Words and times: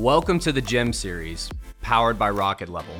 Welcome 0.00 0.38
to 0.38 0.50
the 0.50 0.62
Gem 0.62 0.94
Series, 0.94 1.50
powered 1.82 2.18
by 2.18 2.30
Rocket 2.30 2.70
Level. 2.70 2.94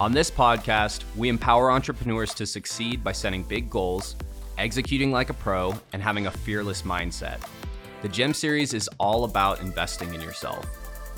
On 0.00 0.12
this 0.12 0.30
podcast, 0.30 1.02
we 1.14 1.28
empower 1.28 1.70
entrepreneurs 1.70 2.32
to 2.32 2.46
succeed 2.46 3.04
by 3.04 3.12
setting 3.12 3.42
big 3.42 3.68
goals, 3.68 4.16
executing 4.56 5.12
like 5.12 5.28
a 5.28 5.34
pro, 5.34 5.74
and 5.92 6.00
having 6.00 6.26
a 6.26 6.30
fearless 6.30 6.80
mindset. 6.80 7.38
The 8.00 8.08
Gem 8.08 8.32
Series 8.32 8.72
is 8.72 8.88
all 8.96 9.24
about 9.24 9.60
investing 9.60 10.14
in 10.14 10.22
yourself. 10.22 10.64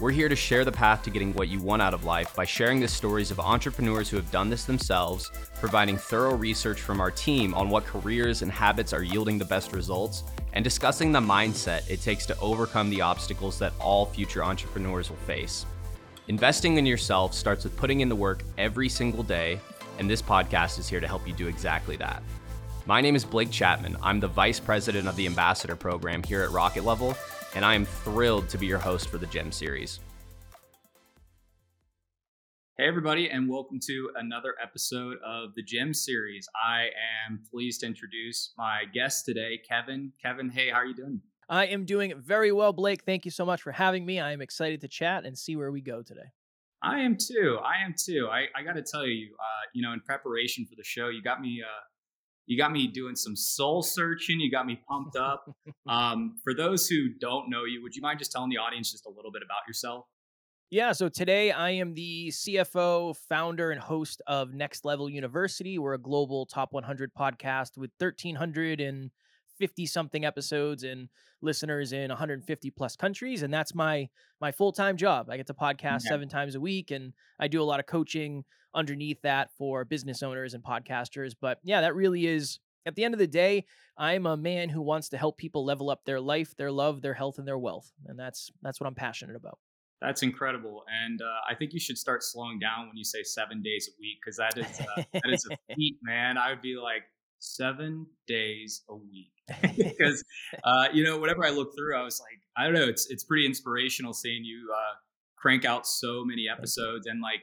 We're 0.01 0.11
here 0.11 0.29
to 0.29 0.35
share 0.35 0.65
the 0.65 0.73
path 0.73 1.05
to 1.05 1.11
getting 1.11 1.33
what 1.35 1.47
you 1.47 1.61
want 1.61 1.81
out 1.81 1.95
of 1.95 2.03
life 2.03 2.35
by 2.35 2.45
sharing 2.45 2.81
the 2.81 2.89
stories 2.89 3.31
of 3.31 3.39
entrepreneurs 3.39 4.11
who 4.11 4.17
have 4.17 4.33
done 4.33 4.51
this 4.51 4.65
themselves, 4.65 5.31
providing 5.61 5.97
thorough 5.97 6.35
research 6.35 6.81
from 6.81 7.01
our 7.01 7.13
team 7.13 7.55
on 7.55 7.71
what 7.71 7.87
careers 7.87 8.43
and 8.43 8.51
habits 8.51 8.93
are 8.93 9.05
yielding 9.05 9.39
the 9.39 9.45
best 9.45 9.73
results, 9.73 10.25
and 10.53 10.65
discussing 10.65 11.13
the 11.13 11.21
mindset 11.21 11.89
it 11.89 12.01
takes 12.01 12.27
to 12.27 12.39
overcome 12.41 12.91
the 12.91 13.01
obstacles 13.01 13.59
that 13.59 13.73
all 13.81 14.07
future 14.07 14.45
entrepreneurs 14.45 15.11
will 15.11 15.17
face. 15.19 15.67
Investing 16.29 16.77
in 16.77 16.87
yourself 16.87 17.35
starts 17.35 17.65
with 17.65 17.77
putting 17.77 18.01
in 18.01 18.09
the 18.09 18.17
work 18.17 18.45
every 18.59 18.89
single 18.89 19.23
day, 19.23 19.59
and 19.99 20.09
this 20.09 20.23
podcast 20.23 20.79
is 20.79 20.89
here 20.89 21.01
to 21.01 21.09
help 21.09 21.27
you 21.27 21.35
do 21.35 21.49
exactly 21.49 21.97
that. 21.97 22.23
My 22.87 23.01
name 23.01 23.17
is 23.17 23.25
Blake 23.25 23.51
Chapman. 23.51 23.97
I'm 24.03 24.21
the 24.21 24.29
Vice 24.29 24.61
President 24.61 25.07
of 25.07 25.17
the 25.17 25.27
Ambassador 25.27 25.77
Program 25.77 26.23
here 26.23 26.43
at 26.43 26.51
Rocket 26.51 26.85
Level, 26.85 27.17
and 27.55 27.65
I 27.65 27.75
am 27.75 27.85
thrilled 27.85 28.49
to 28.49 28.59
be 28.59 28.67
your 28.67 28.79
host 28.79 29.09
for 29.09 29.19
the 29.19 29.27
Gem 29.27 29.53
series. 29.53 30.01
Hey, 32.81 32.87
everybody, 32.87 33.29
and 33.29 33.47
welcome 33.47 33.79
to 33.89 34.11
another 34.17 34.55
episode 34.59 35.19
of 35.23 35.55
the 35.55 35.63
Gem 35.63 35.93
series. 35.93 36.49
I 36.57 36.85
am 37.29 37.43
pleased 37.53 37.81
to 37.81 37.87
introduce 37.87 38.55
my 38.57 38.85
guest 38.95 39.27
today, 39.27 39.61
Kevin. 39.69 40.15
Kevin, 40.23 40.49
hey, 40.49 40.71
how 40.71 40.79
are 40.79 40.87
you 40.87 40.95
doing? 40.95 41.21
I 41.51 41.67
am 41.67 41.85
doing 41.85 42.15
very 42.19 42.53
well, 42.53 42.73
Blake. 42.73 43.03
Thank 43.05 43.27
you 43.27 43.31
so 43.31 43.45
much 43.45 43.61
for 43.61 43.71
having 43.71 44.07
me. 44.07 44.19
I 44.19 44.33
am 44.33 44.41
excited 44.41 44.81
to 44.81 44.89
chat 44.89 45.27
and 45.27 45.37
see 45.37 45.57
where 45.57 45.71
we 45.71 45.83
go 45.83 46.01
today. 46.01 46.31
I 46.83 47.01
am 47.01 47.19
too. 47.19 47.59
I 47.63 47.85
am 47.85 47.95
too. 48.03 48.31
I, 48.33 48.47
I 48.59 48.63
got 48.65 48.77
to 48.77 48.83
tell 48.83 49.07
you, 49.07 49.29
uh, 49.39 49.65
you 49.75 49.83
know, 49.83 49.93
in 49.93 50.01
preparation 50.01 50.65
for 50.65 50.75
the 50.75 50.83
show, 50.83 51.11
you 51.11 51.23
got 51.23 51.43
me 51.43 51.63
uh, 51.63 51.83
you 52.47 52.57
got 52.57 52.73
me 52.73 52.87
doing 52.87 53.15
some 53.15 53.37
soul 53.37 53.83
searching. 53.83 54.41
You 54.41 54.51
got 54.51 54.65
me 54.65 54.81
pumped 54.89 55.17
up. 55.17 55.55
um, 55.87 56.39
for 56.43 56.55
those 56.55 56.87
who 56.87 57.11
don't 57.21 57.51
know 57.51 57.65
you, 57.67 57.83
would 57.83 57.95
you 57.95 58.01
mind 58.01 58.21
just 58.21 58.33
telling 58.33 58.49
the 58.49 58.57
audience 58.57 58.91
just 58.91 59.05
a 59.05 59.11
little 59.11 59.31
bit 59.31 59.43
about 59.45 59.69
yourself? 59.69 60.07
Yeah, 60.73 60.93
so 60.93 61.09
today 61.09 61.51
I 61.51 61.71
am 61.71 61.95
the 61.95 62.29
CFO, 62.29 63.17
founder, 63.29 63.73
and 63.73 63.81
host 63.81 64.23
of 64.29 64.55
Next 64.55 64.85
Level 64.85 65.11
University. 65.11 65.81
We're 65.81 65.95
a 65.95 65.99
global 65.99 66.47
top 66.47 66.73
100 66.73 67.13
podcast 67.13 67.77
with 67.77 67.91
1,350 67.99 69.87
something 69.87 70.25
episodes 70.25 70.85
and 70.85 71.09
listeners 71.43 71.93
in 71.93 72.11
150 72.11 72.71
plus 72.71 72.95
countries, 72.95 73.43
and 73.43 73.53
that's 73.53 73.75
my 73.75 74.09
my 74.41 74.53
full 74.53 74.71
time 74.71 74.97
job. 74.97 75.29
I 75.29 75.39
get 75.39 75.49
to 75.49 75.55
podcast 75.55 76.03
seven 76.03 76.29
times 76.29 76.55
a 76.55 76.61
week, 76.61 76.93
and 76.93 77.15
I 77.41 77.49
do 77.49 77.61
a 77.61 77.65
lot 77.65 77.81
of 77.81 77.87
coaching 77.87 78.45
underneath 78.73 79.21
that 79.23 79.51
for 79.59 79.85
business 79.85 80.23
owners 80.23 80.55
and 80.55 80.63
podcasters. 80.63 81.33
But 81.41 81.59
yeah, 81.65 81.81
that 81.81 81.97
really 81.97 82.29
is 82.29 82.61
at 82.87 82.95
the 82.95 83.03
end 83.03 83.15
of 83.15 83.19
the 83.19 83.27
day, 83.27 83.67
I'm 83.99 84.25
a 84.25 84.37
man 84.37 84.69
who 84.69 84.83
wants 84.83 85.09
to 85.09 85.19
help 85.19 85.37
people 85.37 85.65
level 85.65 85.91
up 85.91 86.05
their 86.05 86.21
life, 86.21 86.55
their 86.57 86.71
love, 86.71 87.03
their 87.03 87.15
health, 87.15 87.39
and 87.39 87.49
their 87.49 87.59
wealth, 87.59 87.91
and 88.07 88.17
that's 88.17 88.53
that's 88.63 88.79
what 88.79 88.87
I'm 88.87 88.95
passionate 88.95 89.35
about. 89.35 89.59
That's 90.01 90.23
incredible, 90.23 90.85
and 91.05 91.21
uh, 91.21 91.53
I 91.53 91.55
think 91.55 91.75
you 91.75 91.81
should 91.81 91.99
start 91.99 92.23
slowing 92.23 92.59
down 92.59 92.89
when 92.89 92.97
you 92.97 93.05
say 93.05 93.23
seven 93.23 93.63
days 93.63 93.89
a 93.89 93.95
week 94.01 94.19
because 94.25 94.39
that 94.39 94.57
is 94.57 94.81
uh, 94.81 95.03
that 95.13 95.31
is 95.31 95.47
a 95.51 95.57
feat, 95.75 95.99
man. 96.03 96.39
I 96.39 96.51
would 96.51 96.63
be 96.63 96.77
like 96.77 97.03
seven 97.39 98.07
days 98.27 98.83
a 98.89 98.97
week. 98.97 99.33
Because 99.77 100.25
uh, 100.65 100.87
you 100.93 101.05
know 101.05 101.19
whenever 101.19 101.45
I 101.45 101.51
look 101.51 101.77
through, 101.77 101.97
I 101.97 102.03
was 102.03 102.21
like, 102.21 102.39
I 102.57 102.65
don't 102.65 102.75
know, 102.75 102.89
it's 102.89 103.11
it's 103.11 103.25
pretty 103.25 103.45
inspirational 103.45 104.15
seeing 104.15 104.45
you 104.45 104.73
uh, 104.75 104.95
crank 105.41 105.65
out 105.65 105.87
so 105.87 106.25
many 106.25 106.47
episodes 106.49 107.07
and 107.07 107.21
like 107.21 107.41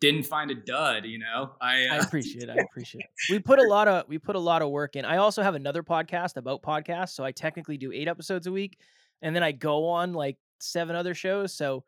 didn't 0.00 0.24
find 0.24 0.50
a 0.50 0.54
dud 0.54 1.04
you 1.04 1.18
know? 1.18 1.52
I 1.60 1.86
uh, 1.86 1.94
i 1.94 1.96
appreciate 1.96 2.44
it 2.44 2.50
i 2.50 2.62
appreciate 2.62 3.02
it. 3.02 3.10
We 3.30 3.38
put 3.38 3.58
a 3.58 3.68
lot 3.68 3.88
of 3.88 4.08
we 4.08 4.18
put 4.18 4.36
a 4.36 4.40
lot 4.40 4.62
of 4.62 4.70
work 4.70 4.96
in. 4.96 5.04
I 5.04 5.16
also 5.16 5.42
have 5.42 5.54
another 5.54 5.82
podcast 5.82 6.36
about 6.36 6.62
podcasts 6.62 7.10
so 7.10 7.24
i 7.24 7.32
technically 7.32 7.76
do 7.76 7.92
eight 7.92 8.08
episodes 8.08 8.46
a 8.46 8.52
week 8.52 8.78
and 9.22 9.34
then 9.34 9.42
i 9.42 9.52
go 9.52 9.88
on 9.88 10.12
like 10.12 10.36
seven 10.60 10.96
other 10.96 11.14
shows 11.14 11.52
so 11.52 11.84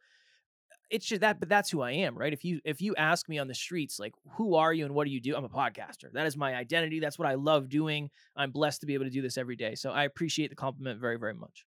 it's 0.91 1.07
just 1.07 1.21
that 1.21 1.39
but 1.39 1.49
that's 1.49 1.71
who 1.71 1.83
i 1.83 1.91
am 1.91 2.17
right? 2.17 2.33
If 2.33 2.45
you 2.45 2.61
if 2.65 2.81
you 2.81 2.95
ask 2.97 3.29
me 3.29 3.39
on 3.39 3.49
the 3.49 3.55
streets 3.55 3.99
like 3.99 4.13
who 4.37 4.55
are 4.55 4.73
you 4.73 4.85
and 4.85 4.95
what 4.95 5.07
do 5.07 5.11
you 5.11 5.21
do? 5.21 5.37
I'm 5.37 5.45
a 5.45 5.49
podcaster. 5.49 6.11
That 6.13 6.27
is 6.27 6.37
my 6.37 6.55
identity. 6.55 7.01
That's 7.01 7.19
what 7.19 7.29
i 7.29 7.35
love 7.35 7.69
doing. 7.69 8.11
I'm 8.37 8.51
blessed 8.51 8.81
to 8.81 8.87
be 8.87 8.95
able 8.95 9.05
to 9.05 9.11
do 9.11 9.23
this 9.23 9.37
every 9.37 9.57
day 9.57 9.75
so 9.75 9.91
i 9.91 10.05
appreciate 10.05 10.51
the 10.51 10.57
compliment 10.57 11.01
very 11.01 11.19
very 11.19 11.35
much. 11.35 11.67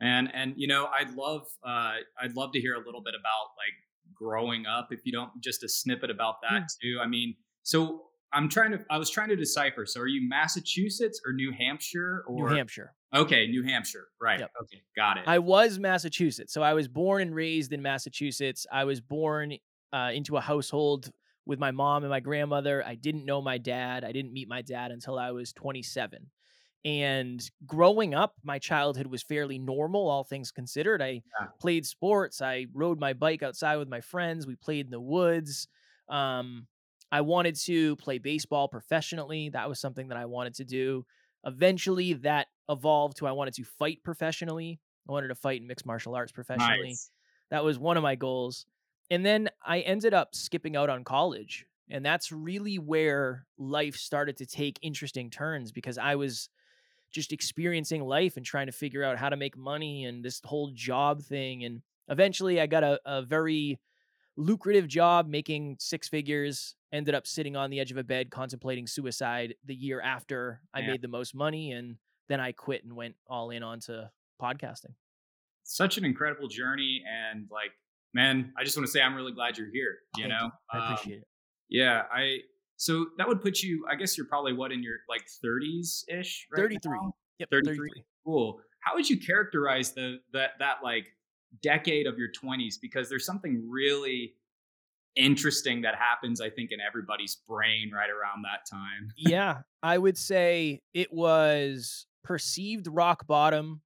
And 0.00 0.30
and 0.34 0.54
you 0.56 0.68
know 0.68 0.88
i'd 0.98 1.14
love 1.14 1.46
uh 1.64 1.94
i'd 2.20 2.36
love 2.36 2.52
to 2.52 2.60
hear 2.60 2.74
a 2.74 2.84
little 2.84 3.02
bit 3.02 3.14
about 3.14 3.54
like 3.56 4.14
growing 4.14 4.66
up 4.66 4.88
if 4.90 5.00
you 5.04 5.12
don't 5.12 5.30
just 5.40 5.62
a 5.62 5.68
snippet 5.68 6.10
about 6.10 6.36
that 6.42 6.62
mm. 6.62 6.68
too. 6.82 6.98
I 7.02 7.06
mean 7.06 7.34
so 7.62 8.02
i'm 8.32 8.48
trying 8.48 8.72
to 8.72 8.80
i 8.90 8.98
was 8.98 9.10
trying 9.10 9.28
to 9.28 9.36
decipher 9.36 9.86
so 9.86 10.00
are 10.00 10.06
you 10.06 10.28
massachusetts 10.28 11.20
or 11.26 11.32
new 11.32 11.52
hampshire 11.52 12.24
or 12.26 12.50
new 12.50 12.56
hampshire 12.56 12.94
okay 13.16 13.46
new 13.46 13.62
hampshire 13.62 14.06
right 14.20 14.40
yep. 14.40 14.50
okay 14.62 14.82
got 14.96 15.16
it 15.16 15.24
i 15.26 15.38
was 15.38 15.78
massachusetts 15.78 16.52
so 16.52 16.62
i 16.62 16.74
was 16.74 16.88
born 16.88 17.22
and 17.22 17.34
raised 17.34 17.72
in 17.72 17.82
massachusetts 17.82 18.66
i 18.72 18.84
was 18.84 19.00
born 19.00 19.56
uh, 19.92 20.10
into 20.12 20.36
a 20.36 20.40
household 20.40 21.10
with 21.46 21.58
my 21.58 21.70
mom 21.70 22.02
and 22.02 22.10
my 22.10 22.20
grandmother 22.20 22.84
i 22.86 22.94
didn't 22.94 23.24
know 23.24 23.40
my 23.40 23.58
dad 23.58 24.04
i 24.04 24.12
didn't 24.12 24.32
meet 24.32 24.48
my 24.48 24.62
dad 24.62 24.90
until 24.90 25.18
i 25.18 25.30
was 25.30 25.52
27 25.52 26.26
and 26.86 27.42
growing 27.66 28.14
up, 28.14 28.34
my 28.44 28.60
childhood 28.60 29.08
was 29.08 29.20
fairly 29.20 29.58
normal, 29.58 30.08
all 30.08 30.22
things 30.22 30.52
considered. 30.52 31.02
I 31.02 31.22
yeah. 31.40 31.48
played 31.60 31.84
sports. 31.84 32.40
I 32.40 32.66
rode 32.72 33.00
my 33.00 33.12
bike 33.12 33.42
outside 33.42 33.78
with 33.78 33.88
my 33.88 34.00
friends. 34.00 34.46
We 34.46 34.54
played 34.54 34.86
in 34.86 34.92
the 34.92 35.00
woods. 35.00 35.66
Um, 36.08 36.68
I 37.10 37.22
wanted 37.22 37.56
to 37.64 37.96
play 37.96 38.18
baseball 38.18 38.68
professionally. 38.68 39.48
That 39.48 39.68
was 39.68 39.80
something 39.80 40.06
that 40.08 40.16
I 40.16 40.26
wanted 40.26 40.54
to 40.54 40.64
do. 40.64 41.04
Eventually, 41.46 42.12
that 42.14 42.48
evolved 42.68 43.18
to 43.18 43.26
I 43.26 43.32
wanted 43.32 43.54
to 43.54 43.64
fight 43.64 44.02
professionally. 44.02 44.80
I 45.08 45.12
wanted 45.12 45.28
to 45.28 45.34
fight 45.34 45.60
in 45.60 45.66
mixed 45.66 45.86
martial 45.86 46.14
arts 46.14 46.32
professionally. 46.32 46.88
Nice. 46.88 47.10
That 47.50 47.64
was 47.64 47.78
one 47.78 47.96
of 47.96 48.02
my 48.02 48.16
goals. 48.16 48.66
And 49.10 49.24
then 49.24 49.48
I 49.64 49.80
ended 49.80 50.12
up 50.12 50.34
skipping 50.34 50.76
out 50.76 50.90
on 50.90 51.04
college. 51.04 51.64
And 51.88 52.04
that's 52.04 52.32
really 52.32 52.78
where 52.78 53.46
life 53.56 53.94
started 53.94 54.36
to 54.38 54.46
take 54.46 54.78
interesting 54.82 55.30
turns 55.30 55.70
because 55.70 55.98
I 55.98 56.16
was 56.16 56.48
just 57.12 57.32
experiencing 57.32 58.04
life 58.04 58.36
and 58.36 58.44
trying 58.44 58.66
to 58.66 58.72
figure 58.72 59.04
out 59.04 59.16
how 59.16 59.28
to 59.28 59.36
make 59.36 59.56
money 59.56 60.04
and 60.04 60.24
this 60.24 60.40
whole 60.44 60.72
job 60.74 61.22
thing. 61.22 61.62
And 61.62 61.82
eventually 62.08 62.60
I 62.60 62.66
got 62.66 62.82
a, 62.82 63.00
a 63.06 63.22
very 63.22 63.78
lucrative 64.36 64.86
job 64.86 65.28
making 65.28 65.76
six 65.80 66.08
figures, 66.08 66.74
ended 66.92 67.14
up 67.14 67.26
sitting 67.26 67.56
on 67.56 67.70
the 67.70 67.80
edge 67.80 67.90
of 67.90 67.96
a 67.96 68.04
bed 68.04 68.30
contemplating 68.30 68.86
suicide 68.86 69.54
the 69.64 69.74
year 69.74 70.00
after 70.00 70.60
I 70.74 70.80
yeah. 70.80 70.88
made 70.88 71.02
the 71.02 71.08
most 71.08 71.34
money. 71.34 71.72
And 71.72 71.96
then 72.28 72.40
I 72.40 72.52
quit 72.52 72.84
and 72.84 72.94
went 72.94 73.14
all 73.28 73.50
in 73.50 73.62
onto 73.62 74.02
podcasting. 74.40 74.94
Such 75.64 75.98
an 75.98 76.04
incredible 76.04 76.48
journey. 76.48 77.02
And 77.06 77.46
like, 77.50 77.72
man, 78.14 78.52
I 78.58 78.64
just 78.64 78.76
want 78.76 78.86
to 78.86 78.92
say 78.92 79.00
I'm 79.00 79.14
really 79.14 79.32
glad 79.32 79.58
you're 79.58 79.70
here. 79.72 79.98
You 80.16 80.24
Thank 80.24 80.34
know, 80.34 80.44
you. 80.44 80.80
I 80.80 80.84
appreciate 80.92 81.16
um, 81.16 81.20
it. 81.20 81.28
Yeah, 81.68 82.02
I 82.12 82.38
so 82.76 83.06
that 83.18 83.26
would 83.26 83.40
put 83.40 83.62
you, 83.62 83.86
I 83.90 83.96
guess 83.96 84.16
you're 84.16 84.26
probably 84.26 84.52
what 84.52 84.70
in 84.70 84.82
your 84.82 84.96
like 85.08 85.24
30s 85.44 86.04
ish, 86.08 86.46
right 86.52 86.60
33. 86.60 86.92
Now? 86.92 87.12
Yep, 87.38 87.50
33. 87.50 87.76
33. 87.76 88.04
Cool. 88.24 88.60
How 88.80 88.94
would 88.94 89.08
you 89.08 89.18
characterize 89.18 89.92
the 89.92 90.18
that 90.32 90.50
that 90.60 90.76
like 90.84 91.08
decade 91.62 92.06
of 92.06 92.18
your 92.18 92.28
20s 92.30 92.74
because 92.80 93.08
there's 93.08 93.24
something 93.24 93.66
really 93.68 94.34
interesting 95.16 95.80
that 95.82 95.94
happens 95.94 96.40
I 96.40 96.50
think 96.50 96.72
in 96.72 96.78
everybody's 96.80 97.36
brain 97.48 97.90
right 97.92 98.10
around 98.10 98.44
that 98.44 98.68
time. 98.70 99.08
yeah, 99.16 99.60
I 99.82 99.98
would 99.98 100.18
say 100.18 100.82
it 100.92 101.12
was 101.12 102.06
perceived 102.22 102.86
rock 102.86 103.26
bottom 103.26 103.80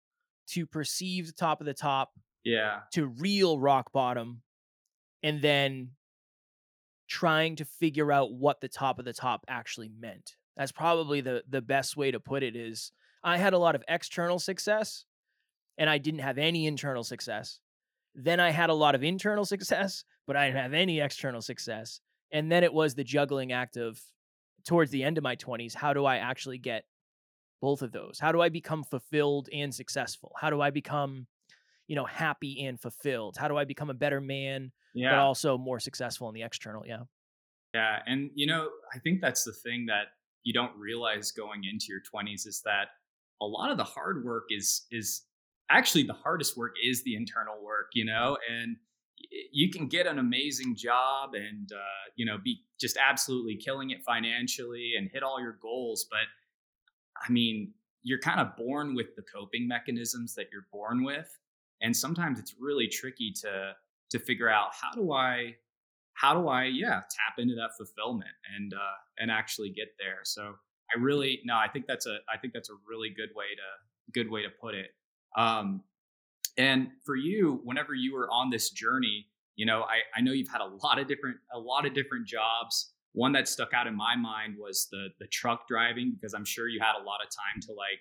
to 0.49 0.67
perceived 0.67 1.39
top 1.39 1.61
of 1.61 1.67
the 1.67 1.75
top. 1.75 2.11
Yeah. 2.45 2.81
To 2.95 3.07
real 3.07 3.59
rock 3.59 3.93
bottom 3.93 4.43
and 5.23 5.43
then 5.43 5.91
trying 7.09 7.57
to 7.57 7.65
figure 7.65 8.11
out 8.11 8.33
what 8.33 8.61
the 8.61 8.69
top 8.69 8.99
of 8.99 9.05
the 9.05 9.13
top 9.13 9.45
actually 9.49 9.91
meant. 9.99 10.37
That's 10.57 10.73
probably 10.73 11.21
the 11.21 11.43
the 11.49 11.63
best 11.63 11.97
way 11.97 12.11
to 12.11 12.21
put 12.21 12.43
it 12.43 12.57
is 12.57 12.93
I 13.23 13.37
had 13.37 13.53
a 13.53 13.59
lot 13.59 13.75
of 13.75 13.85
external 13.89 14.39
success 14.39 15.05
and 15.79 15.89
I 15.89 15.99
didn't 15.99 16.21
have 16.21 16.39
any 16.39 16.67
internal 16.67 17.05
success. 17.05 17.59
Then 18.15 18.41
I 18.41 18.51
had 18.51 18.71
a 18.71 18.75
lot 18.75 18.95
of 18.95 19.03
internal 19.03 19.45
success, 19.55 20.05
but 20.27 20.37
I 20.37 20.47
didn't 20.47 20.63
have 20.63 20.75
any 20.75 21.01
external 21.01 21.43
success. 21.43 22.01
And 22.33 22.51
then 22.51 22.65
it 22.65 22.73
was 22.73 22.95
the 22.95 23.05
juggling 23.05 23.53
act 23.53 23.77
of 23.77 24.01
towards 24.67 24.91
the 24.91 25.03
end 25.03 25.19
of 25.19 25.25
my 25.25 25.37
20s, 25.37 25.75
how 25.75 25.93
do 25.93 26.05
I 26.05 26.19
actually 26.19 26.59
get 26.59 26.85
both 27.61 27.83
of 27.83 27.93
those? 27.93 28.19
How 28.21 28.31
do 28.31 28.41
I 28.41 28.49
become 28.49 28.85
fulfilled 28.85 29.49
and 29.53 29.75
successful? 29.75 30.33
How 30.39 30.51
do 30.51 30.61
I 30.61 30.71
become, 30.71 31.27
you 31.89 31.97
know, 31.97 32.05
happy 32.05 32.65
and 32.65 32.79
fulfilled? 32.79 33.37
How 33.39 33.49
do 33.49 33.57
I 33.57 33.65
become 33.65 33.91
a 33.91 33.95
better 33.95 34.21
man 34.21 34.71
yeah. 34.95 35.11
but 35.11 35.19
also 35.19 35.59
more 35.59 35.81
successful 35.81 36.29
in 36.29 36.35
the 36.35 36.43
external. 36.43 36.87
Yeah. 36.87 37.03
Yeah. 37.75 37.99
And, 38.07 38.31
you 38.35 38.47
know, 38.47 38.69
I 38.95 38.99
think 38.99 39.21
that's 39.21 39.45
the 39.45 39.53
thing 39.53 39.87
that 39.87 40.07
you 40.43 40.53
don't 40.53 40.77
realize 40.77 41.31
going 41.33 41.63
into 41.65 41.87
your 41.89 42.01
20s 42.01 42.47
is 42.47 42.63
that 42.65 42.89
a 43.41 43.47
lot 43.47 43.71
of 43.71 43.77
the 43.77 43.85
hard 43.85 44.25
work 44.25 44.45
is, 44.51 44.87
is 44.91 45.23
actually 45.71 46.03
the 46.03 46.13
hardest 46.15 46.57
work 46.57 46.75
is 46.85 47.03
the 47.05 47.15
internal 47.15 47.63
work, 47.63 47.91
you 47.95 48.05
know? 48.05 48.37
And 48.51 48.77
you 49.53 49.71
can 49.71 49.87
get 49.87 50.07
an 50.07 50.19
amazing 50.19 50.75
job 50.77 51.35
and 51.35 51.71
uh, 51.73 52.11
you 52.17 52.25
know 52.25 52.39
be 52.43 52.63
just 52.81 52.97
absolutely 52.97 53.57
killing 53.57 53.91
it 53.91 54.03
financially 54.03 54.93
and 54.97 55.11
hit 55.13 55.23
all 55.23 55.41
your 55.41 55.57
goals 55.61 56.07
but 56.11 56.27
i 57.27 57.31
mean 57.31 57.73
you're 58.03 58.19
kind 58.19 58.41
of 58.41 58.57
born 58.57 58.95
with 58.95 59.15
the 59.17 59.23
coping 59.23 59.69
mechanisms 59.69 60.35
that 60.35 60.47
you're 60.53 60.67
born 60.73 61.05
with 61.05 61.39
and 61.83 61.97
sometimes 61.97 62.39
it's 62.39 62.55
really 62.59 62.89
tricky 62.89 63.33
to 63.33 63.73
to 64.11 64.19
figure 64.19 64.49
out 64.49 64.71
how 64.73 64.91
do 64.93 65.13
i 65.13 65.55
how 66.15 66.35
do 66.35 66.49
i 66.49 66.65
yeah 66.65 67.01
tap 67.11 67.39
into 67.39 67.55
that 67.55 67.71
fulfillment 67.77 68.31
and 68.57 68.75
uh 68.75 68.97
and 69.19 69.31
actually 69.31 69.71
get 69.71 69.89
there 69.99 70.21
so 70.25 70.55
i 70.95 70.99
really 70.99 71.41
no 71.45 71.57
i 71.57 71.69
think 71.69 71.87
that's 71.87 72.07
a 72.07 72.19
i 72.33 72.39
think 72.39 72.53
that's 72.53 72.71
a 72.71 72.77
really 72.89 73.11
good 73.11 73.31
way 73.35 73.47
to 73.55 74.13
good 74.13 74.31
way 74.31 74.43
to 74.43 74.49
put 74.61 74.75
it 74.75 74.91
um 75.37 75.83
and 76.57 76.89
for 77.05 77.17
you, 77.17 77.61
whenever 77.65 77.95
you 77.95 78.13
were 78.15 78.29
on 78.31 78.51
this 78.51 78.71
journey, 78.71 79.27
you 79.57 79.67
know, 79.67 79.83
I, 79.83 80.19
I 80.19 80.21
know 80.21 80.33
you've 80.33 80.51
had 80.51 80.61
a 80.61 80.71
lot 80.85 80.99
of 80.99 81.07
different 81.07 81.37
a 81.53 81.59
lot 81.59 81.87
of 81.87 81.95
different 81.95 82.27
jobs. 82.27 82.93
One 83.13 83.33
that 83.33 83.49
stuck 83.49 83.73
out 83.75 83.87
in 83.87 83.97
my 83.97 84.17
mind 84.17 84.57
was 84.59 84.89
the 84.91 85.09
the 85.19 85.27
truck 85.27 85.67
driving 85.69 86.13
because 86.15 86.35
I'm 86.35 86.45
sure 86.45 86.69
you 86.69 86.81
had 86.81 87.01
a 87.01 87.05
lot 87.05 87.21
of 87.23 87.29
time 87.29 87.61
to 87.63 87.73
like 87.73 88.01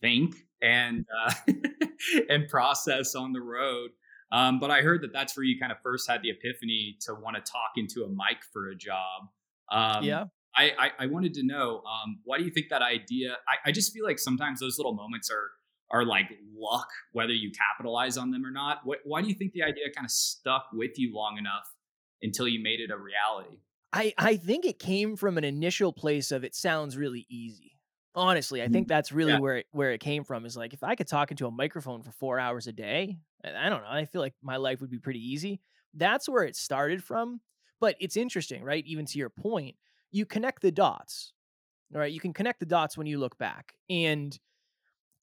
think 0.00 0.34
and 0.62 1.06
uh, 1.26 1.32
and 2.28 2.48
process 2.48 3.14
on 3.14 3.32
the 3.32 3.40
road. 3.40 3.90
Um, 4.32 4.58
but 4.58 4.70
I 4.70 4.82
heard 4.82 5.02
that 5.02 5.12
that's 5.12 5.36
where 5.36 5.44
you 5.44 5.58
kind 5.58 5.72
of 5.72 5.78
first 5.82 6.10
had 6.10 6.20
the 6.22 6.30
epiphany 6.30 6.96
to 7.02 7.14
want 7.14 7.36
to 7.36 7.42
talk 7.42 7.72
into 7.76 8.04
a 8.04 8.08
mic 8.08 8.38
for 8.52 8.68
a 8.68 8.76
job. 8.76 9.28
Um, 9.70 10.04
yeah. 10.04 10.24
I, 10.56 10.72
I, 10.78 10.90
I 11.00 11.06
wanted 11.06 11.34
to 11.34 11.44
know 11.44 11.82
um, 11.84 12.18
why 12.24 12.38
do 12.38 12.44
you 12.44 12.50
think 12.50 12.68
that 12.70 12.82
idea? 12.82 13.36
I, 13.48 13.68
I 13.68 13.72
just 13.72 13.92
feel 13.92 14.04
like 14.04 14.18
sometimes 14.18 14.58
those 14.58 14.78
little 14.78 14.94
moments 14.94 15.30
are 15.30 15.50
are 15.90 16.04
like 16.04 16.26
luck, 16.56 16.88
whether 17.12 17.32
you 17.32 17.50
capitalize 17.52 18.16
on 18.16 18.30
them 18.30 18.44
or 18.44 18.50
not. 18.50 18.80
What, 18.84 18.98
why 19.04 19.22
do 19.22 19.28
you 19.28 19.34
think 19.34 19.52
the 19.52 19.62
idea 19.62 19.84
kind 19.94 20.04
of 20.04 20.10
stuck 20.10 20.66
with 20.72 20.98
you 20.98 21.14
long 21.14 21.38
enough 21.38 21.72
until 22.22 22.48
you 22.48 22.62
made 22.62 22.80
it 22.80 22.90
a 22.90 22.96
reality? 22.96 23.58
I, 23.92 24.12
I 24.18 24.36
think 24.36 24.64
it 24.64 24.78
came 24.78 25.16
from 25.16 25.38
an 25.38 25.44
initial 25.44 25.92
place 25.92 26.32
of 26.32 26.44
it 26.44 26.54
sounds 26.54 26.96
really 26.96 27.26
easy. 27.30 27.78
Honestly, 28.14 28.62
I 28.62 28.68
think 28.68 28.86
mm, 28.86 28.88
that's 28.88 29.12
really 29.12 29.32
yeah. 29.32 29.38
where 29.38 29.56
it, 29.58 29.66
where 29.72 29.92
it 29.92 30.00
came 30.00 30.24
from. 30.24 30.46
Is 30.46 30.56
like 30.56 30.72
if 30.72 30.82
I 30.82 30.94
could 30.94 31.06
talk 31.06 31.30
into 31.30 31.46
a 31.46 31.50
microphone 31.50 32.02
for 32.02 32.12
four 32.12 32.38
hours 32.38 32.66
a 32.66 32.72
day, 32.72 33.18
I 33.44 33.68
don't 33.68 33.82
know. 33.82 33.88
I 33.90 34.06
feel 34.06 34.22
like 34.22 34.34
my 34.42 34.56
life 34.56 34.80
would 34.80 34.90
be 34.90 34.98
pretty 34.98 35.20
easy. 35.20 35.60
That's 35.94 36.28
where 36.28 36.42
it 36.42 36.56
started 36.56 37.04
from. 37.04 37.40
But 37.78 37.94
it's 38.00 38.16
interesting, 38.16 38.64
right? 38.64 38.84
Even 38.86 39.04
to 39.04 39.18
your 39.18 39.28
point, 39.28 39.76
you 40.10 40.24
connect 40.24 40.62
the 40.62 40.72
dots. 40.72 41.34
right? 41.92 42.10
You 42.10 42.20
can 42.20 42.32
connect 42.32 42.60
the 42.60 42.66
dots 42.66 42.96
when 42.96 43.06
you 43.06 43.18
look 43.18 43.36
back, 43.36 43.74
and 43.90 44.36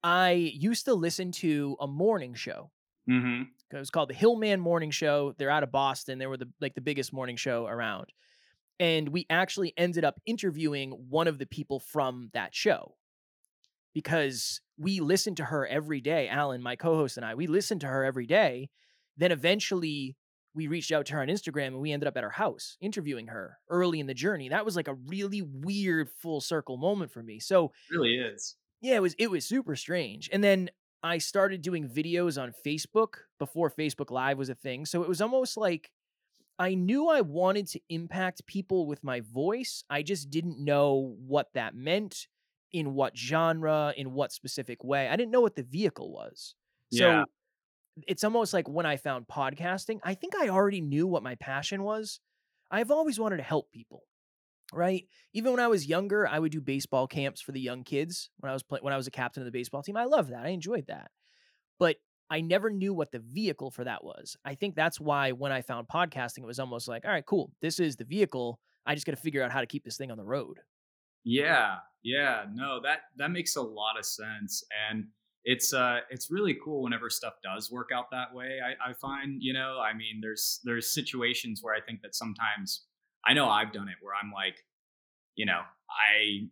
I 0.03 0.31
used 0.31 0.85
to 0.85 0.93
listen 0.93 1.31
to 1.33 1.77
a 1.79 1.87
morning 1.87 2.33
show. 2.33 2.71
Mm-hmm. 3.09 3.43
It 3.71 3.77
was 3.77 3.89
called 3.89 4.09
the 4.09 4.13
Hillman 4.13 4.59
Morning 4.59 4.91
Show. 4.91 5.33
They're 5.37 5.49
out 5.49 5.63
of 5.63 5.71
Boston. 5.71 6.19
They 6.19 6.27
were 6.27 6.37
the 6.37 6.49
like 6.61 6.75
the 6.75 6.81
biggest 6.81 7.11
morning 7.11 7.35
show 7.35 7.65
around. 7.65 8.07
And 8.79 9.09
we 9.09 9.25
actually 9.29 9.73
ended 9.77 10.03
up 10.03 10.19
interviewing 10.25 10.91
one 11.09 11.27
of 11.27 11.37
the 11.37 11.45
people 11.45 11.79
from 11.79 12.29
that 12.33 12.53
show 12.53 12.95
because 13.93 14.61
we 14.77 14.99
listened 14.99 15.37
to 15.37 15.45
her 15.45 15.65
every 15.67 16.01
day. 16.01 16.27
Alan, 16.27 16.61
my 16.61 16.75
co-host, 16.75 17.17
and 17.17 17.25
I, 17.25 17.35
we 17.35 17.47
listened 17.47 17.81
to 17.81 17.87
her 17.87 18.03
every 18.03 18.25
day. 18.25 18.69
Then 19.17 19.31
eventually 19.31 20.15
we 20.55 20.67
reached 20.67 20.91
out 20.91 21.05
to 21.07 21.13
her 21.13 21.21
on 21.21 21.27
Instagram 21.27 21.67
and 21.67 21.79
we 21.79 21.91
ended 21.91 22.07
up 22.07 22.17
at 22.17 22.23
her 22.23 22.29
house 22.29 22.77
interviewing 22.79 23.27
her 23.27 23.57
early 23.69 23.99
in 23.99 24.07
the 24.07 24.13
journey. 24.13 24.49
That 24.49 24.65
was 24.65 24.75
like 24.75 24.87
a 24.87 24.95
really 25.07 25.41
weird 25.41 26.09
full 26.21 26.41
circle 26.41 26.77
moment 26.77 27.11
for 27.11 27.23
me. 27.23 27.39
So 27.39 27.71
it 27.89 27.95
really 27.95 28.15
is 28.15 28.55
yeah, 28.83 28.95
it 28.97 29.01
was 29.01 29.15
it 29.17 29.31
was 29.31 29.45
super 29.45 29.75
strange. 29.75 30.29
And 30.31 30.43
then 30.43 30.69
I 31.01 31.17
started 31.17 31.61
doing 31.61 31.87
videos 31.87 32.39
on 32.39 32.53
Facebook 32.65 33.15
before 33.39 33.71
Facebook 33.71 34.11
Live 34.11 34.37
was 34.37 34.49
a 34.49 34.55
thing. 34.55 34.85
So 34.85 35.01
it 35.01 35.09
was 35.09 35.21
almost 35.21 35.55
like 35.55 35.89
I 36.59 36.75
knew 36.75 37.07
I 37.07 37.21
wanted 37.21 37.67
to 37.69 37.79
impact 37.89 38.45
people 38.45 38.85
with 38.85 39.01
my 39.03 39.21
voice. 39.21 39.85
I 39.89 40.03
just 40.03 40.29
didn't 40.29 40.63
know 40.63 41.15
what 41.25 41.47
that 41.53 41.75
meant, 41.75 42.27
in 42.73 42.93
what 42.93 43.17
genre, 43.17 43.93
in 43.95 44.11
what 44.11 44.33
specific 44.33 44.83
way. 44.83 45.07
I 45.07 45.15
didn't 45.15 45.31
know 45.31 45.41
what 45.41 45.55
the 45.55 45.63
vehicle 45.63 46.11
was. 46.11 46.53
So 46.91 47.07
yeah. 47.07 47.23
it's 48.05 48.25
almost 48.25 48.53
like 48.53 48.67
when 48.67 48.85
I 48.85 48.97
found 48.97 49.27
podcasting, 49.27 49.99
I 50.03 50.13
think 50.13 50.35
I 50.35 50.49
already 50.49 50.81
knew 50.81 51.07
what 51.07 51.23
my 51.23 51.35
passion 51.35 51.83
was. 51.83 52.19
I've 52.69 52.91
always 52.91 53.17
wanted 53.17 53.37
to 53.37 53.43
help 53.43 53.71
people 53.71 54.03
right? 54.73 55.07
Even 55.33 55.51
when 55.51 55.59
I 55.59 55.67
was 55.67 55.87
younger, 55.87 56.27
I 56.27 56.39
would 56.39 56.51
do 56.51 56.61
baseball 56.61 57.07
camps 57.07 57.41
for 57.41 57.51
the 57.51 57.61
young 57.61 57.83
kids 57.83 58.29
when 58.39 58.49
I 58.49 58.53
was 58.53 58.63
play- 58.63 58.79
when 58.81 58.93
I 58.93 58.97
was 58.97 59.07
a 59.07 59.11
captain 59.11 59.41
of 59.41 59.45
the 59.45 59.51
baseball 59.51 59.83
team. 59.83 59.97
I 59.97 60.05
loved 60.05 60.31
that. 60.31 60.45
I 60.45 60.49
enjoyed 60.49 60.87
that. 60.87 61.11
But 61.79 61.97
I 62.29 62.41
never 62.41 62.69
knew 62.69 62.93
what 62.93 63.11
the 63.11 63.19
vehicle 63.19 63.71
for 63.71 63.83
that 63.83 64.03
was. 64.03 64.37
I 64.45 64.55
think 64.55 64.75
that's 64.75 64.99
why 64.99 65.31
when 65.31 65.51
I 65.51 65.61
found 65.61 65.87
podcasting, 65.87 66.39
it 66.39 66.45
was 66.45 66.59
almost 66.59 66.87
like, 66.87 67.05
all 67.05 67.11
right, 67.11 67.25
cool. 67.25 67.51
This 67.61 67.79
is 67.79 67.95
the 67.95 68.05
vehicle. 68.05 68.59
I 68.85 68.95
just 68.95 69.05
got 69.05 69.13
to 69.13 69.21
figure 69.21 69.43
out 69.43 69.51
how 69.51 69.61
to 69.61 69.67
keep 69.67 69.83
this 69.83 69.97
thing 69.97 70.11
on 70.11 70.17
the 70.17 70.23
road. 70.25 70.59
Yeah, 71.23 71.77
yeah, 72.03 72.45
no, 72.53 72.81
that 72.81 73.01
that 73.17 73.31
makes 73.31 73.55
a 73.55 73.61
lot 73.61 73.97
of 73.97 74.05
sense, 74.05 74.63
and 74.89 75.07
it's 75.45 75.73
uh 75.73 75.99
it's 76.09 76.29
really 76.31 76.57
cool 76.63 76.83
whenever 76.83 77.09
stuff 77.09 77.35
does 77.43 77.71
work 77.71 77.89
out 77.93 78.11
that 78.11 78.33
way. 78.33 78.59
I, 78.63 78.89
I 78.89 78.93
find, 78.93 79.41
you 79.41 79.53
know, 79.53 79.79
I 79.79 79.93
mean, 79.93 80.19
there's 80.21 80.59
there's 80.65 80.93
situations 80.93 81.61
where 81.61 81.73
I 81.75 81.81
think 81.81 82.01
that 82.01 82.15
sometimes 82.15 82.87
I 83.25 83.33
know 83.33 83.47
I've 83.47 83.71
done 83.71 83.87
it 83.87 83.95
where 84.01 84.13
I'm 84.21 84.31
like, 84.31 84.63
you 85.35 85.45
know, 85.45 85.61
I 85.89 86.49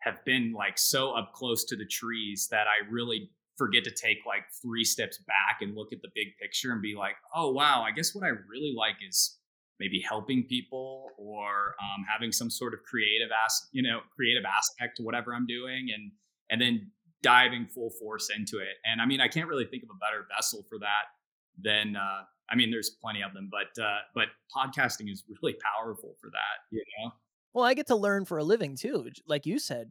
have 0.00 0.24
been 0.24 0.52
like 0.52 0.78
so 0.78 1.12
up 1.12 1.32
close 1.32 1.64
to 1.64 1.76
the 1.76 1.86
trees 1.86 2.48
that 2.50 2.66
I 2.66 2.90
really 2.90 3.30
forget 3.56 3.84
to 3.84 3.90
take 3.90 4.18
like 4.26 4.44
three 4.60 4.84
steps 4.84 5.18
back 5.18 5.58
and 5.60 5.76
look 5.76 5.92
at 5.92 6.02
the 6.02 6.08
big 6.14 6.28
picture 6.40 6.72
and 6.72 6.82
be 6.82 6.94
like, 6.96 7.14
oh 7.34 7.52
wow, 7.52 7.84
I 7.86 7.92
guess 7.92 8.14
what 8.14 8.24
I 8.24 8.30
really 8.48 8.74
like 8.76 8.96
is 9.06 9.38
maybe 9.78 10.00
helping 10.00 10.44
people 10.44 11.08
or 11.18 11.74
um, 11.80 12.04
having 12.10 12.32
some 12.32 12.50
sort 12.50 12.74
of 12.74 12.80
creative 12.82 13.28
as 13.46 13.68
you 13.72 13.82
know 13.82 14.00
creative 14.14 14.44
aspect 14.44 14.96
to 14.96 15.02
whatever 15.02 15.34
I'm 15.34 15.46
doing 15.46 15.88
and 15.94 16.12
and 16.50 16.60
then 16.60 16.90
diving 17.22 17.66
full 17.66 17.90
force 18.00 18.30
into 18.36 18.58
it. 18.58 18.76
And 18.84 19.00
I 19.00 19.06
mean, 19.06 19.20
I 19.20 19.28
can't 19.28 19.48
really 19.48 19.64
think 19.64 19.84
of 19.84 19.90
a 19.90 19.98
better 19.98 20.26
vessel 20.34 20.64
for 20.68 20.78
that 20.80 21.14
than 21.60 21.96
uh, 21.96 22.22
I 22.50 22.56
mean, 22.56 22.70
there's 22.70 22.90
plenty 22.90 23.22
of 23.22 23.32
them, 23.34 23.50
but 23.50 23.82
uh, 23.82 23.98
but 24.14 24.28
podcasting 24.54 25.10
is 25.10 25.24
really 25.28 25.56
powerful 25.62 26.14
for 26.20 26.30
that. 26.30 26.76
You 26.76 26.82
know. 26.98 27.12
Well, 27.54 27.64
I 27.64 27.74
get 27.74 27.88
to 27.88 27.96
learn 27.96 28.24
for 28.24 28.38
a 28.38 28.44
living 28.44 28.76
too. 28.76 29.08
Like 29.26 29.46
you 29.46 29.58
said 29.58 29.90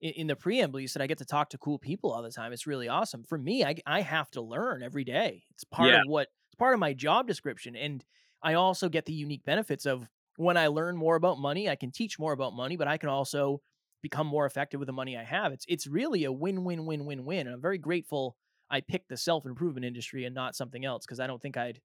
in, 0.00 0.12
in 0.12 0.26
the 0.26 0.36
preamble, 0.36 0.80
you 0.80 0.88
said 0.88 1.02
I 1.02 1.06
get 1.06 1.18
to 1.18 1.24
talk 1.24 1.50
to 1.50 1.58
cool 1.58 1.78
people 1.78 2.12
all 2.12 2.22
the 2.22 2.30
time. 2.30 2.52
It's 2.52 2.66
really 2.66 2.88
awesome. 2.88 3.24
For 3.24 3.38
me, 3.38 3.64
I 3.64 3.76
I 3.86 4.00
have 4.00 4.30
to 4.32 4.40
learn 4.40 4.82
every 4.82 5.04
day. 5.04 5.44
It's 5.50 5.64
part 5.64 5.90
yeah. 5.90 6.00
of 6.00 6.08
what 6.08 6.28
it's 6.48 6.56
part 6.58 6.74
of 6.74 6.80
my 6.80 6.92
job 6.92 7.26
description, 7.26 7.76
and 7.76 8.04
I 8.42 8.54
also 8.54 8.88
get 8.88 9.06
the 9.06 9.12
unique 9.12 9.44
benefits 9.44 9.86
of 9.86 10.06
when 10.36 10.56
I 10.56 10.66
learn 10.66 10.96
more 10.96 11.16
about 11.16 11.38
money, 11.38 11.68
I 11.68 11.76
can 11.76 11.90
teach 11.90 12.18
more 12.18 12.32
about 12.32 12.54
money, 12.54 12.76
but 12.76 12.88
I 12.88 12.98
can 12.98 13.08
also 13.08 13.60
become 14.02 14.26
more 14.26 14.44
effective 14.44 14.80
with 14.80 14.86
the 14.86 14.92
money 14.92 15.16
I 15.16 15.24
have. 15.24 15.52
It's 15.52 15.64
it's 15.68 15.86
really 15.86 16.24
a 16.24 16.32
win 16.32 16.64
win 16.64 16.84
win 16.84 17.06
win 17.06 17.24
win. 17.24 17.46
And 17.46 17.54
I'm 17.54 17.62
very 17.62 17.78
grateful 17.78 18.36
I 18.70 18.80
picked 18.80 19.08
the 19.08 19.16
self 19.16 19.46
improvement 19.46 19.84
industry 19.84 20.24
and 20.24 20.34
not 20.34 20.54
something 20.54 20.84
else 20.84 21.04
because 21.06 21.20
I 21.20 21.26
don't 21.26 21.40
think 21.40 21.56
I'd 21.56 21.80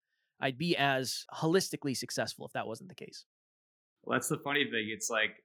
I'd 0.41 0.59
be 0.59 0.77
as 0.77 1.25
holistically 1.33 1.97
successful 1.97 2.47
if 2.47 2.53
that 2.53 2.67
wasn't 2.67 2.89
the 2.89 2.95
case. 2.95 3.25
Well, 4.03 4.17
that's 4.17 4.29
the 4.29 4.39
funny 4.39 4.65
thing. 4.65 4.89
It's 4.91 5.09
like 5.11 5.43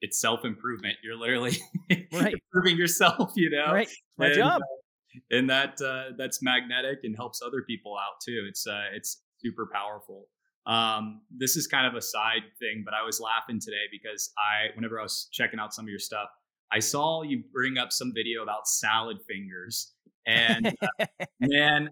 it's 0.00 0.20
self 0.20 0.44
improvement. 0.44 0.96
You're 1.02 1.16
literally 1.16 1.56
right. 2.12 2.34
improving 2.34 2.76
yourself. 2.76 3.32
You 3.36 3.50
know, 3.50 3.72
right? 3.72 3.88
my 4.18 4.26
and, 4.26 4.34
job. 4.34 4.60
Uh, 4.62 5.20
and 5.30 5.50
that 5.50 5.80
uh, 5.80 6.14
that's 6.16 6.42
magnetic 6.42 7.00
and 7.04 7.14
helps 7.16 7.40
other 7.42 7.62
people 7.62 7.96
out 7.96 8.20
too. 8.24 8.46
It's 8.48 8.66
uh, 8.66 8.84
it's 8.92 9.22
super 9.38 9.68
powerful. 9.72 10.26
Um, 10.66 11.20
this 11.30 11.56
is 11.56 11.66
kind 11.66 11.86
of 11.86 11.94
a 11.94 12.00
side 12.00 12.42
thing, 12.58 12.82
but 12.84 12.94
I 12.94 13.04
was 13.04 13.20
laughing 13.20 13.60
today 13.60 13.84
because 13.92 14.32
I, 14.38 14.74
whenever 14.74 14.98
I 14.98 15.02
was 15.02 15.28
checking 15.30 15.60
out 15.60 15.74
some 15.74 15.84
of 15.84 15.90
your 15.90 15.98
stuff, 15.98 16.28
I 16.72 16.78
saw 16.78 17.22
you 17.22 17.42
bring 17.52 17.76
up 17.76 17.92
some 17.92 18.12
video 18.14 18.42
about 18.42 18.66
salad 18.66 19.18
fingers, 19.28 19.92
and 20.26 20.74
uh, 21.00 21.06
man, 21.40 21.90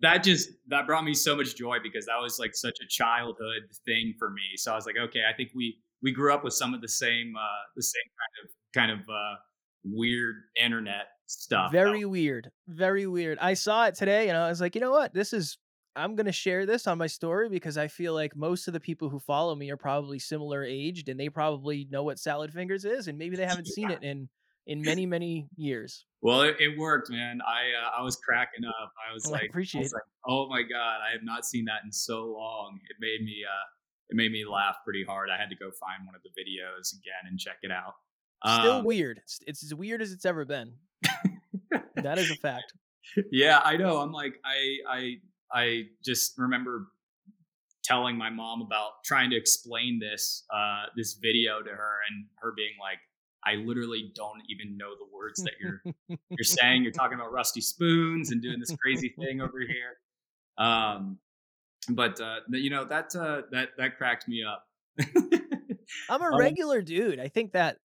that 0.00 0.22
just 0.22 0.50
that 0.68 0.86
brought 0.86 1.04
me 1.04 1.14
so 1.14 1.36
much 1.36 1.56
joy 1.56 1.78
because 1.82 2.06
that 2.06 2.20
was 2.20 2.38
like 2.38 2.54
such 2.54 2.78
a 2.82 2.86
childhood 2.88 3.62
thing 3.84 4.14
for 4.18 4.30
me. 4.30 4.56
So 4.56 4.72
I 4.72 4.76
was 4.76 4.86
like, 4.86 4.96
okay, 4.98 5.22
I 5.30 5.34
think 5.34 5.50
we 5.54 5.78
we 6.02 6.12
grew 6.12 6.32
up 6.32 6.44
with 6.44 6.54
some 6.54 6.74
of 6.74 6.80
the 6.80 6.88
same 6.88 7.34
uh 7.36 7.62
the 7.74 7.82
same 7.82 8.02
kind 8.18 8.44
of 8.44 8.50
kind 8.74 9.00
of 9.00 9.08
uh 9.08 9.36
weird 9.84 10.36
internet 10.62 11.06
stuff. 11.26 11.72
Very 11.72 12.04
weird. 12.04 12.50
Very 12.68 13.06
weird. 13.06 13.38
I 13.40 13.54
saw 13.54 13.86
it 13.86 13.94
today 13.94 14.28
and 14.28 14.36
I 14.36 14.48
was 14.48 14.60
like, 14.60 14.74
you 14.74 14.80
know 14.80 14.90
what? 14.90 15.14
This 15.14 15.32
is 15.32 15.58
I'm 15.96 16.14
going 16.14 16.26
to 16.26 16.32
share 16.32 16.66
this 16.66 16.86
on 16.86 16.98
my 16.98 17.06
story 17.06 17.48
because 17.48 17.78
I 17.78 17.88
feel 17.88 18.12
like 18.12 18.36
most 18.36 18.68
of 18.68 18.74
the 18.74 18.80
people 18.80 19.08
who 19.08 19.18
follow 19.18 19.54
me 19.54 19.70
are 19.70 19.78
probably 19.78 20.18
similar 20.18 20.62
aged 20.62 21.08
and 21.08 21.18
they 21.18 21.30
probably 21.30 21.88
know 21.90 22.02
what 22.02 22.18
salad 22.18 22.52
fingers 22.52 22.84
is 22.84 23.08
and 23.08 23.16
maybe 23.16 23.36
they 23.36 23.46
haven't 23.46 23.66
yeah. 23.70 23.74
seen 23.74 23.90
it 23.90 24.02
in 24.02 24.28
in 24.66 24.82
many 24.82 25.06
many 25.06 25.48
years. 25.56 26.04
Well, 26.22 26.42
it, 26.42 26.56
it 26.60 26.78
worked, 26.78 27.10
man. 27.10 27.40
I 27.46 27.60
uh, 27.80 28.00
I 28.00 28.02
was 28.02 28.16
cracking 28.16 28.64
up. 28.64 28.92
I 29.08 29.12
was 29.14 29.24
well, 29.24 29.34
like, 29.34 29.42
I 29.42 29.46
appreciate 29.46 29.80
I 29.80 29.84
was. 29.84 29.92
Like, 29.92 30.02
oh 30.26 30.48
my 30.48 30.62
god, 30.62 30.98
I 31.06 31.12
have 31.12 31.22
not 31.22 31.44
seen 31.44 31.64
that 31.66 31.80
in 31.84 31.92
so 31.92 32.34
long. 32.36 32.80
It 32.90 32.96
made 33.00 33.24
me 33.24 33.42
uh, 33.44 33.66
it 34.10 34.16
made 34.16 34.32
me 34.32 34.44
laugh 34.44 34.76
pretty 34.84 35.04
hard. 35.04 35.28
I 35.30 35.40
had 35.40 35.50
to 35.50 35.56
go 35.56 35.70
find 35.70 36.04
one 36.04 36.14
of 36.14 36.22
the 36.22 36.30
videos 36.30 36.92
again 36.92 37.28
and 37.28 37.38
check 37.38 37.58
it 37.62 37.70
out. 37.70 37.94
Still 38.44 38.72
um, 38.72 38.84
weird. 38.84 39.18
It's, 39.22 39.40
it's 39.46 39.64
as 39.64 39.74
weird 39.74 40.02
as 40.02 40.12
it's 40.12 40.24
ever 40.24 40.44
been. 40.44 40.74
that 41.96 42.18
is 42.18 42.30
a 42.30 42.36
fact. 42.36 42.72
Yeah, 43.30 43.60
I 43.64 43.76
know. 43.76 43.98
I'm 43.98 44.12
like, 44.12 44.34
I 44.44 44.78
I 44.88 45.14
I 45.52 45.82
just 46.04 46.38
remember 46.38 46.88
telling 47.84 48.18
my 48.18 48.30
mom 48.30 48.62
about 48.62 49.04
trying 49.04 49.30
to 49.30 49.36
explain 49.36 50.00
this 50.00 50.44
uh, 50.52 50.86
this 50.96 51.14
video 51.14 51.62
to 51.62 51.70
her, 51.70 51.98
and 52.10 52.26
her 52.40 52.52
being 52.56 52.72
like, 52.80 52.98
"I 53.46 53.54
literally 53.54 54.12
don't 54.14 54.42
even 54.48 54.76
know 54.76 54.90
the 54.98 55.06
words 55.14 55.42
that 55.44 55.52
you're 55.60 55.82
you're 56.08 56.44
saying. 56.44 56.82
You're 56.82 56.92
talking 57.00 57.14
about 57.14 57.32
rusty 57.32 57.60
spoons 57.60 58.30
and 58.30 58.42
doing 58.42 58.58
this 58.58 58.74
crazy 58.76 59.14
thing 59.18 59.40
over 59.40 59.60
here." 59.60 59.98
Um, 60.58 61.18
but 61.90 62.20
uh, 62.20 62.40
you 62.50 62.70
know 62.70 62.84
that 62.84 63.14
uh, 63.14 63.42
that 63.52 63.70
that 63.78 63.96
cracked 63.96 64.28
me 64.28 64.42
up. 64.44 64.64
I'm 66.10 66.22
a 66.22 66.26
Um, 66.32 66.38
regular 66.38 66.82
dude. 66.82 67.20
I 67.20 67.28
think 67.28 67.52
that 67.52 67.78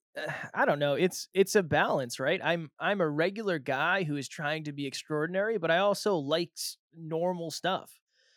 I 0.53 0.65
don't 0.65 0.80
know. 0.80 0.96
It's 0.96 1.27
it's 1.34 1.56
a 1.56 1.63
balance, 1.63 2.20
right? 2.20 2.41
I'm 2.44 2.70
I'm 2.80 3.01
a 3.01 3.10
regular 3.10 3.60
guy 3.60 4.03
who 4.03 4.18
is 4.18 4.27
trying 4.27 4.65
to 4.65 4.74
be 4.74 4.86
extraordinary, 4.86 5.58
but 5.58 5.72
I 5.72 5.77
also 5.77 6.15
like 6.15 6.51
normal 6.98 7.51
stuff. 7.51 7.91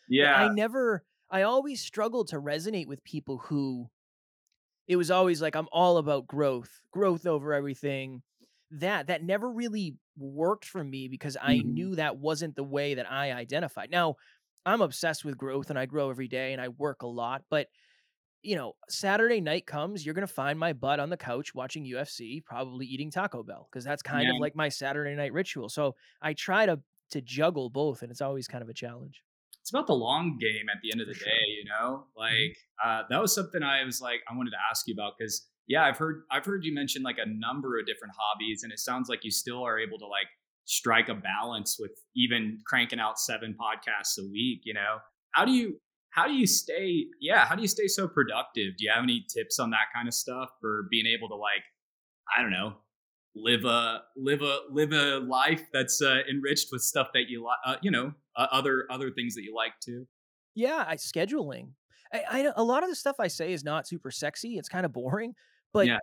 But 0.08 0.14
yeah, 0.16 0.36
I 0.36 0.48
never 0.52 1.04
I 1.30 1.42
always 1.42 1.80
struggle 1.80 2.24
to 2.26 2.40
resonate 2.40 2.86
with 2.86 3.02
people 3.02 3.38
who 3.38 3.88
it 4.88 4.96
was 4.96 5.10
always 5.10 5.40
like 5.42 5.56
I'm 5.56 5.68
all 5.72 5.98
about 5.98 6.26
growth, 6.26 6.82
growth 6.92 7.26
over 7.26 7.52
everything. 7.54 8.22
That 8.70 9.06
that 9.08 9.22
never 9.22 9.50
really 9.50 9.96
worked 10.16 10.64
for 10.64 10.82
me 10.82 11.08
because 11.08 11.36
I 11.40 11.62
mhm, 11.62 11.62
knew 11.62 11.96
that 11.96 12.18
wasn't 12.18 12.56
the 12.56 12.64
way 12.64 12.94
that 12.94 13.10
I 13.10 13.32
identified. 13.32 13.90
Now, 13.90 14.16
I'm 14.66 14.80
obsessed 14.82 15.24
with 15.24 15.38
growth 15.38 15.70
and 15.70 15.78
I 15.78 15.86
grow 15.86 16.10
every 16.10 16.28
day 16.28 16.52
and 16.52 16.60
I 16.60 16.68
work 16.68 17.02
a 17.02 17.06
lot, 17.06 17.44
but 17.50 17.68
you 18.42 18.56
know, 18.56 18.74
Saturday 18.88 19.40
night 19.40 19.66
comes, 19.66 20.04
you're 20.04 20.14
going 20.14 20.26
to 20.26 20.32
find 20.32 20.58
my 20.58 20.72
butt 20.74 21.00
on 21.00 21.08
the 21.10 21.16
couch 21.16 21.54
watching 21.54 21.84
UFC, 21.86 22.40
probably 22.42 22.86
eating 22.86 23.10
Taco 23.10 23.42
Bell 23.42 23.68
because 23.70 23.84
that's 23.84 24.02
kind 24.02 24.30
of 24.30 24.38
like 24.38 24.54
my 24.54 24.68
Saturday 24.68 25.14
night 25.14 25.32
ritual. 25.32 25.68
So 25.68 25.96
I 26.20 26.34
try 26.34 26.66
to 26.66 26.82
to 27.10 27.20
juggle 27.22 27.70
both 27.70 28.02
and 28.02 28.10
it's 28.10 28.20
always 28.20 28.48
kind 28.48 28.62
of 28.62 28.68
a 28.68 28.74
challenge. 28.74 29.22
It's 29.64 29.70
about 29.72 29.86
the 29.86 29.94
long 29.94 30.36
game 30.38 30.66
at 30.70 30.76
the 30.82 30.92
end 30.92 31.00
of 31.00 31.06
the 31.06 31.14
day 31.14 31.44
you 31.48 31.64
know? 31.64 32.04
Mhm. 32.04 32.20
like 32.20 32.56
uh, 32.84 33.02
that 33.08 33.20
was 33.20 33.34
something 33.34 33.62
i 33.62 33.82
was 33.82 33.98
like 34.00 34.20
i 34.30 34.36
wanted 34.36 34.50
to 34.50 34.58
ask 34.70 34.86
you 34.86 34.92
about 34.92 35.14
because 35.18 35.48
yeah 35.66 35.84
i've 35.84 35.96
heard 35.96 36.24
i've 36.30 36.44
heard 36.44 36.64
you 36.64 36.74
mention 36.74 37.02
like 37.02 37.16
a 37.18 37.26
number 37.26 37.78
of 37.78 37.86
different 37.86 38.12
hobbies 38.18 38.62
and 38.62 38.72
it 38.72 38.78
sounds 38.78 39.08
like 39.08 39.24
you 39.24 39.30
still 39.30 39.62
are 39.64 39.78
able 39.78 39.98
to 39.98 40.06
like 40.06 40.26
strike 40.66 41.08
a 41.08 41.14
balance 41.14 41.76
with 41.78 41.92
even 42.14 42.58
cranking 42.66 43.00
out 43.00 43.18
seven 43.18 43.54
podcasts 43.58 44.18
a 44.18 44.24
week 44.30 44.60
you 44.64 44.74
know? 44.74 44.98
How 45.32 45.44
do 45.46 45.52
you 45.52 45.80
how 46.10 46.26
do 46.26 46.34
you 46.34 46.46
stay 46.46 47.06
yeah 47.20 47.44
how 47.46 47.54
do 47.56 47.62
you 47.62 47.68
stay 47.68 47.86
so 47.88 48.06
productive? 48.06 48.76
Do 48.76 48.84
you 48.84 48.90
have 48.94 49.02
any 49.02 49.24
tips 49.34 49.58
on 49.58 49.70
that 49.70 49.86
kind 49.94 50.08
of 50.08 50.14
stuff 50.14 50.50
for 50.60 50.86
being 50.90 51.06
able 51.06 51.28
to 51.28 51.34
like 51.36 51.64
i 52.36 52.40
don't 52.42 52.50
know 52.52 52.74
live 53.34 53.64
a 53.64 54.02
live 54.16 54.42
a 54.42 54.60
live 54.70 54.92
a 54.92 55.18
life 55.18 55.62
that's 55.72 56.00
uh, 56.02 56.20
enriched 56.30 56.68
with 56.72 56.82
stuff 56.82 57.08
that 57.14 57.28
you 57.28 57.42
like 57.44 57.58
uh, 57.64 57.76
you 57.82 57.90
know 57.90 58.12
uh, 58.36 58.46
other 58.52 58.86
other 58.90 59.10
things 59.10 59.34
that 59.34 59.42
you 59.42 59.54
like 59.54 59.72
too 59.80 60.06
Yeah, 60.54 60.84
I 60.86 60.96
scheduling. 60.96 61.72
I, 62.12 62.24
I 62.30 62.52
a 62.56 62.62
lot 62.64 62.82
of 62.82 62.88
the 62.88 62.94
stuff 62.96 63.16
I 63.18 63.28
say 63.28 63.52
is 63.52 63.64
not 63.64 63.88
super 63.88 64.10
sexy. 64.10 64.58
It's 64.58 64.68
kind 64.68 64.86
of 64.86 64.92
boring, 64.92 65.34
but 65.72 65.88
Yeah. 65.88 65.98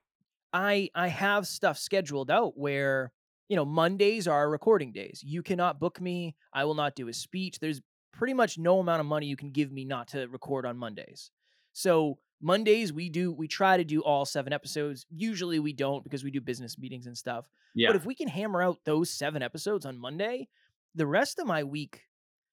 I 0.54 0.90
I 0.96 1.08
have 1.10 1.48
stuff 1.48 1.78
scheduled 1.78 2.32
out 2.32 2.58
where 2.58 3.14
you 3.50 3.56
know 3.56 3.66
Mondays 3.66 4.28
are 4.28 4.50
recording 4.50 4.94
days. 4.94 5.24
You 5.26 5.44
cannot 5.44 5.80
book 5.80 6.02
me. 6.02 6.36
I 6.54 6.66
will 6.66 6.76
not 6.76 6.96
do 6.96 7.08
a 7.10 7.14
speech. 7.14 7.60
There's 7.60 7.82
pretty 8.14 8.34
much 8.34 8.58
no 8.58 8.80
amount 8.80 9.02
of 9.02 9.06
money 9.08 9.28
you 9.28 9.38
can 9.38 9.52
give 9.52 9.72
me 9.72 9.86
not 9.86 10.10
to 10.10 10.28
record 10.28 10.66
on 10.66 10.78
Mondays. 10.78 11.32
So 11.74 12.20
Mondays 12.42 12.92
we 12.92 13.10
do 13.10 13.32
we 13.32 13.48
try 13.48 13.78
to 13.78 13.84
do 13.84 14.02
all 14.02 14.26
seven 14.26 14.52
episodes. 14.54 15.06
Usually 15.10 15.60
we 15.60 15.74
don't 15.74 16.04
because 16.04 16.24
we 16.24 16.32
do 16.32 16.42
business 16.42 16.78
meetings 16.78 17.08
and 17.08 17.18
stuff. 17.18 17.46
yeah 17.76 17.90
But 17.90 17.96
if 17.96 18.06
we 18.06 18.16
can 18.16 18.28
hammer 18.28 18.62
out 18.62 18.80
those 18.84 19.10
seven 19.10 19.42
episodes 19.42 19.86
on 19.86 19.98
Monday, 19.98 20.48
the 20.96 21.08
rest 21.08 21.40
of 21.40 21.48
my 21.48 21.64
week 21.64 22.02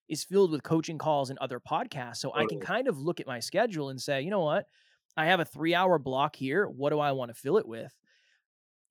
is 0.09 0.25
filled 0.25 0.51
with 0.51 0.63
coaching 0.63 0.99
calls 0.99 1.31
and 1.31 1.39
other 1.39 1.61
podcasts. 1.61 2.17
So 2.17 2.33
I 2.35 2.47
can 2.47 2.61
kind 2.61 2.89
of 2.89 2.99
look 2.99 3.21
at 3.21 3.27
my 3.27 3.41
schedule 3.41 3.91
and 3.91 4.01
say, 4.01 4.23
you 4.23 4.31
know 4.31 4.45
what? 4.45 4.67
I 5.17 5.27
have 5.27 5.41
a 5.41 5.45
three 5.45 5.75
hour 5.75 5.99
block 5.99 6.37
here. 6.37 6.67
What 6.67 6.91
do 6.91 6.99
I 6.99 7.13
want 7.13 7.35
to 7.35 7.41
fill 7.41 7.59
it 7.59 7.67
with? 7.67 7.93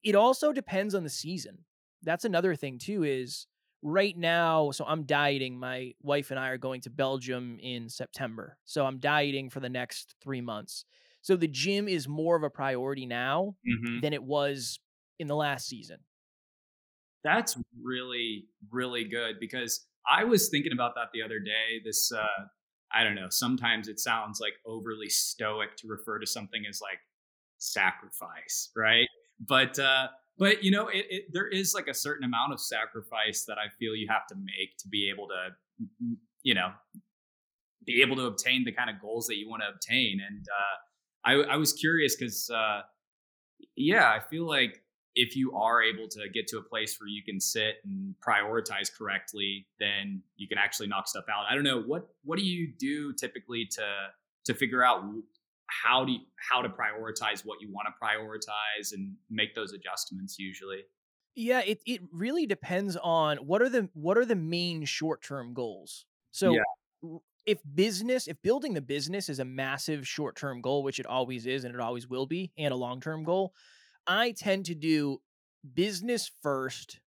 It 0.03 0.15
also 0.15 0.53
depends 0.53 0.93
on 0.93 1.03
the 1.03 1.09
season. 1.09 1.59
That's 2.03 2.25
another 2.25 2.55
thing, 2.55 2.77
too, 2.77 3.03
is 3.03 3.47
right 3.81 4.17
now. 4.17 4.71
So 4.71 4.85
I'm 4.85 5.03
dieting. 5.03 5.59
My 5.59 5.93
wife 6.01 6.31
and 6.31 6.39
I 6.39 6.49
are 6.49 6.57
going 6.57 6.81
to 6.81 6.89
Belgium 6.89 7.59
in 7.61 7.89
September. 7.89 8.57
So 8.65 8.85
I'm 8.85 8.99
dieting 8.99 9.49
for 9.49 9.59
the 9.59 9.69
next 9.69 10.15
three 10.21 10.41
months. 10.41 10.83
So 11.21 11.35
the 11.35 11.47
gym 11.47 11.87
is 11.87 12.07
more 12.07 12.35
of 12.35 12.43
a 12.43 12.49
priority 12.49 13.05
now 13.05 13.55
hmm 13.65 13.99
than 14.01 14.13
it 14.13 14.23
was 14.23 14.79
in 15.19 15.27
the 15.27 15.35
last 15.35 15.67
season. 15.67 15.99
that's 17.23 17.57
really 17.81 18.47
really 18.71 19.03
good 19.03 19.35
because 19.39 19.87
i 20.09 20.23
was 20.23 20.49
thinking 20.49 20.71
about 20.71 20.95
that 20.95 21.09
the 21.13 21.21
other 21.21 21.39
day 21.39 21.81
this 21.83 22.11
uh 22.11 22.45
i 22.91 23.03
don't 23.03 23.15
know 23.15 23.29
sometimes 23.29 23.87
it 23.87 23.99
sounds 23.99 24.39
like 24.39 24.53
overly 24.65 25.09
stoic 25.09 25.75
to 25.75 25.87
refer 25.87 26.19
to 26.19 26.25
something 26.27 26.65
as 26.69 26.81
like 26.81 26.99
sacrifice 27.57 28.71
right 28.75 29.07
but 29.39 29.77
uh 29.79 30.07
but 30.37 30.63
you 30.63 30.71
know 30.71 30.87
it, 30.87 31.05
it 31.09 31.23
there 31.31 31.47
is 31.47 31.73
like 31.73 31.87
a 31.87 31.93
certain 31.93 32.23
amount 32.23 32.53
of 32.53 32.59
sacrifice 32.59 33.43
that 33.45 33.57
i 33.57 33.67
feel 33.79 33.95
you 33.95 34.07
have 34.09 34.27
to 34.27 34.35
make 34.35 34.77
to 34.77 34.87
be 34.87 35.09
able 35.09 35.27
to 35.27 35.83
mm, 36.03 36.15
you 36.43 36.53
know 36.53 36.71
be 37.87 38.01
able 38.01 38.17
to 38.17 38.25
obtain 38.25 38.65
the 38.65 38.71
kind 38.71 38.89
of 38.89 38.99
goals 39.01 39.25
that 39.27 39.37
you 39.37 39.49
want 39.49 39.63
to 39.63 39.69
obtain. 39.69 40.19
And 40.25 40.45
uh 40.45 41.29
i 41.29 41.53
i 41.53 41.55
was 41.55 41.73
curious 41.73 42.15
because 42.15 42.49
uh 42.53 42.81
yeah 43.75 44.11
i 44.11 44.19
feel 44.19 44.45
like 44.45 44.83
if 45.15 45.35
you 45.35 45.51
are 45.53 45.81
able 45.81 46.07
to 46.07 46.29
get 46.31 46.45
to 46.47 46.59
a 46.59 46.61
place 46.61 46.97
where 46.99 47.07
you 47.07 47.23
can 47.23 47.39
sit 47.39 47.77
and 47.85 48.13
prioritize 48.25 48.91
correctly 48.95 49.65
then 49.79 50.21
you 50.35 50.47
can 50.47 50.59
actually 50.59 50.87
knock 50.87 51.07
stuff 51.07 51.25
out. 51.27 51.45
I 51.49 51.55
don't 51.55 51.63
know 51.63 51.81
what 51.81 52.09
what 52.23 52.37
do 52.37 52.45
you 52.45 52.71
do 52.77 53.13
typically 53.13 53.65
to 53.71 53.87
to 54.45 54.53
figure 54.53 54.83
out 54.83 55.03
how 55.67 56.05
do 56.05 56.13
you, 56.13 56.19
how 56.49 56.61
to 56.61 56.69
prioritize 56.69 57.45
what 57.45 57.61
you 57.61 57.71
want 57.71 57.87
to 57.87 58.05
prioritize 58.05 58.93
and 58.93 59.15
make 59.29 59.55
those 59.55 59.73
adjustments 59.73 60.39
usually 60.39 60.83
Yeah, 61.35 61.59
it 61.61 61.81
it 61.85 62.01
really 62.11 62.45
depends 62.47 62.97
on 62.97 63.37
what 63.37 63.61
are 63.61 63.69
the 63.69 63.89
what 63.93 64.17
are 64.17 64.25
the 64.25 64.35
main 64.35 64.85
short-term 64.85 65.53
goals. 65.53 66.05
So 66.31 66.61
Yeah. 66.61 66.77
if 67.45 67.59
business, 67.75 68.27
if 68.27 68.41
building 68.41 68.73
the 68.73 68.81
business 68.81 69.29
is 69.29 69.39
a 69.39 69.45
massive 69.45 70.07
short-term 70.07 70.61
goal, 70.61 70.83
which 70.83 70.99
it 70.99 71.05
always 71.05 71.45
is 71.45 71.63
and 71.63 71.73
it 71.73 71.79
always 71.81 72.07
will 72.07 72.25
be, 72.25 72.51
and 72.57 72.73
a 72.73 72.77
long-term 72.77 73.23
goal, 73.23 73.53
I 74.07 74.31
tend 74.33 74.65
to 74.67 74.75
do 74.75 75.21
business 75.73 76.31
first. 76.41 77.01